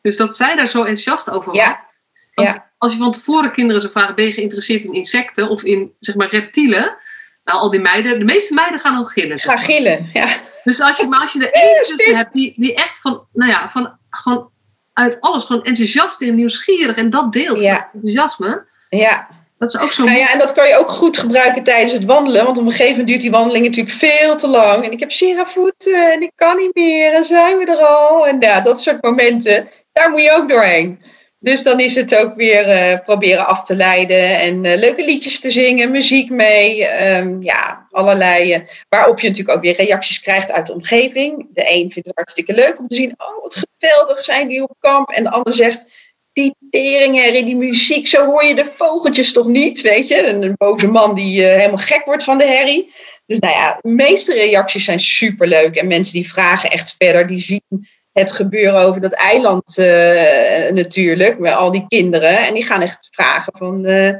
Dus 0.01 0.17
dat 0.17 0.35
zij 0.35 0.55
daar 0.55 0.67
zo 0.67 0.79
enthousiast 0.79 1.29
over 1.29 1.53
waren. 1.53 1.69
Ja. 1.71 1.87
Want 2.33 2.59
als 2.77 2.91
je 2.91 2.97
van 2.97 3.11
tevoren 3.11 3.51
kinderen 3.51 3.81
zou 3.81 3.93
vragen, 3.93 4.15
ben 4.15 4.25
je 4.25 4.31
geïnteresseerd 4.31 4.83
in 4.83 4.93
insecten 4.93 5.49
of 5.49 5.63
in 5.63 5.93
zeg 5.99 6.15
maar 6.15 6.29
reptielen? 6.29 6.97
Nou, 7.43 7.59
al 7.59 7.69
die 7.69 7.79
meiden, 7.79 8.19
de 8.19 8.25
meeste 8.25 8.53
meiden 8.53 8.79
gaan 8.79 8.95
al 8.95 9.05
gillen. 9.05 9.39
Gaan 9.39 9.57
gillen, 9.57 10.09
ja. 10.13 10.27
Dus 10.63 10.81
als 10.81 10.97
je, 10.97 11.07
maar 11.07 11.19
als 11.19 11.33
je 11.33 11.47
er 11.47 11.51
één 11.51 12.15
hebt 12.15 12.33
die, 12.33 12.53
die 12.55 12.75
echt 12.75 13.01
van, 13.01 13.25
nou 13.33 13.51
ja, 13.51 13.69
van 13.69 13.97
gewoon 14.09 14.51
uit 14.93 15.21
alles 15.21 15.43
gewoon 15.43 15.63
enthousiast 15.63 16.21
en 16.21 16.35
nieuwsgierig 16.35 16.95
en 16.95 17.09
dat 17.09 17.31
deelt, 17.31 17.61
ja. 17.61 17.89
enthousiasme. 17.93 18.65
Ja. 18.89 19.27
Dat 19.57 19.73
is 19.73 19.79
ook 19.79 19.91
zo. 19.91 20.03
Nou 20.03 20.17
ja, 20.17 20.31
en 20.31 20.39
dat 20.39 20.53
kan 20.53 20.67
je 20.67 20.77
ook 20.77 20.89
goed 20.89 21.17
gebruiken 21.17 21.63
tijdens 21.63 21.91
het 21.91 22.05
wandelen. 22.05 22.45
Want 22.45 22.57
op 22.57 22.65
een 22.65 22.71
gegeven 22.71 22.91
moment 22.91 23.07
duurt 23.07 23.21
die 23.21 23.31
wandeling 23.31 23.65
natuurlijk 23.65 23.95
veel 23.95 24.35
te 24.37 24.47
lang. 24.47 24.85
En 24.85 24.91
ik 24.91 24.99
heb 24.99 25.47
voeten 25.47 26.11
en 26.11 26.21
ik 26.21 26.31
kan 26.35 26.57
niet 26.57 26.75
meer. 26.75 27.13
En 27.13 27.23
zijn 27.23 27.57
we 27.57 27.65
er 27.65 27.85
al? 27.85 28.27
En 28.27 28.39
ja, 28.39 28.61
dat 28.61 28.81
soort 28.81 29.03
momenten, 29.03 29.69
daar 29.93 30.09
moet 30.09 30.21
je 30.21 30.31
ook 30.31 30.49
doorheen. 30.49 31.01
Dus 31.43 31.63
dan 31.63 31.79
is 31.79 31.95
het 31.95 32.15
ook 32.15 32.35
weer 32.35 32.67
uh, 32.67 32.99
proberen 33.05 33.47
af 33.47 33.63
te 33.63 33.75
leiden 33.75 34.39
en 34.39 34.63
uh, 34.63 34.75
leuke 34.75 35.05
liedjes 35.05 35.39
te 35.39 35.51
zingen, 35.51 35.91
muziek 35.91 36.29
mee. 36.29 36.87
Um, 37.15 37.41
ja, 37.41 37.87
allerlei. 37.91 38.53
Uh, 38.53 38.59
waarop 38.89 39.19
je 39.19 39.27
natuurlijk 39.27 39.57
ook 39.57 39.63
weer 39.63 39.75
reacties 39.75 40.21
krijgt 40.21 40.51
uit 40.51 40.67
de 40.67 40.73
omgeving. 40.73 41.47
De 41.53 41.63
een 41.69 41.91
vindt 41.91 42.07
het 42.07 42.15
hartstikke 42.15 42.53
leuk 42.53 42.79
om 42.79 42.87
te 42.87 42.95
zien. 42.95 43.13
Oh, 43.17 43.41
wat 43.41 43.63
geweldig 43.77 44.19
zijn 44.19 44.47
die 44.47 44.63
op 44.63 44.75
kamp. 44.79 45.09
En 45.09 45.23
de 45.23 45.29
ander 45.29 45.53
zegt. 45.53 45.91
Die 46.33 46.55
teringherrie, 46.69 47.45
die 47.45 47.55
muziek, 47.55 48.07
zo 48.07 48.25
hoor 48.25 48.43
je 48.45 48.55
de 48.55 48.71
vogeltjes 48.75 49.33
toch 49.33 49.47
niet, 49.47 49.81
weet 49.81 50.07
je? 50.07 50.27
Een 50.27 50.55
boze 50.57 50.87
man 50.87 51.15
die 51.15 51.43
helemaal 51.43 51.77
gek 51.77 52.05
wordt 52.05 52.23
van 52.23 52.37
de 52.37 52.45
herrie. 52.45 52.93
Dus 53.25 53.39
nou 53.39 53.53
ja, 53.53 53.79
de 53.81 53.89
meeste 53.89 54.33
reacties 54.33 54.85
zijn 54.85 54.99
superleuk. 54.99 55.75
En 55.75 55.87
mensen 55.87 56.13
die 56.13 56.29
vragen 56.29 56.69
echt 56.69 56.95
verder, 56.97 57.27
die 57.27 57.39
zien 57.39 57.87
het 58.13 58.31
gebeuren 58.31 58.81
over 58.81 59.01
dat 59.01 59.13
eiland 59.13 59.77
uh, 59.77 60.71
natuurlijk, 60.71 61.39
met 61.39 61.53
al 61.53 61.71
die 61.71 61.85
kinderen. 61.87 62.37
En 62.37 62.53
die 62.53 62.65
gaan 62.65 62.81
echt 62.81 63.07
vragen 63.11 63.53
van, 63.57 63.85
uh, 63.85 64.11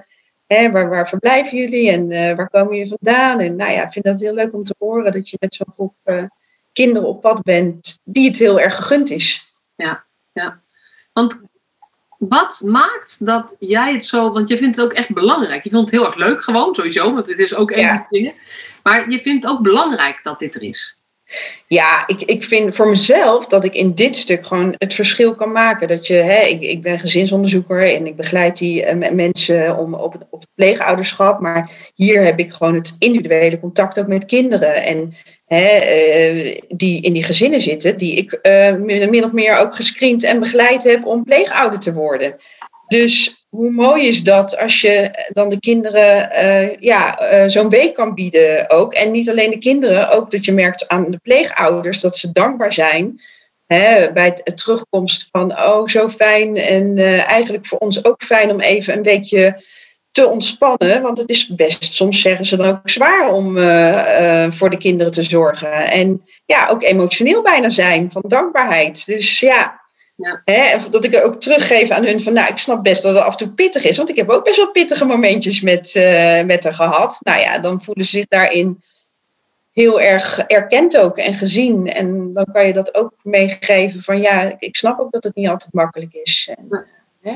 hè, 0.47 0.71
waar, 0.71 0.89
waar 0.89 1.08
verblijven 1.08 1.58
jullie 1.58 1.91
en 1.91 2.12
uh, 2.12 2.36
waar 2.36 2.49
komen 2.49 2.75
jullie 2.75 2.95
vandaan? 2.99 3.39
En 3.39 3.56
nou 3.56 3.71
ja, 3.71 3.86
ik 3.86 3.91
vind 3.91 4.06
dat 4.06 4.19
heel 4.19 4.34
leuk 4.34 4.53
om 4.53 4.63
te 4.63 4.75
horen 4.77 5.12
dat 5.12 5.29
je 5.29 5.38
met 5.39 5.56
zo'n 5.56 5.73
groep 5.73 6.29
kinderen 6.73 7.08
op 7.08 7.21
pad 7.21 7.41
bent 7.41 7.99
die 8.03 8.27
het 8.27 8.38
heel 8.38 8.60
erg 8.60 8.75
gegund 8.75 9.10
is. 9.10 9.53
Ja, 9.75 10.03
ja. 10.32 10.62
Want 11.13 11.41
wat 12.17 12.62
maakt 12.65 13.25
dat 13.25 13.56
jij 13.60 13.91
het 13.91 14.06
zo, 14.06 14.32
want 14.32 14.49
je 14.49 14.58
vindt 14.58 14.75
het 14.75 14.86
ook 14.86 14.93
echt 14.93 15.13
belangrijk. 15.13 15.63
Je 15.63 15.69
vindt 15.69 15.91
het 15.91 15.99
heel 15.99 16.06
erg 16.06 16.15
leuk 16.15 16.43
gewoon, 16.43 16.75
sowieso, 16.75 17.13
want 17.13 17.27
het 17.27 17.39
is 17.39 17.56
ook 17.56 17.71
een 17.71 17.88
van 17.88 17.97
de 17.97 18.17
dingen. 18.17 18.34
Maar 18.84 19.10
je 19.10 19.19
vindt 19.19 19.43
het 19.43 19.53
ook 19.53 19.62
belangrijk 19.62 20.19
dat 20.23 20.39
dit 20.39 20.56
er 20.56 20.62
is. 20.62 21.02
Ja, 21.67 22.04
ik, 22.08 22.22
ik 22.22 22.43
vind 22.43 22.76
voor 22.76 22.89
mezelf 22.89 23.48
dat 23.48 23.63
ik 23.63 23.74
in 23.74 23.93
dit 23.93 24.17
stuk 24.17 24.46
gewoon 24.46 24.76
het 24.78 24.93
verschil 24.93 25.36
kan 25.36 25.52
maken. 25.52 25.88
Dat 25.88 26.08
je, 26.08 26.13
hè, 26.13 26.39
ik, 26.39 26.62
ik 26.62 26.82
ben 26.82 27.00
gezinsonderzoeker 27.00 27.96
en 27.96 28.08
ik 28.08 28.15
begeleid 28.15 28.58
die 28.58 28.93
uh, 28.93 29.12
mensen 29.12 29.78
om, 29.78 29.93
op, 29.93 30.15
op 30.30 30.39
het 30.39 30.50
pleegouderschap. 30.56 31.39
Maar 31.39 31.72
hier 31.96 32.24
heb 32.24 32.39
ik 32.39 32.52
gewoon 32.52 32.74
het 32.74 32.96
individuele 33.00 33.60
contact 33.60 34.00
ook 34.00 34.08
met 34.08 34.26
kinderen. 34.26 34.84
En 34.84 35.13
hè, 35.46 35.78
uh, 36.34 36.60
die 36.67 37.02
in 37.02 37.13
die 37.13 37.24
gezinnen 37.24 37.62
zitten, 37.62 37.98
die 37.98 38.15
ik 38.15 38.39
uh, 38.43 38.76
min 39.10 39.24
of 39.24 39.32
meer 39.32 39.58
ook 39.58 39.76
gescreend 39.76 40.24
en 40.24 40.39
begeleid 40.39 40.84
heb 40.84 41.06
om 41.06 41.24
pleegouder 41.24 41.80
te 41.80 41.93
worden. 41.93 42.36
Dus 42.93 43.45
hoe 43.49 43.71
mooi 43.71 44.08
is 44.08 44.23
dat 44.23 44.58
als 44.58 44.82
je 44.82 45.12
dan 45.27 45.49
de 45.49 45.60
kinderen 45.60 46.29
uh, 46.43 46.75
ja, 46.79 47.34
uh, 47.34 47.49
zo'n 47.49 47.69
week 47.69 47.93
kan 47.93 48.13
bieden 48.13 48.69
ook. 48.69 48.93
En 48.93 49.12
niet 49.12 49.29
alleen 49.29 49.49
de 49.49 49.58
kinderen, 49.58 50.10
ook 50.10 50.32
dat 50.32 50.45
je 50.45 50.51
merkt 50.51 50.88
aan 50.88 51.12
de 51.12 51.17
pleegouders 51.17 51.99
dat 51.99 52.17
ze 52.17 52.32
dankbaar 52.32 52.73
zijn. 52.73 53.21
Hè, 53.65 54.12
bij 54.12 54.39
het, 54.43 54.58
terugkomst 54.58 55.27
van, 55.32 55.60
oh 55.60 55.88
zo 55.88 56.10
fijn 56.10 56.56
en 56.56 56.97
uh, 56.97 57.29
eigenlijk 57.29 57.65
voor 57.65 57.77
ons 57.77 58.06
ook 58.06 58.23
fijn 58.23 58.51
om 58.51 58.60
even 58.60 58.93
een 58.95 59.01
beetje 59.01 59.63
te 60.12 60.27
ontspannen. 60.27 61.01
Want 61.01 61.17
het 61.17 61.29
is 61.29 61.47
best, 61.47 61.93
soms 61.93 62.21
zeggen 62.21 62.45
ze 62.45 62.58
dan 62.58 62.67
ook 62.67 62.89
zwaar 62.89 63.32
om 63.32 63.58
voor 64.51 64.69
de 64.69 64.77
kinderen 64.77 65.13
te 65.13 65.23
zorgen. 65.23 65.73
En 65.73 66.21
ja, 66.45 66.67
ook 66.67 66.84
emotioneel 66.84 67.41
bijna 67.41 67.69
zijn 67.69 68.12
van 68.12 68.23
dankbaarheid. 68.27 69.06
Dus 69.06 69.39
ja, 69.39 69.83
ja. 70.23 70.41
Hè, 70.45 70.89
dat 70.89 71.03
ik 71.03 71.15
er 71.15 71.23
ook 71.23 71.41
teruggeef 71.41 71.89
aan 71.89 72.05
hun 72.05 72.21
van, 72.21 72.33
nou, 72.33 72.47
ik 72.47 72.57
snap 72.57 72.83
best 72.83 73.01
dat 73.01 73.13
het 73.13 73.23
af 73.23 73.31
en 73.31 73.38
toe 73.38 73.53
pittig 73.53 73.83
is, 73.83 73.97
want 73.97 74.09
ik 74.09 74.15
heb 74.15 74.29
ook 74.29 74.43
best 74.43 74.57
wel 74.57 74.71
pittige 74.71 75.05
momentjes 75.05 75.62
met, 75.62 75.95
uh, 75.95 76.43
met 76.43 76.63
haar 76.63 76.73
gehad. 76.73 77.17
Nou 77.19 77.39
ja, 77.39 77.59
dan 77.59 77.83
voelen 77.83 78.05
ze 78.05 78.17
zich 78.17 78.27
daarin 78.27 78.83
heel 79.71 80.01
erg 80.01 80.39
erkend 80.39 80.97
ook 80.97 81.17
en 81.17 81.36
gezien. 81.36 81.91
En 81.91 82.33
dan 82.33 82.45
kan 82.53 82.67
je 82.67 82.73
dat 82.73 82.95
ook 82.95 83.13
meegeven 83.23 84.01
van, 84.01 84.21
ja, 84.21 84.55
ik 84.59 84.75
snap 84.75 84.99
ook 84.99 85.12
dat 85.12 85.23
het 85.23 85.36
niet 85.36 85.49
altijd 85.49 85.73
makkelijk 85.73 86.13
is. 86.13 86.51
En, 86.55 86.86
hè, 87.21 87.36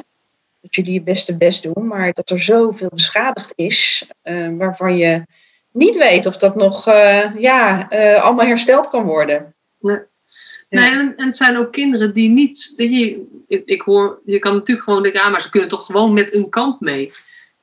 dat 0.61 0.75
jullie 0.75 0.93
je 0.93 1.01
beste 1.01 1.37
best 1.37 1.63
doen, 1.63 1.87
maar 1.87 2.13
dat 2.13 2.29
er 2.29 2.41
zoveel 2.41 2.89
beschadigd 2.93 3.53
is, 3.55 4.07
uh, 4.23 4.49
waarvan 4.57 4.97
je 4.97 5.25
niet 5.71 5.97
weet 5.97 6.25
of 6.25 6.37
dat 6.37 6.55
nog 6.55 6.87
uh, 6.87 7.35
ja, 7.37 7.87
allemaal 8.21 8.45
hersteld 8.45 8.89
kan 8.89 9.03
worden. 9.03 9.55
Ja. 9.79 10.05
Nee, 10.69 10.91
en, 10.91 11.15
en, 11.17 11.27
het 11.27 11.37
zijn 11.37 11.57
ook 11.57 11.71
kinderen 11.71 12.13
die 12.13 12.29
niet. 12.29 12.73
Je, 12.77 13.61
ik 13.65 13.81
hoor, 13.81 14.21
je 14.25 14.39
kan 14.39 14.53
natuurlijk 14.53 14.87
gewoon 14.87 15.03
denken, 15.03 15.21
ja, 15.21 15.29
maar 15.29 15.41
ze 15.41 15.49
kunnen 15.49 15.69
toch 15.69 15.85
gewoon 15.85 16.13
met 16.13 16.33
een 16.33 16.49
kamp 16.49 16.81
mee. 16.81 17.13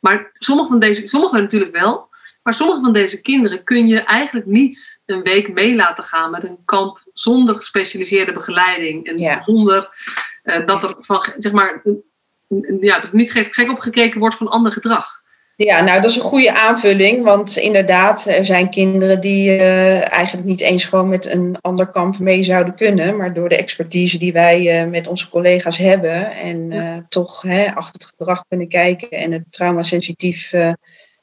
Maar 0.00 0.30
sommige 0.38 0.68
van 0.68 0.78
deze, 0.78 1.08
sommige 1.08 1.40
natuurlijk 1.40 1.72
wel, 1.72 2.08
maar 2.42 2.54
sommige 2.54 2.80
van 2.80 2.92
deze 2.92 3.20
kinderen 3.20 3.64
kun 3.64 3.86
je 3.86 4.00
eigenlijk 4.00 4.46
niet 4.46 5.02
een 5.06 5.22
week 5.22 5.52
mee 5.52 5.74
laten 5.74 6.04
gaan 6.04 6.30
met 6.30 6.44
een 6.44 6.58
kamp 6.64 7.02
zonder 7.12 7.56
gespecialiseerde 7.56 8.32
begeleiding 8.32 9.06
en 9.06 9.42
zonder 9.42 9.88
uh, 10.44 10.66
dat 10.66 10.82
er 10.82 10.96
van, 10.98 11.24
zeg 11.38 11.52
maar, 11.52 11.82
ja, 12.80 12.98
dus 12.98 13.12
niet 13.12 13.32
gek, 13.32 13.54
gek 13.54 13.70
opgekeken 13.70 14.20
wordt 14.20 14.36
van 14.36 14.48
ander 14.48 14.72
gedrag. 14.72 15.22
Ja, 15.56 15.82
nou 15.82 16.00
dat 16.00 16.10
is 16.10 16.16
een 16.16 16.22
goede 16.22 16.52
aanvulling, 16.52 17.24
want 17.24 17.56
inderdaad, 17.56 18.26
er 18.26 18.44
zijn 18.44 18.70
kinderen 18.70 19.20
die 19.20 19.50
uh, 19.50 20.12
eigenlijk 20.12 20.46
niet 20.46 20.60
eens 20.60 20.84
gewoon 20.84 21.08
met 21.08 21.26
een 21.26 21.56
ander 21.60 21.86
kamp 21.86 22.18
mee 22.18 22.42
zouden 22.42 22.74
kunnen, 22.74 23.16
maar 23.16 23.34
door 23.34 23.48
de 23.48 23.56
expertise 23.56 24.18
die 24.18 24.32
wij 24.32 24.82
uh, 24.82 24.90
met 24.90 25.08
onze 25.08 25.28
collega's 25.28 25.76
hebben 25.76 26.32
en 26.32 26.70
uh, 26.70 26.96
toch 27.08 27.42
hè, 27.42 27.74
achter 27.74 28.00
het 28.00 28.12
gedrag 28.16 28.44
kunnen 28.48 28.68
kijken 28.68 29.10
en 29.10 29.32
het 29.32 29.42
traumasensitief 29.50 30.52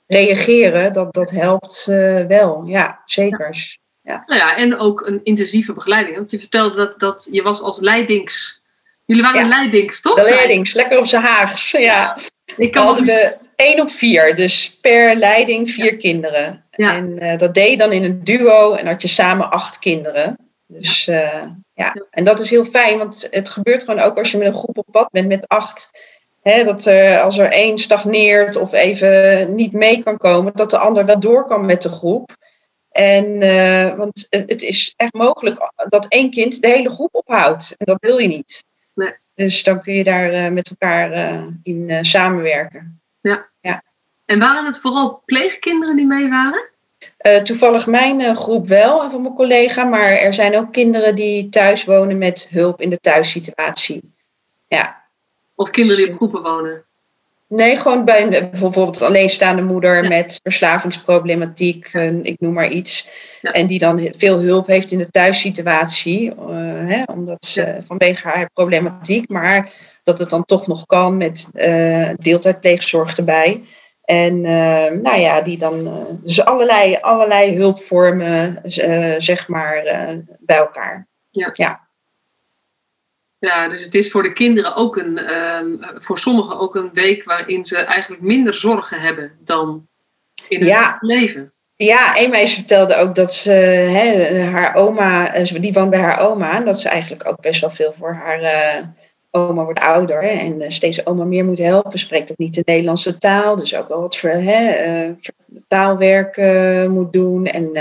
reageren, 0.08 0.94
dat, 0.94 1.14
dat 1.14 1.32
helpt 1.32 1.86
wel, 2.28 2.64
ja, 2.66 3.02
zeker. 3.06 3.78
Ja. 4.04 4.24
Nou 4.26 4.40
ja, 4.40 4.58
en 4.58 4.78
ook 4.78 5.08
een 5.08 5.20
intensieve 5.24 5.74
begeleiding, 5.74 6.16
want 6.16 6.32
je 6.32 6.40
vertelde 6.40 6.76
dat, 6.76 7.00
dat 7.00 7.28
je 7.32 7.42
was 7.42 7.62
als 7.62 7.80
leidings... 7.80 8.62
Jullie 9.06 9.24
waren 9.24 9.42
ja. 9.42 9.48
leidings, 9.48 10.02
toch? 10.02 10.16
De 10.16 10.24
leidings, 10.24 10.74
lekker 10.74 11.00
op 11.00 11.06
zijn 11.06 11.24
Haags, 11.24 11.72
ja. 11.72 12.18
Ik 12.58 12.72
kan 12.72 12.86
hadden 12.86 13.06
we 13.06 13.38
één 13.62 13.82
op 13.82 13.92
vier, 13.92 14.36
dus 14.36 14.78
per 14.82 15.16
leiding 15.16 15.72
vier 15.72 15.98
kinderen. 15.98 16.64
Ja. 16.72 16.96
En 16.96 17.24
uh, 17.24 17.38
dat 17.38 17.54
deed 17.54 17.70
je 17.70 17.78
dan 17.78 17.92
in 17.92 18.04
een 18.04 18.24
duo 18.24 18.74
en 18.74 18.88
had 18.88 19.02
je 19.02 19.08
samen 19.08 19.52
acht 19.52 19.80
kinderen. 19.80 20.38
Dus 20.68 21.08
uh, 21.08 21.44
ja, 21.74 21.94
en 22.12 22.24
dat 22.24 22.40
is 22.40 22.50
heel 22.50 22.66
fijn, 22.66 22.98
want 22.98 23.28
het 23.32 23.50
gebeurt 23.50 23.84
gewoon 23.84 24.00
ook 24.00 24.18
als 24.18 24.32
je 24.32 24.38
met 24.38 24.48
een 24.48 24.60
groep 24.60 24.78
op 24.78 24.88
pad 24.92 25.12
bent 25.12 25.28
met 25.28 25.48
acht. 25.48 25.90
Hè, 26.42 26.64
dat 26.64 26.86
uh, 26.86 27.24
als 27.24 27.38
er 27.38 27.52
één 27.52 27.78
stagneert 27.78 28.56
of 28.56 28.74
even 28.74 29.56
niet 29.56 29.74
mee 29.74 30.04
kan 30.04 30.18
komen, 30.18 30.52
dat 30.56 30.70
de 30.70 30.78
ander 30.78 31.06
wel 31.06 31.20
door 31.20 31.48
kan 31.48 31.66
met 31.66 31.82
de 31.82 31.90
groep. 31.90 32.36
En, 32.92 33.40
want 33.98 34.28
het 34.30 34.62
is 34.62 34.94
echt 34.96 35.14
mogelijk 35.14 35.72
dat 35.90 36.06
één 36.08 36.30
kind 36.30 36.62
de 36.62 36.68
hele 36.68 36.90
groep 36.90 37.16
ophoudt. 37.16 37.76
En 37.78 37.86
dat 37.86 37.98
wil 38.00 38.18
je 38.18 38.28
niet. 38.28 38.64
Nee. 38.94 39.14
Dus 39.36 39.64
dan 39.64 39.82
kun 39.82 39.94
je 39.94 40.04
daar 40.04 40.54
met 40.54 40.70
elkaar 40.70 41.40
in 41.64 42.06
samenwerken. 42.06 43.02
Ja. 43.22 43.51
En 44.32 44.40
waren 44.40 44.66
het 44.66 44.80
vooral 44.80 45.22
pleegkinderen 45.26 45.96
die 45.96 46.06
mee 46.06 46.30
waren? 46.30 46.70
Uh, 47.28 47.38
toevallig 47.38 47.88
mijn 47.88 48.20
uh, 48.20 48.36
groep 48.36 48.68
wel, 48.68 49.10
van 49.10 49.22
mijn 49.22 49.34
collega, 49.34 49.84
maar 49.84 50.10
er 50.10 50.34
zijn 50.34 50.56
ook 50.56 50.72
kinderen 50.72 51.16
die 51.16 51.50
thuis 51.50 51.86
wonen 51.86 52.18
met 52.18 52.48
hulp 52.50 52.82
in 52.82 52.90
de 52.90 53.00
thuissituatie. 53.00 54.14
Ja. 54.68 55.04
Of 55.56 55.70
kinderen 55.70 56.04
die 56.04 56.12
op 56.12 56.16
groepen 56.16 56.42
wonen? 56.42 56.84
Nee, 57.48 57.78
gewoon 57.78 58.06
bij 58.06 58.50
bijvoorbeeld 58.50 59.02
alleenstaande 59.02 59.62
moeder 59.62 60.04
ja. 60.04 60.10
met 60.10 60.40
verslavingsproblematiek, 60.44 61.94
uh, 61.94 62.24
ik 62.24 62.40
noem 62.40 62.54
maar 62.54 62.70
iets. 62.70 63.08
Ja. 63.42 63.52
En 63.52 63.68
die 63.68 63.80
dan 63.80 64.10
veel 64.18 64.40
hulp 64.40 64.68
heeft 64.68 64.92
in 64.92 64.98
de 64.98 65.12
thuissituatie, 65.12 66.34
hè, 66.86 67.04
omdat 67.04 67.46
ze 67.46 67.78
vanwege 67.88 68.28
haar 68.28 68.50
problematiek, 68.54 69.30
maar 69.30 69.72
dat 70.04 70.20
het 70.20 70.30
dan 70.30 70.46
toch 70.46 70.68
nog 70.68 70.86
kan 70.86 71.18
met 71.18 71.50
deeltijdpleegzorg 72.16 73.18
erbij. 73.18 73.62
En 74.12 74.36
uh, 74.36 75.02
nou 75.02 75.20
ja, 75.20 75.42
die 75.42 75.58
dan 75.58 75.88
uh, 75.88 75.94
dus 76.10 76.46
allerlei, 76.46 76.98
allerlei 77.02 77.58
hulpvormen, 77.58 78.62
zeg 79.18 79.48
maar, 79.48 79.84
bij 80.40 80.58
elkaar. 80.58 81.08
Ja. 81.30 81.50
ja. 81.54 81.90
Ja, 83.38 83.68
dus 83.68 83.84
het 83.86 83.96
is 83.96 84.12
voor 84.12 84.24
de 84.24 84.34
kinderen 84.34 84.76
ook 84.76 84.98
een, 84.98 85.18
ehm, 85.18 85.66
voor 85.80 86.20
sommigen 86.20 86.60
ook 86.60 86.76
een 86.76 86.90
week 86.94 87.24
waarin 87.24 87.66
ze 87.66 87.78
eigenlijk 87.78 88.22
minder 88.22 88.54
zorgen 88.54 89.02
hebben 89.02 89.32
dan 89.44 89.88
in 90.48 90.60
het 90.60 90.68
Ja. 90.68 90.98
leven. 91.00 91.54
Ja, 91.76 92.18
een 92.18 92.30
meisje 92.30 92.56
vertelde 92.56 92.96
ook 92.96 93.16
dat 93.16 93.34
ze 93.34 93.52
hè, 93.52 94.40
haar 94.44 94.76
oma, 94.76 95.34
eh, 95.34 95.62
die 95.62 95.74
woont 95.74 95.90
bij 95.90 96.00
haar 96.00 96.20
oma, 96.20 96.56
en 96.56 96.66
dat 96.66 96.82
ze 96.82 96.90
eigenlijk 96.90 97.28
ook 97.28 97.42
best 97.42 97.62
wel 97.62 97.70
veel 97.70 97.94
voor 97.98 98.14
haar 98.14 98.42
eh, 98.42 98.84
oma 99.32 99.64
wordt 99.64 99.80
ouder 99.80 100.24
en 100.24 100.62
eh, 100.62 100.70
steeds 100.70 101.06
oma 101.06 101.24
meer 101.24 101.46
moet 101.46 101.58
helpen. 101.58 102.00
Spreekt 102.00 102.32
ook 102.32 102.38
niet 102.38 102.54
de 102.54 102.62
Nederlandse 102.66 103.18
taal, 103.18 103.56
dus 103.56 103.76
ook 103.76 103.88
wel 103.88 104.02
wat 104.02 104.18
voor, 104.18 104.30
hè, 104.30 104.70
eh, 104.70 105.12
taalwerk 105.68 106.38
eh, 106.38 106.86
moet 106.88 107.14
doen. 107.14 107.46
En 107.46 107.72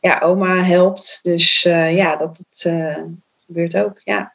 ja, 0.00 0.20
oma 0.20 0.62
helpt. 0.62 1.18
Dus 1.22 1.62
ja, 1.62 2.16
dat 2.16 2.36
het 2.36 2.64
eh, 2.64 3.02
gebeurt 3.46 3.76
ook, 3.76 4.00
ja. 4.04 4.34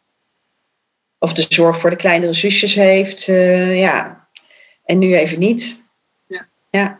Of 1.17 1.33
de 1.33 1.45
zorg 1.49 1.79
voor 1.79 1.89
de 1.89 1.95
kleinere 1.95 2.33
zusjes 2.33 2.75
heeft, 2.75 3.25
ja. 3.75 4.27
En 4.85 4.99
nu 4.99 5.15
even 5.15 5.39
niet. 5.39 5.83
Ja. 6.27 6.47
Ja. 6.69 6.99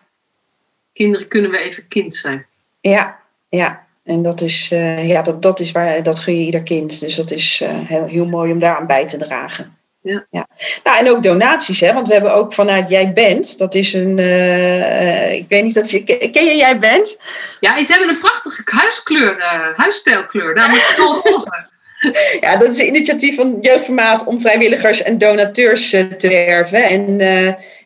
Kinderen 0.94 1.28
kunnen 1.28 1.52
we 1.52 1.58
even 1.58 1.88
kind 1.88 2.16
zijn. 2.16 2.46
Ja, 2.82 3.20
ja. 3.50 3.88
En 4.10 4.22
dat 4.22 4.42
is, 4.42 4.70
eh, 4.72 5.08
ja, 5.08 5.22
dat, 5.22 5.42
dat 5.42 5.60
is 5.60 5.72
waar, 5.72 6.04
dat 6.04 6.20
gun 6.20 6.40
je 6.40 6.46
ieder 6.46 6.64
kind. 6.64 7.00
Dus 7.00 7.16
dat 7.16 7.32
is 7.32 7.62
eh, 7.64 7.70
heel, 7.72 8.06
heel 8.06 8.26
mooi 8.26 8.52
om 8.52 8.60
daaraan 8.60 8.88
bij 8.88 9.08
te 9.08 9.18
dragen. 9.18 9.78
Ja. 10.02 10.48
Nou, 10.84 10.98
en 10.98 11.10
ook 11.10 11.24
donaties, 11.24 11.80
hè? 11.80 11.94
Want 11.94 12.08
we 12.08 12.14
hebben 12.14 12.34
ook 12.34 12.54
vanuit 12.54 12.90
Jij 12.90 13.14
Bent, 13.14 13.58
dat 13.58 13.76
is 13.76 13.94
een, 13.94 14.18
eh, 14.18 15.34
ik 15.34 15.46
weet 15.50 15.64
niet 15.64 15.80
of 15.80 15.92
je, 15.92 16.04
ken 16.04 16.46
je 16.46 16.56
Jij 16.56 16.80
Bent? 16.80 17.18
Ja, 17.60 17.84
ze 17.84 17.92
hebben 17.92 18.10
een 18.10 18.20
prachtige 18.20 18.62
huiskleur, 18.66 19.44
huisstijlkleur, 19.76 20.54
namelijk 20.54 20.96
roze. 20.98 21.68
Ja, 22.40 22.58
dat 22.58 22.72
is 22.72 22.80
een 22.80 22.88
initiatief 22.88 23.36
van 23.36 23.58
Jeugdformaat 23.62 24.24
om 24.24 24.42
vrijwilligers 24.42 25.02
en 25.02 25.18
donateurs 25.18 25.90
te 25.90 26.28
werven. 26.28 26.84
En 26.84 27.18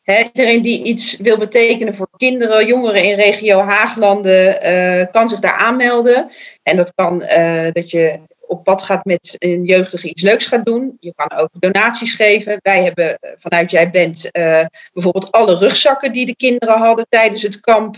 iedereen 0.06 0.62
die 0.62 0.84
iets 0.84 1.18
wil 1.18 1.38
betekenen 1.38 1.96
voor 1.96 2.10
kinderen, 2.18 2.66
jongeren 2.66 3.04
in 3.04 3.16
regio 3.16 3.60
Haaglanden, 3.60 4.62
eh, 4.62 5.12
kan 5.12 5.30
zich 5.30 5.40
daar 5.40 5.58
aanmelden. 5.58 6.32
En 6.64 6.78
dat 6.78 6.94
kan 6.96 7.22
eh, 7.22 7.72
dat 7.72 7.92
je 7.92 8.20
op 8.48 8.64
pad 8.64 8.84
gaat 8.84 9.06
met 9.06 9.36
een 9.40 9.64
jeugdige 9.64 10.10
iets 10.10 10.22
leuks 10.22 10.46
gaat 10.46 10.66
doen. 10.66 10.98
Je 11.00 11.14
kan 11.16 11.38
ook 11.38 11.50
donaties 11.60 12.14
geven. 12.14 12.58
Wij 12.62 12.84
hebben 12.84 13.18
eh, 13.18 13.30
vanuit 13.38 13.72
Jij 13.72 13.90
Bent 13.90 14.30
bijvoorbeeld 14.94 15.32
alle 15.32 15.58
rugzakken 15.58 16.12
die 16.12 16.26
de 16.26 16.36
kinderen 16.36 16.78
hadden 16.78 17.06
tijdens 17.10 17.42
het 17.42 17.60
kamp 17.60 17.96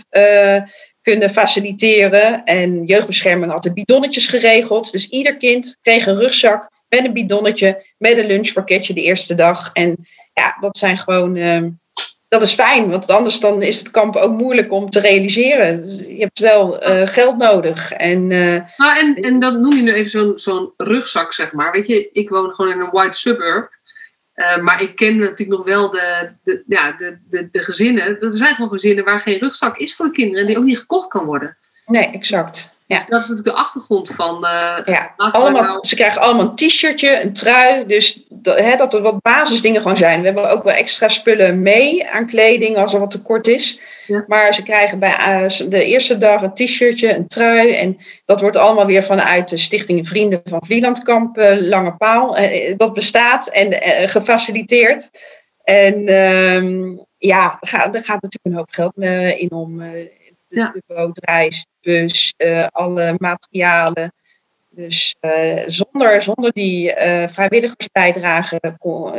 kunnen 1.02 1.30
faciliteren. 1.30 2.44
En 2.44 2.84
jeugdbescherming 2.84 3.52
had 3.52 3.62
de 3.62 3.72
bidonnetjes 3.72 4.26
geregeld. 4.26 4.92
Dus 4.92 5.08
ieder 5.08 5.36
kind 5.36 5.78
kreeg 5.82 6.06
een 6.06 6.16
rugzak 6.16 6.70
met 6.88 7.04
een 7.04 7.12
bidonnetje, 7.12 7.84
met 7.98 8.18
een 8.18 8.26
lunchpakketje 8.26 8.94
de 8.94 9.02
eerste 9.02 9.34
dag. 9.34 9.70
En 9.72 9.96
ja, 10.40 10.56
dat 10.60 10.78
zijn 10.78 10.98
gewoon. 10.98 11.36
ehm, 11.36 11.68
dat 12.28 12.42
is 12.42 12.54
fijn, 12.54 12.90
want 12.90 13.10
anders 13.10 13.40
dan 13.40 13.62
is 13.62 13.78
het 13.78 13.90
kamp 13.90 14.16
ook 14.16 14.32
moeilijk 14.32 14.72
om 14.72 14.90
te 14.90 15.00
realiseren. 15.00 15.76
Dus 15.76 15.98
je 15.98 16.18
hebt 16.18 16.38
wel 16.38 16.80
eh, 16.80 17.06
geld 17.06 17.36
nodig. 17.36 17.92
En 17.92 18.30
eh, 18.30 18.62
Nou, 18.76 18.98
en, 18.98 19.14
en 19.14 19.38
dat 19.38 19.54
noem 19.54 19.72
je 19.72 19.82
nu 19.82 19.92
even 19.92 20.10
zo'n 20.10 20.32
zo'n 20.38 20.72
rugzak, 20.76 21.32
zeg 21.32 21.52
maar. 21.52 21.72
Weet 21.72 21.86
je, 21.86 22.10
ik 22.12 22.28
woon 22.28 22.50
gewoon 22.54 22.72
in 22.72 22.80
een 22.80 22.90
white 22.90 23.18
suburb. 23.18 23.74
Eh, 24.32 24.56
maar 24.56 24.82
ik 24.82 24.96
ken 24.96 25.18
natuurlijk 25.18 25.58
nog 25.58 25.64
wel 25.64 25.90
de, 25.90 26.30
de, 26.42 26.62
ja, 26.66 26.92
de, 26.92 27.18
de, 27.30 27.48
de 27.52 27.58
gezinnen. 27.58 28.20
Er 28.20 28.36
zijn 28.36 28.54
gewoon 28.54 28.70
gezinnen 28.70 29.04
waar 29.04 29.20
geen 29.20 29.38
rugzak 29.38 29.76
is 29.76 29.96
voor 29.96 30.06
de 30.06 30.12
kinderen 30.12 30.40
en 30.40 30.46
die 30.46 30.58
ook 30.58 30.64
niet 30.64 30.78
gekocht 30.78 31.08
kan 31.08 31.24
worden. 31.24 31.56
nee, 31.86 32.10
exact. 32.10 32.75
Ja. 32.88 32.96
Dus 32.98 33.06
dat 33.08 33.22
is 33.22 33.28
natuurlijk 33.28 33.56
de 33.56 33.62
achtergrond 33.62 34.10
van. 34.14 34.44
eh, 34.44 34.78
Ja, 34.84 35.14
allemaal, 35.16 35.62
nou- 35.62 35.86
ze 35.86 35.94
krijgen 35.94 36.20
allemaal 36.20 36.44
een 36.44 36.54
t-shirtje, 36.54 37.20
een 37.22 37.32
trui. 37.32 37.86
Dus 37.86 38.26
dat, 38.28 38.58
hè, 38.58 38.76
dat 38.76 38.94
er 38.94 39.02
wat 39.02 39.22
basisdingen 39.22 39.80
gewoon 39.82 39.96
zijn. 39.96 40.20
We 40.20 40.26
hebben 40.26 40.50
ook 40.50 40.62
wel 40.62 40.74
extra 40.74 41.08
spullen 41.08 41.62
mee 41.62 42.08
aan 42.08 42.26
kleding 42.26 42.76
als 42.76 42.94
er 42.94 43.00
wat 43.00 43.10
tekort 43.10 43.46
is. 43.46 43.80
Ja. 44.06 44.24
Maar 44.26 44.54
ze 44.54 44.62
krijgen 44.62 44.98
bij 44.98 45.14
eh, 45.16 45.68
de 45.68 45.84
eerste 45.84 46.18
dag 46.18 46.42
een 46.42 46.54
t-shirtje, 46.54 47.14
een 47.14 47.26
trui. 47.26 47.72
En 47.72 47.98
dat 48.24 48.40
wordt 48.40 48.56
allemaal 48.56 48.86
weer 48.86 49.02
vanuit 49.04 49.48
de 49.48 49.56
Stichting 49.58 50.08
Vrienden 50.08 50.40
van 50.44 50.62
Vlielandkamp 50.64 51.38
eh, 51.38 51.56
Lange 51.60 51.92
Paal. 51.96 52.36
dat 52.76 52.94
bestaat 52.94 53.46
en 53.48 53.72
gefaciliteerd. 54.08 55.10
En 55.64 56.06
ehm, 56.08 56.96
ja, 57.18 57.56
er 57.60 57.68
gaat, 57.68 57.94
er 57.94 58.04
gaat 58.04 58.22
natuurlijk 58.22 58.42
een 58.42 58.54
hoop 58.54 58.70
geld 58.70 58.94
in 59.40 59.52
om. 59.52 59.82
Eh, 60.48 60.56
de, 60.56 60.60
Ja. 60.60 60.70
de 60.70 60.82
bootreis, 60.86 61.66
de 61.80 61.90
bus, 61.90 62.34
eh, 62.36 62.66
alle 62.70 63.14
materialen. 63.18 64.12
Dus 64.70 65.16
eh, 65.20 65.62
zonder, 65.66 66.22
zonder 66.22 66.52
die 66.52 66.92
eh, 66.92 67.32
vrijwilligersbijdrage 67.32 68.60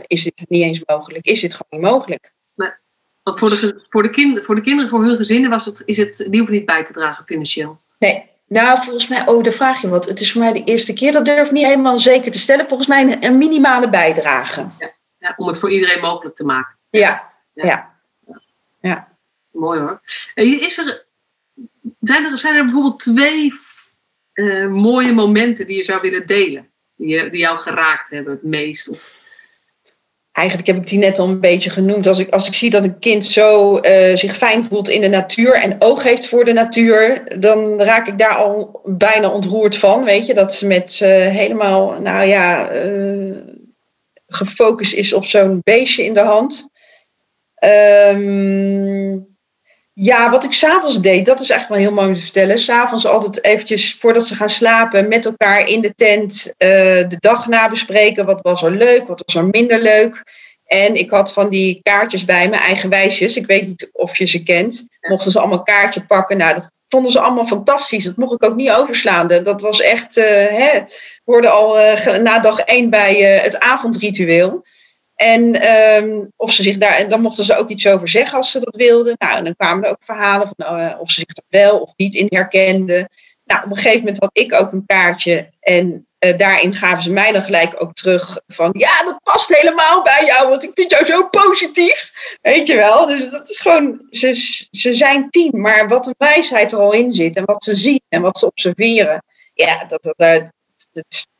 is 0.07 0.23
dit 0.23 0.45
niet 0.49 0.63
eens 0.63 0.81
mogelijk. 0.85 1.25
Is 1.25 1.39
dit 1.39 1.51
gewoon 1.53 1.81
niet 1.81 1.91
mogelijk. 1.91 2.31
Want 3.23 3.39
voor 3.39 3.49
de, 3.49 3.85
voor, 3.89 4.03
de 4.03 4.09
kind, 4.09 4.45
voor 4.45 4.55
de 4.55 4.61
kinderen, 4.61 4.89
voor 4.89 5.03
hun 5.03 5.15
gezinnen, 5.15 5.49
was 5.49 5.65
het, 5.65 5.81
is 5.85 5.97
het, 5.97 6.17
die 6.17 6.37
hoeven 6.37 6.53
niet 6.53 6.65
bij 6.65 6.83
te 6.85 6.93
dragen 6.93 7.25
financieel. 7.25 7.77
Nee. 7.99 8.25
Nou, 8.47 8.77
volgens 8.83 9.07
mij, 9.07 9.27
oh, 9.27 9.43
daar 9.43 9.53
vraag 9.53 9.81
je 9.81 9.87
wat. 9.87 10.05
Het 10.05 10.21
is 10.21 10.31
voor 10.31 10.41
mij 10.41 10.53
de 10.53 10.63
eerste 10.63 10.93
keer, 10.93 11.11
dat 11.11 11.25
durf 11.25 11.45
ik 11.45 11.51
niet 11.51 11.65
helemaal 11.65 11.97
zeker 11.97 12.31
te 12.31 12.39
stellen. 12.39 12.67
Volgens 12.67 12.87
mij 12.89 13.01
een, 13.01 13.25
een 13.25 13.37
minimale 13.37 13.89
bijdrage. 13.89 14.65
Ja, 15.19 15.33
om 15.37 15.47
het 15.47 15.59
voor 15.59 15.71
iedereen 15.71 16.01
mogelijk 16.01 16.35
te 16.35 16.43
maken. 16.43 16.75
Ja, 16.89 17.31
Ja. 17.53 17.93
ja. 18.81 19.15
Mooi 19.51 19.79
hoor. 19.79 20.01
En 20.33 20.61
Is 20.61 20.77
er, 20.77 21.05
zijn, 22.07 22.25
er, 22.25 22.37
zijn 22.37 22.55
er 22.55 22.63
bijvoorbeeld 22.63 22.99
twee 22.99 23.53
eh, 24.33 24.67
mooie 24.67 25.13
momenten 25.13 25.67
die 25.67 25.75
je 25.75 25.83
zou 25.83 26.01
willen 26.01 26.27
delen? 26.27 26.71
Die, 26.95 27.29
die 27.29 27.39
jou 27.39 27.59
geraakt 27.59 28.09
hebben 28.09 28.33
het 28.33 28.43
meest? 28.43 28.89
Of, 28.89 29.15
Eigenlijk 30.31 30.67
heb 30.67 30.77
ik 30.77 30.87
die 30.87 30.99
net 30.99 31.19
al 31.19 31.27
een 31.27 31.39
beetje 31.39 31.69
genoemd. 31.69 32.07
Als 32.07 32.19
ik, 32.19 32.33
als 32.33 32.47
ik 32.47 32.53
zie 32.53 32.69
dat 32.69 32.83
een 32.83 32.99
kind 32.99 33.25
zo 33.25 33.77
eh, 33.77 34.15
zich 34.15 34.35
fijn 34.35 34.63
voelt 34.63 34.89
in 34.89 35.01
de 35.01 35.07
natuur 35.07 35.53
en 35.53 35.75
oog 35.79 36.03
heeft 36.03 36.27
voor 36.27 36.45
de 36.45 36.53
natuur, 36.53 37.23
dan 37.39 37.81
raak 37.81 38.07
ik 38.07 38.17
daar 38.17 38.35
al 38.35 38.81
bijna 38.85 39.29
ontroerd 39.29 39.77
van. 39.77 40.03
Weet 40.03 40.25
je, 40.25 40.33
dat 40.33 40.53
ze 40.53 40.67
met 40.67 40.99
eh, 41.01 41.09
helemaal, 41.09 42.01
nou 42.01 42.25
ja, 42.25 42.69
gefocust 44.27 44.93
is 44.93 45.13
op 45.13 45.25
zo'n 45.25 45.61
beestje 45.63 46.03
in 46.03 46.13
de 46.13 46.19
hand. 46.19 46.69
Ehm, 47.55 49.17
ja, 49.99 50.29
wat 50.29 50.43
ik 50.43 50.53
s'avonds 50.53 50.99
deed, 51.01 51.25
dat 51.25 51.39
is 51.41 51.49
eigenlijk 51.49 51.81
wel 51.81 51.89
heel 51.89 51.97
mooi 51.97 52.07
om 52.07 52.13
te 52.13 52.21
vertellen. 52.21 52.57
S'avonds 52.57 53.05
altijd 53.05 53.43
eventjes, 53.43 53.95
voordat 53.99 54.27
ze 54.27 54.35
gaan 54.35 54.49
slapen, 54.49 55.07
met 55.07 55.25
elkaar 55.25 55.67
in 55.67 55.81
de 55.81 55.95
tent 55.95 56.53
eh, 56.57 56.69
de 57.09 57.17
dag 57.19 57.47
nabespreken. 57.47 58.25
Wat 58.25 58.39
was 58.41 58.63
er 58.63 58.71
leuk, 58.71 59.07
wat 59.07 59.21
was 59.25 59.35
er 59.35 59.45
minder 59.45 59.81
leuk. 59.81 60.23
En 60.65 60.95
ik 60.95 61.09
had 61.09 61.33
van 61.33 61.49
die 61.49 61.79
kaartjes 61.83 62.25
bij 62.25 62.49
me, 62.49 62.55
eigen 62.55 62.89
wijsjes. 62.89 63.35
Ik 63.35 63.45
weet 63.45 63.67
niet 63.67 63.89
of 63.91 64.17
je 64.17 64.25
ze 64.25 64.43
kent. 64.43 64.85
Mochten 65.01 65.31
ze 65.31 65.39
allemaal 65.39 65.57
een 65.57 65.63
kaartje 65.63 66.05
pakken. 66.05 66.37
Nou, 66.37 66.53
dat 66.53 66.69
vonden 66.89 67.11
ze 67.11 67.19
allemaal 67.19 67.45
fantastisch. 67.45 68.03
Dat 68.03 68.15
mocht 68.17 68.33
ik 68.33 68.43
ook 68.43 68.55
niet 68.55 68.71
overslaan. 68.71 69.27
Dat 69.27 69.61
was 69.61 69.81
echt, 69.81 70.17
eh 70.17 70.25
hè, 70.47 70.79
hoorde 71.25 71.49
al 71.49 71.73
ge- 71.95 72.17
na 72.17 72.39
dag 72.39 72.59
één 72.59 72.89
bij 72.89 73.15
het 73.15 73.59
avondritueel. 73.59 74.65
En 75.17 75.61
ehm, 75.61 76.25
of 76.35 76.51
ze 76.51 76.63
zich 76.63 76.77
daar, 76.77 76.95
en 76.95 77.09
dan 77.09 77.21
mochten 77.21 77.45
ze 77.45 77.57
ook 77.57 77.69
iets 77.69 77.87
over 77.87 78.07
zeggen 78.07 78.37
als 78.37 78.51
ze 78.51 78.59
dat 78.59 78.75
wilden. 78.75 79.15
Nou, 79.17 79.37
en 79.37 79.43
dan 79.43 79.55
kwamen 79.55 79.83
er 79.83 79.89
ook 79.89 80.03
verhalen 80.03 80.51
van 80.55 80.77
eh, 80.79 80.99
of 80.99 81.11
ze 81.11 81.19
zich 81.19 81.33
daar 81.33 81.61
wel 81.61 81.79
of 81.79 81.93
niet 81.95 82.15
in 82.15 82.25
herkenden. 82.29 83.09
Nou, 83.43 83.63
op 83.63 83.69
een 83.69 83.75
gegeven 83.75 83.99
moment 83.99 84.19
had 84.19 84.29
ik 84.33 84.53
ook 84.53 84.71
een 84.71 84.83
kaartje. 84.85 85.49
En 85.59 86.07
eh, 86.19 86.37
daarin 86.37 86.73
gaven 86.73 87.03
ze 87.03 87.11
mij 87.11 87.31
dan 87.31 87.41
gelijk 87.41 87.81
ook 87.81 87.93
terug 87.93 88.39
van... 88.47 88.69
Ja, 88.77 89.03
dat 89.03 89.19
past 89.23 89.57
helemaal 89.57 90.01
bij 90.03 90.25
jou, 90.25 90.49
want 90.49 90.63
ik 90.63 90.71
vind 90.73 90.91
jou 90.91 91.05
zo 91.05 91.27
positief. 91.27 92.11
Weet 92.41 92.67
je 92.67 92.75
wel? 92.75 93.05
Dus 93.05 93.29
dat 93.29 93.49
is 93.49 93.59
gewoon... 93.59 94.05
Ze, 94.09 94.33
ze 94.71 94.93
zijn 94.93 95.29
tien, 95.29 95.61
maar 95.61 95.87
wat 95.87 96.07
een 96.07 96.15
wijsheid 96.17 96.71
er 96.71 96.79
al 96.79 96.93
in 96.93 97.13
zit. 97.13 97.35
En 97.35 97.45
wat 97.45 97.63
ze 97.63 97.75
zien 97.75 98.01
en 98.09 98.21
wat 98.21 98.37
ze 98.37 98.45
observeren. 98.45 99.23
Ja, 99.53 99.85
dat, 99.85 100.03
dat, 100.03 100.13
dat, 100.17 100.39
dat- 100.91 101.05
da- 101.09 101.35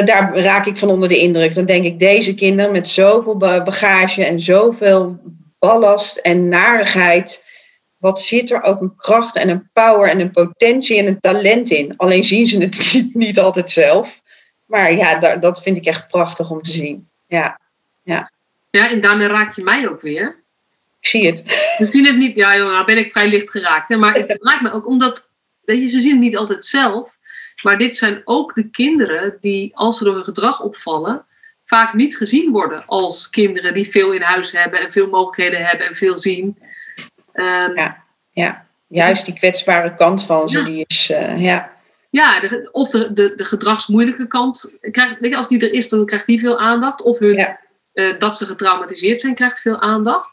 daar 0.00 0.38
raak 0.38 0.66
ik 0.66 0.76
van 0.76 0.88
onder 0.88 1.08
de 1.08 1.18
indruk. 1.18 1.54
Dan 1.54 1.64
denk 1.64 1.84
ik, 1.84 1.98
deze 1.98 2.34
kinderen 2.34 2.72
met 2.72 2.88
zoveel 2.88 3.36
ba- 3.36 3.62
bagage 3.62 4.24
en 4.24 4.40
zoveel 4.40 5.20
ballast 5.58 6.16
en 6.16 6.48
narigheid. 6.48 7.44
Wat 7.96 8.20
zit 8.20 8.50
er 8.50 8.62
ook 8.62 8.80
een 8.80 8.96
kracht 8.96 9.36
en 9.36 9.48
een 9.48 9.70
power 9.72 10.08
en 10.08 10.20
een 10.20 10.30
potentie 10.30 10.98
en 10.98 11.06
een 11.06 11.20
talent 11.20 11.70
in? 11.70 11.96
Alleen 11.96 12.24
zien 12.24 12.46
ze 12.46 12.58
het 12.58 13.04
niet, 13.12 13.38
altijd 13.38 13.70
zelf. 13.70 14.20
Maar 14.66 14.92
ja, 14.92 15.36
dat 15.36 15.62
vind 15.62 15.76
ik 15.76 15.84
echt 15.84 16.08
prachtig 16.08 16.50
om 16.50 16.62
te 16.62 16.72
zien. 16.72 17.08
Ja, 17.26 17.60
ja, 18.70 18.90
en 18.90 19.00
daarmee 19.00 19.26
raak 19.28 19.54
je 19.54 19.62
mij 19.62 19.88
ook 19.88 20.00
weer. 20.00 20.42
ik 21.00 21.08
zie 21.08 21.26
het. 21.26 21.38
Ze 21.78 21.86
zien 21.86 22.06
het 22.06 22.16
niet, 22.16 22.36
ja 22.36 22.56
joh, 22.56 22.72
nou 22.72 22.84
ben 22.84 22.98
ik 22.98 23.12
vrij 23.12 23.28
licht 23.28 23.50
geraakt. 23.50 23.88
Hè, 23.88 23.96
maar 23.96 24.14
het 24.14 24.36
raakt 24.40 24.62
me 24.62 24.72
ook 24.72 24.86
omdat, 24.86 25.28
weet 25.64 25.82
je, 25.82 25.88
ze 25.88 26.00
zien 26.00 26.10
het 26.10 26.20
niet 26.20 26.36
altijd 26.36 26.64
zelf. 26.64 27.18
Maar 27.62 27.78
dit 27.78 27.98
zijn 27.98 28.20
ook 28.24 28.54
de 28.54 28.70
kinderen 28.70 29.36
die, 29.40 29.76
als 29.76 29.98
ze 29.98 30.04
door 30.04 30.14
hun 30.14 30.24
gedrag 30.24 30.62
opvallen, 30.62 31.24
vaak 31.64 31.94
niet 31.94 32.16
gezien 32.16 32.50
worden 32.52 32.84
als 32.86 33.30
kinderen 33.30 33.74
die 33.74 33.88
veel 33.90 34.12
in 34.12 34.22
huis 34.22 34.52
hebben 34.52 34.80
en 34.80 34.92
veel 34.92 35.08
mogelijkheden 35.08 35.66
hebben 35.66 35.86
en 35.86 35.96
veel 35.96 36.16
zien. 36.16 36.58
Ehm, 37.32 37.74
Ja. 37.74 38.00
Ja, 38.34 38.66
juist 38.88 39.24
die 39.24 39.34
kwetsbare 39.34 39.94
kant 39.94 40.24
van 40.24 40.48
ze, 40.50 40.58
Ja. 40.58 40.64
die 40.64 40.84
is, 40.86 41.10
eh, 41.10 41.40
ja. 41.40 41.70
Ja, 42.10 42.40
de, 42.40 42.68
of 42.72 42.90
de, 42.90 43.12
de, 43.12 43.34
de 43.34 43.44
gedragsmoeilijke 43.44 44.26
kant. 44.26 44.72
Krijgt, 44.80 45.16
weet 45.20 45.30
je, 45.30 45.36
als 45.36 45.48
die 45.48 45.60
er 45.60 45.72
is, 45.72 45.88
dan 45.88 46.06
krijgt 46.06 46.26
die 46.26 46.40
veel 46.40 46.58
aandacht. 46.58 47.02
Of 47.02 47.18
hun, 47.18 47.34
Ja. 47.34 47.58
eh, 47.92 48.18
dat 48.18 48.38
ze 48.38 48.46
getraumatiseerd 48.46 49.20
zijn, 49.20 49.34
krijgt 49.34 49.60
veel 49.60 49.80
aandacht. 49.80 50.30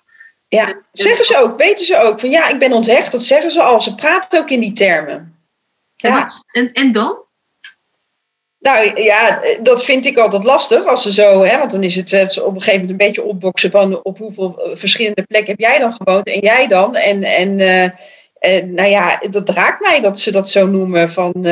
Ja, 0.48 0.78
zeggen 0.92 1.26
ze 1.26 1.38
ook, 1.38 1.58
weten 1.58 1.86
ze 1.86 1.98
ook. 1.98 2.20
Van 2.20 2.30
ja, 2.30 2.48
ik 2.48 2.60
ben 2.60 2.72
onthecht, 2.74 3.12
dat 3.12 3.24
zeggen 3.24 3.52
ze 3.52 3.62
al. 3.62 3.82
Ze 3.82 3.96
praten 3.96 4.40
ook 4.40 4.50
in 4.50 4.60
die 4.60 4.74
termen. 4.74 5.39
Ja. 6.08 6.20
wat- 6.20 6.46
en, 6.52 6.72
en 6.72 6.92
dan? 6.92 7.28
Nou 8.60 9.02
ja, 9.02 9.42
dat 9.62 9.86
vind 9.86 10.06
ik 10.06 10.18
altijd 10.18 10.44
lastig 10.44 10.86
als 10.86 11.02
ze 11.02 11.12
zo, 11.12 11.44
hè, 11.44 11.58
want 11.58 11.72
dan 11.72 11.84
is 11.84 11.96
het 11.96 12.14
eh, 12.14 12.22
op 12.22 12.56
een 12.56 12.62
gegeven 12.62 12.72
moment 12.72 12.90
een 12.90 13.08
beetje 13.08 13.24
opboksen 13.24 13.72
van 13.72 14.04
op 14.04 14.18
hoeveel 14.18 14.62
eh, 14.64 14.78
verschillende 14.78 15.24
plekken 15.24 15.50
heb 15.52 15.60
jij 15.60 15.80
dan 15.80 15.94
gewoond 15.94 16.28
en 16.28 16.40
jij 16.40 16.68
dan. 16.68 16.96
En, 16.96 17.24
en 17.24 17.60
eh, 17.60 18.64
nou 18.64 18.90
ja, 18.90 19.22
dat 19.30 19.50
raakt 19.50 19.82
mij 19.82 20.02
dat 20.02 20.20
ze 20.20 20.32
dat 20.32 20.50
zo 20.50 20.68
noemen 20.68 21.10
van 21.10 21.46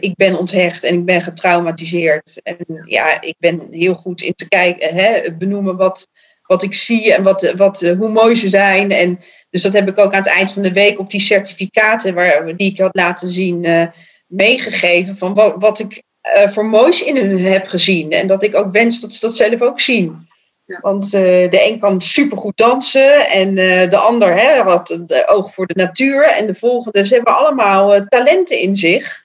ik 0.00 0.14
ben 0.14 0.38
onthecht 0.38 0.84
en 0.84 0.94
ik 0.94 1.04
ben 1.04 1.22
getraumatiseerd. 1.22 2.40
En 2.42 2.56
ja, 2.84 3.20
ik 3.20 3.34
ben 3.38 3.66
heel 3.70 3.94
goed 3.94 4.22
in 4.22 4.34
te 4.34 4.48
kijken, 4.48 4.94
hè, 4.94 5.34
benoemen 5.38 5.76
wat, 5.76 6.08
wat 6.46 6.62
ik 6.62 6.74
zie 6.74 7.14
en 7.14 7.22
wat, 7.22 7.52
wat, 7.56 7.82
eh, 7.82 7.98
hoe 7.98 8.08
mooi 8.08 8.34
ze 8.34 8.48
zijn. 8.48 8.90
En 8.90 9.20
dus 9.50 9.62
dat 9.62 9.72
heb 9.72 9.88
ik 9.88 9.98
ook 9.98 10.12
aan 10.12 10.22
het 10.22 10.32
eind 10.32 10.52
van 10.52 10.62
de 10.62 10.72
week 10.72 10.98
op 10.98 11.10
die 11.10 11.20
certificaten 11.20 12.14
waar, 12.14 12.56
die 12.56 12.70
ik 12.70 12.78
had 12.78 12.94
laten 12.94 13.28
zien 13.28 13.64
eh, 13.64 13.86
meegegeven 14.26 15.16
van 15.16 15.34
wat, 15.34 15.54
wat 15.58 15.78
ik 15.78 16.02
eh, 16.20 16.48
voor 16.48 16.66
moois 16.66 17.02
in 17.02 17.16
hun 17.16 17.44
heb 17.44 17.66
gezien. 17.66 18.10
En 18.10 18.26
dat 18.26 18.42
ik 18.42 18.56
ook 18.56 18.72
wens 18.72 19.00
dat 19.00 19.14
ze 19.14 19.20
dat 19.20 19.36
zelf 19.36 19.62
ook 19.62 19.80
zien. 19.80 20.28
Ja. 20.64 20.78
Want 20.80 21.10
de 21.10 21.66
een 21.68 21.78
kan 21.78 22.00
supergoed 22.00 22.56
dansen 22.56 23.28
en 23.28 23.54
de 23.90 23.96
ander 23.96 24.40
hè, 24.40 24.62
had 24.62 24.88
het 24.88 25.28
oog 25.28 25.54
voor 25.54 25.66
de 25.66 25.74
natuur. 25.74 26.22
En 26.22 26.46
de 26.46 26.54
volgende, 26.54 27.06
ze 27.06 27.14
hebben 27.14 27.36
allemaal 27.36 28.06
talenten 28.08 28.58
in 28.58 28.74
zich. 28.74 29.24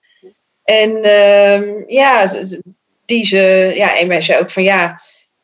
En 0.63 1.03
ehm, 1.03 1.63
ja, 1.87 2.31
die 3.05 3.25
ze, 3.25 3.71
ja, 3.75 3.97
en 3.99 4.07
wij 4.07 4.21
zei 4.21 4.39
ook 4.39 4.51
van 4.51 4.63
ja, 4.63 5.01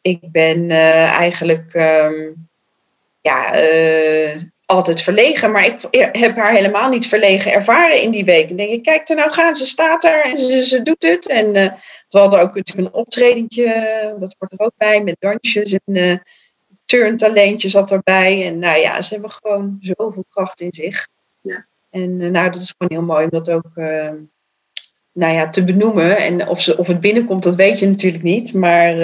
ik 0.07 0.31
ben 0.31 0.69
eh, 0.69 1.11
eigenlijk 1.11 1.73
ehm, 1.73 2.31
ja, 3.21 3.53
eh, 3.53 4.41
altijd 4.65 5.01
verlegen. 5.01 5.51
Maar 5.51 5.65
ik 5.65 6.07
heb 6.11 6.35
haar 6.35 6.51
helemaal 6.51 6.89
niet 6.89 7.07
verlegen 7.07 7.51
ervaren 7.51 8.01
in 8.01 8.11
die 8.11 8.25
week. 8.25 8.49
En 8.49 8.55
denk 8.55 8.69
ik, 8.69 8.83
kijk 8.83 9.09
er 9.09 9.15
nou 9.15 9.31
gaan, 9.31 9.55
ze 9.55 9.65
staat 9.65 10.03
er 10.03 10.23
en 10.23 10.37
ze, 10.37 10.63
ze 10.63 10.83
doet 10.83 11.03
het. 11.03 11.27
En 11.27 11.55
eh, 11.55 11.71
we 12.09 12.19
hadden 12.19 12.39
ook 12.39 12.55
natuurlijk 12.55 12.87
een 12.87 13.01
optredentje, 13.01 13.65
dat 14.19 14.35
hoort 14.37 14.51
er 14.51 14.59
ook 14.59 14.73
bij, 14.77 15.03
met 15.03 15.15
dansjes 15.19 15.77
en 15.85 15.95
eh 15.95 16.17
turntalentje 16.85 17.69
zat 17.69 17.91
erbij. 17.91 18.45
En 18.47 18.59
nou 18.59 18.79
ja, 18.79 19.01
ze 19.01 19.13
hebben 19.13 19.31
gewoon 19.31 19.77
zoveel 19.81 20.25
kracht 20.29 20.61
in 20.61 20.73
zich. 20.73 21.07
Ja. 21.41 21.65
En 21.89 22.17
nou, 22.17 22.49
dat 22.49 22.61
is 22.61 22.73
gewoon 22.77 22.97
heel 22.97 23.13
mooi 23.13 23.23
om 23.23 23.29
dat 23.29 23.49
ook 23.49 23.75
eh, 23.75 24.11
nou 25.11 25.33
ja, 25.33 25.49
te 25.49 25.63
benoemen. 25.63 26.17
En 26.17 26.47
of, 26.47 26.61
ze, 26.61 26.77
of 26.77 26.87
het 26.87 26.99
binnenkomt, 26.99 27.43
dat 27.43 27.55
weet 27.55 27.79
je 27.79 27.87
natuurlijk 27.87 28.23
niet. 28.23 28.53
Maar 28.53 28.95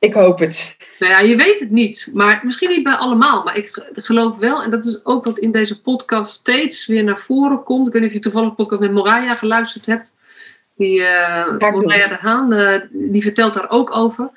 ik 0.00 0.12
hoop 0.12 0.38
het. 0.38 0.76
Nou 0.98 1.12
ja, 1.12 1.20
je 1.20 1.36
weet 1.36 1.60
het 1.60 1.70
niet. 1.70 2.10
Maar 2.14 2.40
misschien 2.44 2.68
niet 2.70 2.82
bij 2.82 2.92
allemaal. 2.94 3.42
Maar 3.44 3.56
ik 3.56 3.68
ge- 3.72 3.88
geloof 3.92 4.38
wel, 4.38 4.62
en 4.62 4.70
dat 4.70 4.86
is 4.86 5.04
ook 5.04 5.24
wat 5.24 5.38
in 5.38 5.52
deze 5.52 5.80
podcast 5.80 6.30
steeds 6.30 6.86
weer 6.86 7.04
naar 7.04 7.18
voren 7.18 7.62
komt. 7.62 7.86
Ik 7.86 7.92
weet 7.92 8.02
niet 8.02 8.10
of 8.10 8.16
je 8.16 8.22
toevallig 8.22 8.54
podcast 8.54 8.80
met 8.80 8.92
Moraya 8.92 9.34
geluisterd 9.36 9.86
hebt. 9.86 10.12
Die 10.76 11.02
doen. 11.58 11.80
Moraya 11.82 12.06
de 12.08 12.14
Haan, 12.20 12.52
eh, 12.52 12.80
die 12.90 13.22
vertelt 13.22 13.54
daar 13.54 13.70
ook 13.70 13.96
over. 13.96 14.30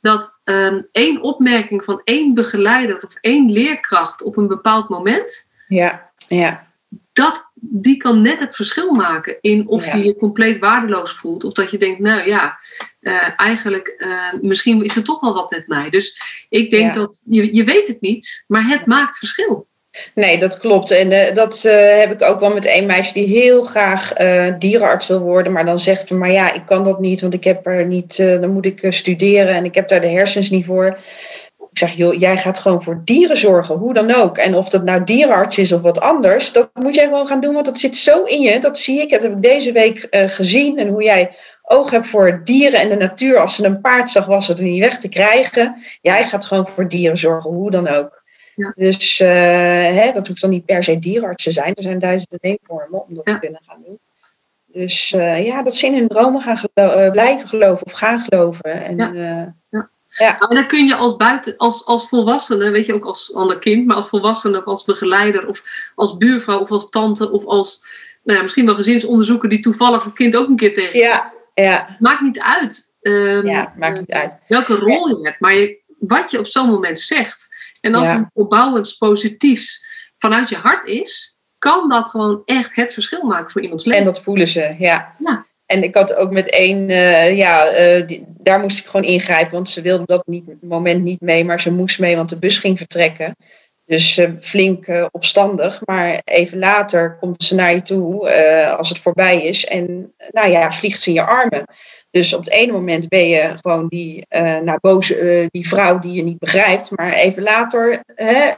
Dat 0.00 0.40
ehm, 0.44 0.80
één 0.92 1.20
opmerking 1.20 1.84
van 1.84 2.00
één 2.04 2.34
begeleider 2.34 3.02
of 3.04 3.14
één 3.20 3.50
leerkracht 3.50 4.22
op 4.22 4.36
een 4.36 4.46
bepaald 4.46 4.88
moment, 4.88 5.48
Ja, 5.68 6.10
ja, 6.28 6.66
dat, 7.12 7.44
die 7.64 7.96
kan 7.96 8.22
net 8.22 8.40
het 8.40 8.56
verschil 8.56 8.92
maken 8.92 9.36
in 9.40 9.68
of 9.68 9.84
Ja. 9.84 9.96
je 9.96 10.04
je 10.04 10.16
compleet 10.16 10.58
waardeloos 10.58 11.12
voelt. 11.12 11.44
Of 11.44 11.52
dat 11.52 11.70
je 11.70 11.78
denkt, 11.78 12.00
nou 12.00 12.28
ja, 12.28 12.58
eh, 13.00 13.28
eigenlijk, 13.36 13.88
eh, 13.98 14.32
misschien 14.40 14.84
is 14.84 14.96
er 14.96 15.04
toch 15.04 15.20
wel 15.20 15.34
wat 15.34 15.50
met 15.50 15.66
mij. 15.66 15.90
Dus 15.90 16.20
ik 16.48 16.70
denk 16.70 16.94
Ja. 16.94 17.00
dat, 17.00 17.22
je, 17.28 17.54
je 17.54 17.64
weet 17.64 17.88
het 17.88 18.00
niet, 18.00 18.44
maar 18.46 18.68
het 18.68 18.86
maakt 18.86 19.18
verschil. 19.18 19.66
Nee, 20.14 20.38
dat 20.38 20.58
klopt. 20.58 20.90
En 20.90 21.10
eh, 21.10 21.34
dat 21.34 21.62
heb 21.98 22.12
ik 22.12 22.22
ook 22.22 22.40
wel 22.40 22.52
met 22.52 22.66
een 22.66 22.86
meisje 22.86 23.12
die 23.12 23.26
heel 23.26 23.62
graag 23.62 24.12
dierenarts 24.58 25.06
wil 25.06 25.20
worden. 25.20 25.52
Maar 25.52 25.64
dan 25.64 25.78
zegt 25.78 26.08
van, 26.08 26.18
maar 26.18 26.32
ja, 26.32 26.52
ik 26.52 26.66
kan 26.66 26.84
dat 26.84 27.00
niet, 27.00 27.20
want 27.20 27.34
ik 27.34 27.44
heb 27.44 27.66
er 27.66 27.86
niet, 27.86 28.16
dan 28.16 28.50
moet 28.50 28.66
ik 28.66 28.86
studeren 28.88 29.54
en 29.54 29.64
ik 29.64 29.74
heb 29.74 29.88
daar 29.88 30.00
de 30.00 30.08
hersens 30.08 30.50
niet 30.50 30.64
voor. 30.64 30.98
Ik 31.72 31.78
zeg, 31.78 31.92
joh, 31.92 32.14
jij 32.18 32.38
gaat 32.38 32.58
gewoon 32.58 32.82
voor 32.82 33.00
dieren 33.04 33.36
zorgen, 33.36 33.74
hoe 33.76 33.94
dan 33.94 34.14
ook. 34.14 34.38
En 34.38 34.54
of 34.54 34.68
dat 34.68 34.84
nou 34.84 35.04
dierenarts 35.04 35.58
is 35.58 35.72
of 35.72 35.80
wat 35.80 36.00
anders, 36.00 36.52
dat 36.52 36.70
moet 36.74 36.94
jij 36.94 37.04
gewoon 37.04 37.26
gaan 37.26 37.40
doen, 37.40 37.54
want 37.54 37.66
dat 37.66 37.78
zit 37.78 37.96
zo 37.96 38.24
in 38.24 38.40
je. 38.40 38.60
Dat 38.60 38.78
zie 38.78 39.00
ik, 39.00 39.10
dat 39.10 39.22
heb 39.22 39.32
ik 39.32 39.42
deze 39.42 39.72
week 39.72 39.98
eh, 39.98 40.24
gezien. 40.28 40.78
En 40.78 40.88
hoe 40.88 41.02
jij 41.02 41.36
oog 41.62 41.90
hebt 41.90 42.06
voor 42.06 42.40
dieren 42.44 42.80
en 42.80 42.88
de 42.88 42.96
natuur. 42.96 43.38
Als 43.38 43.54
ze 43.54 43.64
een 43.64 43.80
paard 43.80 44.10
zag, 44.10 44.26
was 44.26 44.48
het 44.48 44.60
niet 44.60 44.80
weg 44.80 44.98
te 44.98 45.08
krijgen. 45.08 45.76
Jij 46.00 46.24
gaat 46.24 46.44
gewoon 46.44 46.66
voor 46.66 46.88
dieren 46.88 47.16
zorgen, 47.16 47.50
hoe 47.50 47.70
dan 47.70 47.88
ook. 47.88 48.22
Ja. 48.54 48.72
Dus 48.76 49.20
eh, 49.20 49.28
hè, 49.98 50.10
dat 50.12 50.28
hoeft 50.28 50.40
dan 50.40 50.50
niet 50.50 50.64
per 50.64 50.84
se 50.84 50.98
dierenarts 50.98 51.44
te 51.44 51.52
zijn. 51.52 51.74
Er 51.74 51.82
zijn 51.82 51.98
duizenden 51.98 52.38
neemvormen 52.42 53.06
om 53.08 53.14
dat 53.14 53.22
Ja. 53.28 53.32
te 53.32 53.38
kunnen 53.40 53.60
gaan 53.66 53.82
doen. 53.86 53.98
Dus 54.66 55.12
eh, 55.12 55.44
ja, 55.46 55.62
dat 55.62 55.76
ze 55.76 55.86
in 55.86 55.94
hun 55.94 56.08
dromen 56.08 56.40
gaan 56.42 56.56
gelo- 56.74 57.10
blijven 57.10 57.48
geloven 57.48 57.86
of 57.86 57.92
gaan 57.92 58.20
geloven. 58.20 58.84
En, 58.84 58.96
Ja. 58.96 59.54
Eh, 60.16 60.26
Nou, 60.38 60.48
en 60.48 60.54
dan 60.54 60.66
kun 60.66 60.86
je 60.86 60.94
als, 60.94 61.16
buiten, 61.16 61.56
als, 61.56 61.86
als 61.86 62.08
volwassene, 62.08 62.70
weet 62.70 62.86
je 62.86 62.94
ook 62.94 63.04
als 63.04 63.34
ander 63.34 63.58
kind, 63.58 63.86
maar 63.86 63.96
als 63.96 64.08
volwassene 64.08 64.58
of 64.58 64.64
als 64.64 64.84
begeleider 64.84 65.46
of 65.46 65.62
als 65.94 66.16
buurvrouw 66.16 66.60
of 66.60 66.70
als 66.70 66.90
tante 66.90 67.30
of 67.30 67.44
als 67.44 67.86
nou 68.24 68.36
ja, 68.36 68.42
misschien 68.42 68.66
wel 68.66 68.74
gezinsonderzoeker 68.74 69.48
die 69.48 69.60
toevallig 69.60 70.04
een 70.04 70.12
kind 70.12 70.36
ook 70.36 70.48
een 70.48 70.56
keer 70.56 70.74
tegen. 70.74 70.98
ja, 70.98 71.32
ja, 71.54 71.96
Maakt 71.98 72.20
niet 72.20 72.40
uit. 72.40 72.90
ehm, 73.00 73.46
ja, 73.46 73.72
maakt 73.76 73.98
niet 73.98 74.08
eh, 74.08 74.20
uit. 74.20 74.38
welke 74.48 74.74
rol 74.74 75.08
je 75.08 75.18
hebt, 75.22 75.40
maar 75.40 75.54
je, 75.54 75.80
wat 75.98 76.30
je 76.30 76.38
op 76.38 76.46
zo'n 76.46 76.68
moment 76.68 77.00
zegt. 77.00 77.46
En 77.80 77.94
als 77.94 78.06
Ja. 78.06 78.18
het 78.18 78.28
opbouwends, 78.32 78.96
positiefs 78.96 79.84
vanuit 80.18 80.48
je 80.48 80.56
hart 80.56 80.86
is, 80.88 81.38
kan 81.58 81.88
dat 81.88 82.08
gewoon 82.08 82.42
echt 82.44 82.74
het 82.74 82.92
verschil 82.92 83.22
maken 83.22 83.50
voor 83.52 83.62
iemands 83.62 83.84
leven. 83.84 84.00
En 84.00 84.06
dat 84.06 84.22
voelen 84.22 84.48
ze, 84.48 84.74
ja. 84.78 85.14
Ja. 85.18 85.46
En 85.72 85.82
ik 85.82 85.94
had 85.94 86.14
ook 86.14 86.30
met 86.30 86.50
één, 86.50 86.88
eh, 86.88 87.36
ja, 87.36 87.66
eh, 87.66 88.18
daar 88.24 88.60
moest 88.60 88.78
ik 88.78 88.86
gewoon 88.86 89.06
ingrijpen, 89.06 89.52
want 89.52 89.70
ze 89.70 89.80
wilde 89.80 90.04
dat 90.06 90.26
niet, 90.26 90.44
moment 90.60 91.02
niet 91.02 91.20
mee, 91.20 91.44
maar 91.44 91.60
ze 91.60 91.72
moest 91.72 91.98
mee, 91.98 92.16
want 92.16 92.28
de 92.28 92.38
bus 92.38 92.58
ging 92.58 92.78
vertrekken. 92.78 93.36
Dus 93.84 94.16
eh, 94.18 94.30
flink 94.40 95.08
opstandig, 95.10 95.80
maar 95.84 96.20
even 96.24 96.58
later 96.58 97.16
komt 97.20 97.42
ze 97.42 97.54
naar 97.54 97.74
je 97.74 97.82
toe 97.82 98.30
als 98.76 98.88
het 98.88 98.98
voorbij 98.98 99.42
is 99.42 99.64
en 99.64 100.12
nou 100.30 100.50
ja, 100.50 100.72
vliegt 100.72 101.00
ze 101.00 101.08
in 101.08 101.14
je 101.14 101.26
armen. 101.26 101.64
Dus 102.10 102.34
op 102.34 102.44
het 102.44 102.52
ene 102.52 102.72
moment 102.72 103.08
ben 103.08 103.28
je 103.28 103.54
gewoon 103.60 103.88
die, 103.88 104.26
nou, 104.64 104.78
boze, 104.80 105.48
die 105.50 105.68
vrouw 105.68 105.98
die 105.98 106.12
je 106.12 106.22
niet 106.22 106.38
begrijpt, 106.38 106.90
maar 106.90 107.12
even 107.12 107.42
later 107.42 108.02
hè, 108.14 108.50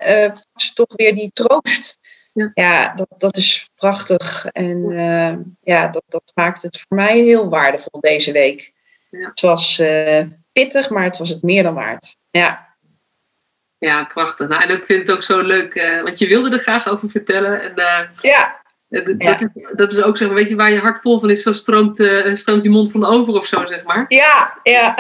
ze 0.55 0.73
toch 0.73 0.93
weer 0.97 1.15
die 1.15 1.31
troost. 1.33 1.99
Ja. 2.35 2.51
Ja, 2.55 2.95
dat, 2.95 3.09
dat 3.19 3.37
is 3.37 3.71
prachtig. 3.75 4.47
En 4.47 4.85
eh, 4.91 5.37
ja, 5.75 5.89
dat, 5.89 6.03
dat 6.09 6.33
maakt 6.35 6.63
het 6.63 6.85
voor 6.87 6.97
mij 6.97 7.19
heel 7.19 7.49
waardevol 7.49 8.01
deze 8.01 8.33
week. 8.33 8.73
Ja. 9.11 9.29
Het 9.29 9.41
was 9.41 9.79
eh, 9.79 10.25
pittig, 10.53 10.91
maar 10.91 11.05
het 11.05 11.19
was 11.19 11.29
het 11.29 11.43
meer 11.43 11.63
dan 11.63 11.75
waard. 11.75 12.17
Ja, 12.31 12.77
Ja, 13.79 14.05
prachtig. 14.05 14.49
Nou, 14.49 14.63
en 14.63 14.71
ik 14.71 14.85
vind 14.85 15.09
het 15.09 15.17
ook 15.17 15.23
zo 15.23 15.43
leuk, 15.43 15.75
eh, 15.75 16.03
want 16.03 16.19
je 16.19 16.27
wilde 16.27 16.51
er 16.51 16.59
graag 16.59 16.89
over 16.89 17.11
vertellen. 17.11 17.63
En 17.63 17.73
ja, 18.21 18.61
dat, 18.89 19.41
is, 19.41 19.49
dat 19.77 19.93
is 19.93 20.03
ook 20.03 20.17
zeg 20.17 20.29
maar, 20.29 20.37
weet 20.37 20.49
je, 20.49 20.57
waar 20.57 20.73
je 20.73 20.79
hart 20.79 21.03
vol 21.03 21.21
van 21.21 21.31
is, 21.31 21.43
zo 21.43 21.53
stroomt, 21.53 21.97
stroomt 22.33 22.63
die 22.63 22.71
mond 22.71 22.91
van 22.91 23.05
over 23.05 23.35
of 23.35 23.47
zo, 23.47 23.67
zeg 23.67 23.83
maar. 23.83 24.05
ja, 24.09 24.59
ja. 24.63 24.97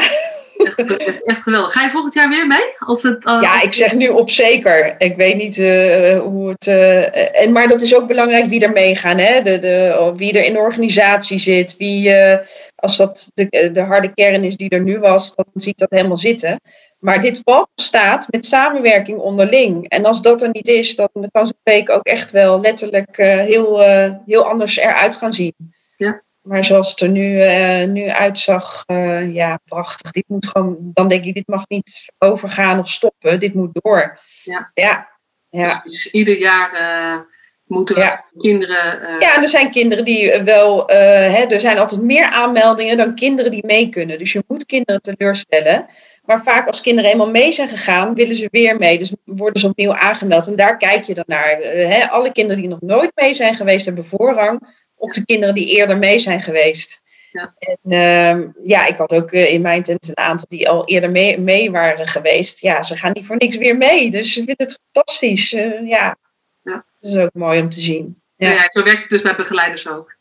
Echt, 0.56 1.00
is 1.00 1.20
echt 1.20 1.42
geweldig. 1.42 1.72
Ga 1.72 1.82
je 1.82 1.90
volgend 1.90 2.14
jaar 2.14 2.28
weer 2.28 2.46
mee? 2.46 2.74
Als 2.78 3.02
het, 3.02 3.24
eh, 3.24 3.38
ja, 3.40 3.62
ik 3.62 3.72
zeg 3.72 3.94
nu 3.94 4.08
op 4.08 4.30
zeker. 4.30 4.94
Ik 4.98 5.16
weet 5.16 5.36
niet 5.36 5.58
eh, 5.58 6.18
hoe 6.18 6.48
het. 6.48 6.66
eh, 6.66 7.42
en, 7.42 7.52
maar 7.52 7.68
dat 7.68 7.82
is 7.82 7.94
ook 7.96 8.06
belangrijk 8.06 8.46
wie 8.46 8.60
er 8.60 8.72
meegaan. 8.72 9.18
Hè? 9.18 9.40
De, 9.42 9.58
de, 9.58 10.12
wie 10.16 10.32
er 10.32 10.44
in 10.44 10.52
de 10.52 10.58
organisatie 10.58 11.38
zit. 11.38 11.76
Wie, 11.76 12.14
eh, 12.14 12.46
als 12.74 12.96
dat 12.96 13.30
de, 13.34 13.70
de 13.72 13.80
harde 13.80 14.14
kern 14.14 14.44
is 14.44 14.56
die 14.56 14.68
er 14.68 14.80
nu 14.80 14.98
was, 14.98 15.34
dan 15.34 15.46
ziet 15.54 15.78
dat 15.78 15.90
helemaal 15.90 16.16
zitten. 16.16 16.60
Maar 16.98 17.20
dit 17.20 17.40
valt 17.44 17.68
staat 17.74 18.26
met 18.30 18.46
samenwerking 18.46 19.18
onderling. 19.18 19.88
En 19.88 20.04
als 20.04 20.22
dat 20.22 20.42
er 20.42 20.48
niet 20.52 20.68
is, 20.68 20.96
dan 20.96 21.08
kan 21.30 21.46
zo'n 21.46 21.58
week 21.62 21.90
ook 21.90 22.06
echt 22.06 22.30
wel 22.30 22.60
letterlijk 22.60 23.18
eh, 23.18 23.28
heel, 23.36 23.82
eh, 23.82 24.10
heel 24.26 24.48
anders 24.48 24.76
eruit 24.76 25.16
gaan 25.16 25.34
zien. 25.34 25.54
Ja. 25.96 26.22
Maar 26.44 26.64
zoals 26.64 26.90
het 26.90 27.00
er 27.00 27.08
nu, 27.08 27.40
eh, 27.40 27.86
nu 27.88 28.08
uitzag, 28.08 28.82
eh, 28.86 29.34
ja, 29.34 29.60
prachtig. 29.64 30.10
Dit 30.10 30.24
moet 30.28 30.46
gewoon, 30.46 30.76
dan 30.80 31.08
denk 31.08 31.24
ik, 31.24 31.34
dit 31.34 31.46
mag 31.48 31.68
niet 31.68 32.12
overgaan 32.18 32.78
of 32.78 32.88
stoppen. 32.88 33.40
Dit 33.40 33.54
moet 33.54 33.70
door. 33.72 34.20
Ja. 34.42 34.70
Ja. 34.74 35.08
Ja. 35.48 35.80
Dus 35.84 36.10
ieder 36.10 36.38
jaar 36.38 36.72
eh, 36.72 37.20
moeten 37.66 37.96
Ja. 37.96 38.24
kinderen... 38.38 39.00
Ja, 39.20 39.34
en 39.36 39.42
er 39.42 39.48
zijn 39.48 39.70
kinderen 39.70 40.04
die 40.04 40.42
wel, 40.42 40.86
hè, 40.86 41.44
er 41.44 41.60
zijn 41.60 41.78
altijd 41.78 42.02
meer 42.02 42.24
aanmeldingen 42.24 42.96
dan 42.96 43.14
kinderen 43.14 43.50
die 43.50 43.66
mee 43.66 43.88
kunnen. 43.88 44.18
Dus 44.18 44.32
je 44.32 44.44
moet 44.46 44.66
kinderen 44.66 45.02
teleurstellen. 45.02 45.86
Maar 46.24 46.42
vaak 46.42 46.66
als 46.66 46.80
kinderen 46.80 47.10
eenmaal 47.10 47.30
mee 47.30 47.52
zijn 47.52 47.68
gegaan, 47.68 48.14
willen 48.14 48.36
ze 48.36 48.48
weer 48.50 48.78
mee. 48.78 48.98
Dus 48.98 49.12
worden 49.24 49.60
ze 49.60 49.66
opnieuw 49.68 49.94
aangemeld. 49.94 50.46
En 50.46 50.56
daar 50.56 50.76
kijk 50.76 51.04
je 51.04 51.14
dan 51.14 51.24
naar. 51.26 51.56
Hè, 51.62 52.10
alle 52.10 52.32
kinderen 52.32 52.60
die 52.60 52.70
nog 52.70 52.80
nooit 52.80 53.10
mee 53.14 53.34
zijn 53.34 53.54
geweest, 53.54 53.86
hebben 53.86 54.04
voorrang 54.04 54.82
op 55.04 55.12
de 55.12 55.24
kinderen 55.24 55.54
die 55.54 55.76
eerder 55.76 55.98
mee 55.98 56.18
zijn 56.18 56.42
geweest. 56.42 57.02
Ja. 57.34 57.54
En 57.58 57.78
ehm, 57.90 58.48
ja, 58.62 58.86
ik 58.86 58.96
had 58.96 59.14
ook 59.14 59.32
eh, 59.32 59.52
in 59.52 59.60
mijn 59.60 59.82
tent 59.82 60.08
een 60.08 60.24
aantal 60.24 60.46
die 60.48 60.68
al 60.68 60.86
eerder 60.86 61.10
mee, 61.10 61.40
mee 61.40 61.70
waren 61.70 62.06
geweest. 62.06 62.60
Ja, 62.60 62.82
ze 62.82 62.96
gaan 62.96 63.12
niet 63.12 63.26
voor 63.26 63.36
niks 63.36 63.56
weer 63.56 63.76
mee. 63.76 64.10
Dus 64.10 64.32
ze 64.32 64.44
vinden 64.44 64.66
het 64.66 64.80
fantastisch. 64.92 65.52
Eh, 65.52 65.86
ja. 65.86 66.16
Ja. 66.62 66.84
dat 67.00 67.10
is 67.10 67.16
ook 67.16 67.30
mooi 67.32 67.60
om 67.60 67.70
te 67.70 67.80
zien. 67.80 68.22
Ja. 68.36 68.50
Ja. 68.50 68.68
zo 68.70 68.82
werkt 68.82 69.00
het 69.00 69.10
dus 69.10 69.22
bij 69.22 69.34
begeleiders 69.34 69.88
ook. 69.88 70.16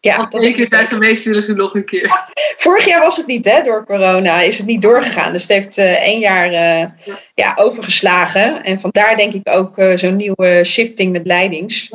Ja, 0.00 0.16
Als 0.16 0.42
één 0.42 0.54
keer 0.54 0.66
zijn 0.68 0.86
geweest, 0.86 1.24
willen 1.24 1.42
ze 1.42 1.54
nog 1.54 1.74
een 1.74 1.84
keer. 1.84 2.26
Vorig 2.64 2.84
jaar 2.84 3.00
was 3.00 3.16
het 3.16 3.26
niet, 3.26 3.44
hè, 3.44 3.62
door 3.62 3.86
corona 3.86 4.40
is 4.40 4.56
het 4.58 4.66
niet 4.66 4.82
doorgegaan. 4.82 5.32
Dus 5.32 5.42
het 5.42 5.50
heeft 5.50 5.78
eh, 5.78 6.02
één 6.02 6.18
jaar 6.18 6.50
ja. 7.34 7.54
overgeslagen. 7.56 8.64
En 8.64 8.80
vandaar 8.80 9.16
denk 9.16 9.32
ik 9.32 9.48
ook 9.48 9.80
zo'n 9.94 10.16
nieuwe 10.16 10.64
shifting 10.64 11.12
met 11.12 11.26
leidings. 11.26 11.90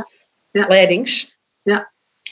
Ja. 1.63 1.91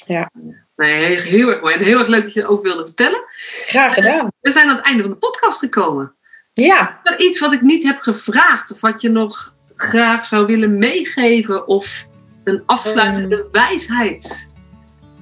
Leidings. 0.09 0.57
Nee, 0.75 1.19
heel 1.19 1.49
erg 1.49 1.61
mooi. 1.61 1.73
En 1.75 1.83
heel 1.83 1.99
erg 1.99 2.07
leuk 2.07 2.23
dat 2.23 2.33
je 2.33 2.39
het 2.39 2.49
ook 2.49 2.63
wilde 2.63 2.83
vertellen. 2.83 3.23
Graag 3.65 3.93
gedaan. 3.93 4.31
We 4.41 4.51
zijn 4.51 4.69
aan 4.69 4.75
het 4.75 4.85
einde 4.85 5.01
van 5.03 5.11
de 5.11 5.17
podcast 5.17 5.59
gekomen. 5.59 6.13
Ja, 6.53 6.99
Is 7.03 7.11
er 7.11 7.19
iets 7.19 7.39
wat 7.39 7.53
ik 7.53 7.61
niet 7.61 7.83
heb 7.83 8.01
gevraagd? 8.01 8.71
Of 8.71 8.81
wat 8.81 9.01
je 9.01 9.09
nog 9.09 9.55
graag 9.75 10.25
zou 10.25 10.45
willen 10.45 10.77
meegeven? 10.77 11.67
Of 11.67 12.07
een 12.43 12.63
afsluitende 12.65 13.47
wijsheid? 13.51 14.48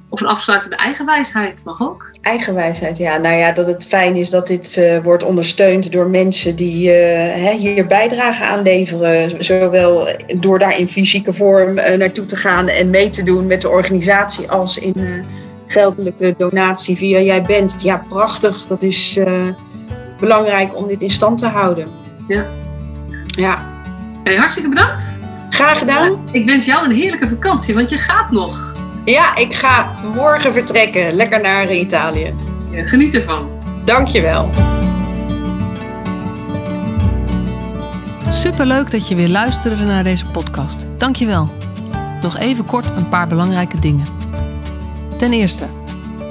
Of 0.10 0.22
een 0.22 0.28
afsluitende 0.28 0.76
eigen 0.76 1.05
wijsheid, 1.05 1.62
mag 1.66 1.82
ook. 1.82 2.10
eigenwijsheid. 2.22 2.97
Ja, 2.97 3.18
nou 3.18 3.36
ja, 3.36 3.51
dat 3.51 3.68
het 3.68 3.88
fijn 3.88 4.16
is 4.16 4.30
dat 4.30 4.47
dit 4.47 4.78
eh, 4.78 4.99
wordt 5.03 5.24
ondersteund 5.24 5.91
door 5.91 6.08
mensen 6.08 6.55
die 6.55 6.91
eh, 6.91 7.43
hè, 7.43 7.51
hier 7.51 7.86
bijdrage 7.88 8.43
aan 8.45 8.62
leveren. 8.62 9.43
Zowel 9.43 10.08
door 10.39 10.60
daar 10.60 10.78
in 10.80 10.88
fysieke 10.88 11.34
vorm 11.34 11.78
eh, 11.78 11.97
naartoe 11.97 12.26
te 12.26 12.36
gaan 12.36 12.68
en 12.68 12.89
mee 12.89 13.10
te 13.10 13.24
doen 13.24 13.47
met 13.47 13.62
de 13.62 13.70
organisatie, 13.70 14.51
als 14.51 14.78
in 14.78 15.26
geldelijke 15.68 16.36
donatie 16.38 16.97
via 16.97 17.20
Jij 17.20 17.41
Bent. 17.41 17.82
Ja, 17.82 18.03
prachtig. 18.10 18.66
Dat 18.68 18.84
is 18.84 19.20
belangrijk 20.20 20.76
om 20.78 20.88
dit 20.88 21.01
in 21.01 21.10
stand 21.10 21.39
te 21.39 21.47
houden. 21.47 21.88
Ja. 22.28 22.45
Ja, 23.26 23.76
Hey, 24.24 24.36
hartstikke 24.36 24.70
bedankt. 24.70 25.18
graag 25.49 25.78
gedaan. 25.78 26.20
Ik 26.32 26.45
wens 26.45 26.66
jou 26.66 26.86
een 26.86 26.95
heerlijke 26.95 27.28
vakantie, 27.28 27.74
want 27.74 27.89
je 27.89 27.97
gaat 27.97 28.32
nog. 28.32 28.76
Ja, 29.08 29.36
ik 29.36 29.53
ga 29.53 29.91
morgen 30.16 30.53
vertrekken. 30.53 31.14
Lekker 31.14 31.41
naar 31.41 31.74
Italië. 31.74 32.34
Geniet 32.72 33.14
ervan. 33.14 33.49
Dankjewel. 33.86 34.49
Superleuk 38.30 38.91
dat 38.91 39.08
je 39.08 39.16
weer 39.16 39.30
luisterde 39.30 39.84
naar 39.84 40.03
deze 40.03 40.26
podcast. 40.26 40.88
Dankjewel. 40.97 41.49
Nog 42.22 42.38
even 42.38 42.66
kort 42.66 42.86
een 42.86 43.10
paar 43.10 43.28
belangrijke 43.28 43.80
dingen. 43.80 44.05
Ten 45.18 45.34
eerste, 45.34 45.66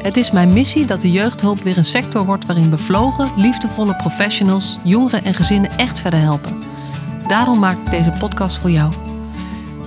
het 0.03 0.16
is 0.16 0.31
mijn 0.31 0.53
missie 0.53 0.85
dat 0.85 1.01
de 1.01 1.11
jeugdhulp 1.11 1.62
weer 1.62 1.79
een 1.79 1.85
sector 1.85 2.24
wordt 2.24 2.47
waarin 2.47 2.70
bevlogen, 2.70 3.31
liefdevolle 3.37 3.97
professionals 3.97 4.79
jongeren 4.83 5.24
en 5.24 5.35
gezinnen 5.35 5.70
echt 5.77 6.01
verder 6.01 6.20
helpen. 6.20 6.62
Daarom 7.27 7.59
maak 7.59 7.77
ik 7.85 7.91
deze 7.91 8.11
podcast 8.11 8.59
voor 8.59 8.70
jou. 8.70 9.05